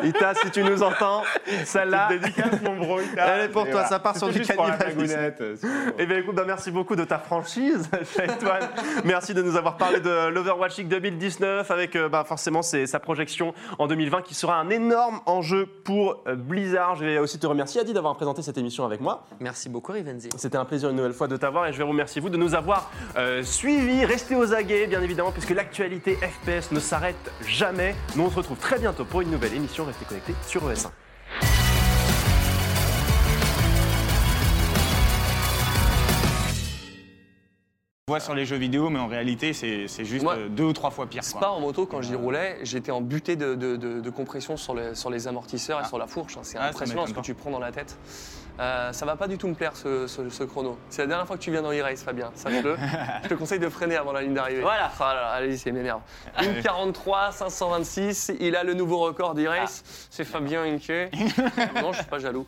Ita, 0.04 0.34
si 0.36 0.52
tu 0.52 0.64
nous 0.64 0.84
entends, 0.84 1.24
celle-là, 1.64 2.10
Dédicace 2.10 2.62
mon 2.62 2.78
bro 2.78 3.00
Ita. 3.00 3.26
Elle 3.28 3.46
est 3.46 3.50
pour 3.50 3.68
Et 3.68 3.72
toi, 3.72 3.86
ça 3.86 4.00
part 4.00 4.18
sur 4.18 4.28
du 4.32 4.42
cannibalisme. 4.42 5.18
euh. 5.42 5.56
Eh 5.98 6.06
bien 6.06 6.18
écoute, 6.18 6.36
bah, 6.36 6.44
merci 6.46 6.72
beaucoup 6.72 6.96
de 6.96 7.04
ta 7.04 7.20
franchise, 7.20 7.90
Shaitwan. 8.16 8.62
Merci 9.04 9.34
de 9.34 9.42
nous 9.42 9.56
avoir 9.56 9.78
parlé 9.78 10.00
de 10.00 10.28
l'Overwatch 10.30 10.78
League 10.78 10.88
2019 10.88 11.70
avec 11.72 11.98
bah, 11.98 12.24
forcément 12.28 12.62
sa 12.62 13.00
projection 13.00 13.54
en 13.80 13.88
2020 13.88 14.22
qui 14.22 14.34
sera 14.36 14.58
un 14.58 14.70
énorme 14.70 15.20
enjeu 15.26 15.68
pour 15.84 16.24
euh, 16.28 16.36
Blizzard. 16.36 16.96
Je 16.96 17.06
vais 17.06 17.18
aussi 17.20 17.40
te 17.40 17.48
remercier 17.48 17.82
Adi 17.82 17.94
d'avoir 17.94 18.16
présenté 18.16 18.42
cette 18.42 18.58
émission 18.58 18.86
avec 18.86 19.02
moi. 19.02 19.26
Merci 19.40 19.70
beaucoup, 19.70 19.92
Rivenzi. 19.92 20.30
C'était 20.38 20.58
un 20.58 20.66
plaisir 20.66 20.90
une 20.90 20.96
nouvelle 20.98 21.14
fois 21.14 21.28
de 21.28 21.38
t'avoir 21.38 21.68
et 21.68 21.74
je 21.74 21.78
vais 21.78 21.84
remercier 21.84 22.22
vous 22.22 22.30
de 22.30 22.38
nous 22.38 22.56
avoir 22.56 22.92
euh, 23.18 23.44
suivis. 23.44 24.06
Restez 24.06 24.36
aux 24.36 24.54
aguets 24.54 24.88
bien 24.88 25.02
évidemment 25.02 25.32
puisque 25.32 25.52
l'actualité 25.52 26.16
FPS 26.16 26.72
ne 26.72 26.80
s'arrête 26.80 27.32
jamais. 27.48 27.96
Nous 28.16 28.24
on 28.24 28.30
se 28.30 28.36
retrouve 28.36 28.58
très 28.58 28.80
bientôt 28.80 29.06
pour 29.06 29.22
une 29.22 29.32
nouvelle 29.36 29.54
émission. 29.54 29.86
Restez 29.86 30.06
connectés 30.06 30.34
sur 30.48 30.68
E 30.68 30.74
ES1. 30.74 30.90
On 38.08 38.12
voit 38.12 38.20
sur 38.20 38.36
les 38.36 38.46
jeux 38.46 38.58
vidéo, 38.58 38.92
mais 38.92 39.00
en 39.00 39.08
réalité, 39.08 39.52
c'est 39.54 39.88
c'est 39.88 40.06
juste 40.06 40.24
Moi, 40.24 40.36
euh, 40.38 40.48
deux 40.48 40.66
ou 40.66 40.74
trois 40.74 40.92
fois 40.92 41.08
pire. 41.08 41.22
quoi. 41.24 41.30
Spa 41.42 41.48
en 41.50 41.60
moto, 41.60 41.88
quand 41.88 42.04
j'y 42.04 42.14
roulais, 42.14 42.60
j'étais 42.62 42.92
en 42.92 43.02
butée 43.02 43.36
de, 43.36 43.56
de- 43.56 43.78
de- 43.78 44.00
de 44.00 44.10
compression 44.12 44.58
sur 44.58 44.76
les, 44.76 44.94
sur 44.94 45.10
les 45.10 45.28
amortisseurs 45.28 45.82
et 45.82 45.86
sur 45.86 45.98
la 45.98 46.06
fourche. 46.06 46.38
hein. 46.38 46.42
C'est 46.44 46.60
Ah, 46.60 46.68
impressionnant 46.68 47.08
ce 47.08 47.14
que 47.14 47.20
tu 47.22 47.34
prends 47.34 47.50
dans 47.50 47.60
la 47.60 47.72
tête. 47.72 47.98
Euh, 48.60 48.94
ça 48.94 49.06
va 49.06 49.16
pas 49.16 49.28
du 49.28 49.38
tout 49.38 49.48
me 49.48 49.54
plaire 49.54 49.76
ce, 49.76 50.08
ce- 50.08 50.30
ce 50.30 50.44
chrono. 50.44 50.78
C'est 50.90 51.02
la 51.02 51.08
dernière 51.08 51.28
fois 51.28 51.36
que 51.38 51.42
tu 51.42 51.52
viens 51.52 51.62
dans 51.62 51.72
e-race, 51.74 52.04
Fabien, 52.04 52.32
sache-le. 52.36 52.78
Je 53.24 53.28
te 53.30 53.34
conseille 53.34 53.60
de 53.60 53.68
freiner 53.70 53.98
avant 53.98 54.14
la 54.14 54.22
ligne 54.22 54.34
d'arrivée. 54.34 54.62
Voilà, 54.62 54.90
Ah 55.00 55.14
là 55.14 55.22
là, 55.22 55.28
allez-y, 55.32 55.58
c'est 55.58 55.72
m'énerve. 55.72 56.00
Une 56.42 56.62
43, 56.62 57.32
526, 57.34 58.32
il 58.40 58.56
a 58.56 58.64
le 58.64 58.74
nouveau 58.74 59.00
record 59.00 59.34
d'e-race. 59.36 59.84
C'est 60.10 60.24
Fabien 60.24 60.64
Inke. 60.64 61.12
non, 61.82 61.92
je 61.92 61.98
suis 61.98 62.06
pas 62.10 62.20
jaloux. 62.20 62.46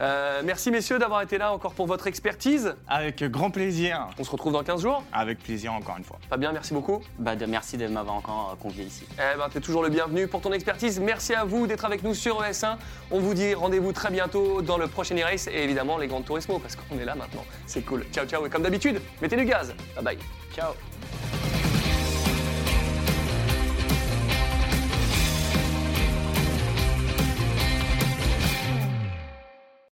Euh, 0.00 0.40
merci 0.44 0.70
messieurs 0.70 0.98
d'avoir 0.98 1.20
été 1.22 1.36
là 1.38 1.52
encore 1.52 1.74
pour 1.74 1.86
votre 1.86 2.06
expertise. 2.06 2.74
Avec 2.88 3.22
grand 3.24 3.50
plaisir. 3.50 4.08
On 4.18 4.24
se 4.24 4.30
retrouve 4.30 4.52
dans 4.54 4.62
15 4.62 4.80
jours. 4.80 5.02
Avec 5.12 5.40
plaisir, 5.42 5.72
encore 5.74 5.96
une 5.98 6.04
fois. 6.04 6.18
Fabien, 6.30 6.52
merci 6.52 6.72
beaucoup. 6.72 7.00
Bah, 7.18 7.36
de- 7.36 7.46
merci 7.46 7.76
de 7.76 7.86
m'avoir 7.86 8.16
encore 8.16 8.52
euh, 8.54 8.62
convié 8.62 8.84
ici. 8.84 9.06
Eh 9.18 9.36
ben, 9.36 9.48
t'es 9.52 9.60
toujours 9.60 9.82
le 9.82 9.90
bienvenu 9.90 10.26
pour 10.26 10.40
ton 10.40 10.52
expertise. 10.52 10.98
Merci 11.00 11.34
à 11.34 11.44
vous 11.44 11.66
d'être 11.66 11.84
avec 11.84 12.02
nous 12.02 12.14
sur 12.14 12.42
ES1. 12.42 12.76
On 13.10 13.18
vous 13.20 13.34
dit 13.34 13.52
rendez-vous 13.54 13.92
très 13.92 14.10
bientôt 14.10 14.62
dans 14.62 14.78
le 14.78 14.86
prochain 14.88 15.14
e-race 15.16 15.33
et 15.34 15.64
évidemment 15.64 15.98
les 15.98 16.06
grandes 16.06 16.24
tourismo 16.24 16.58
parce 16.58 16.76
qu'on 16.76 16.98
est 16.98 17.04
là 17.04 17.14
maintenant. 17.14 17.44
C'est 17.66 17.82
cool. 17.82 18.04
Ciao, 18.12 18.26
ciao. 18.26 18.46
Et 18.46 18.50
comme 18.50 18.62
d'habitude, 18.62 19.00
mettez 19.20 19.36
du 19.36 19.44
gaz. 19.44 19.74
Bye 19.96 20.04
bye. 20.04 20.18
Ciao 20.54 20.74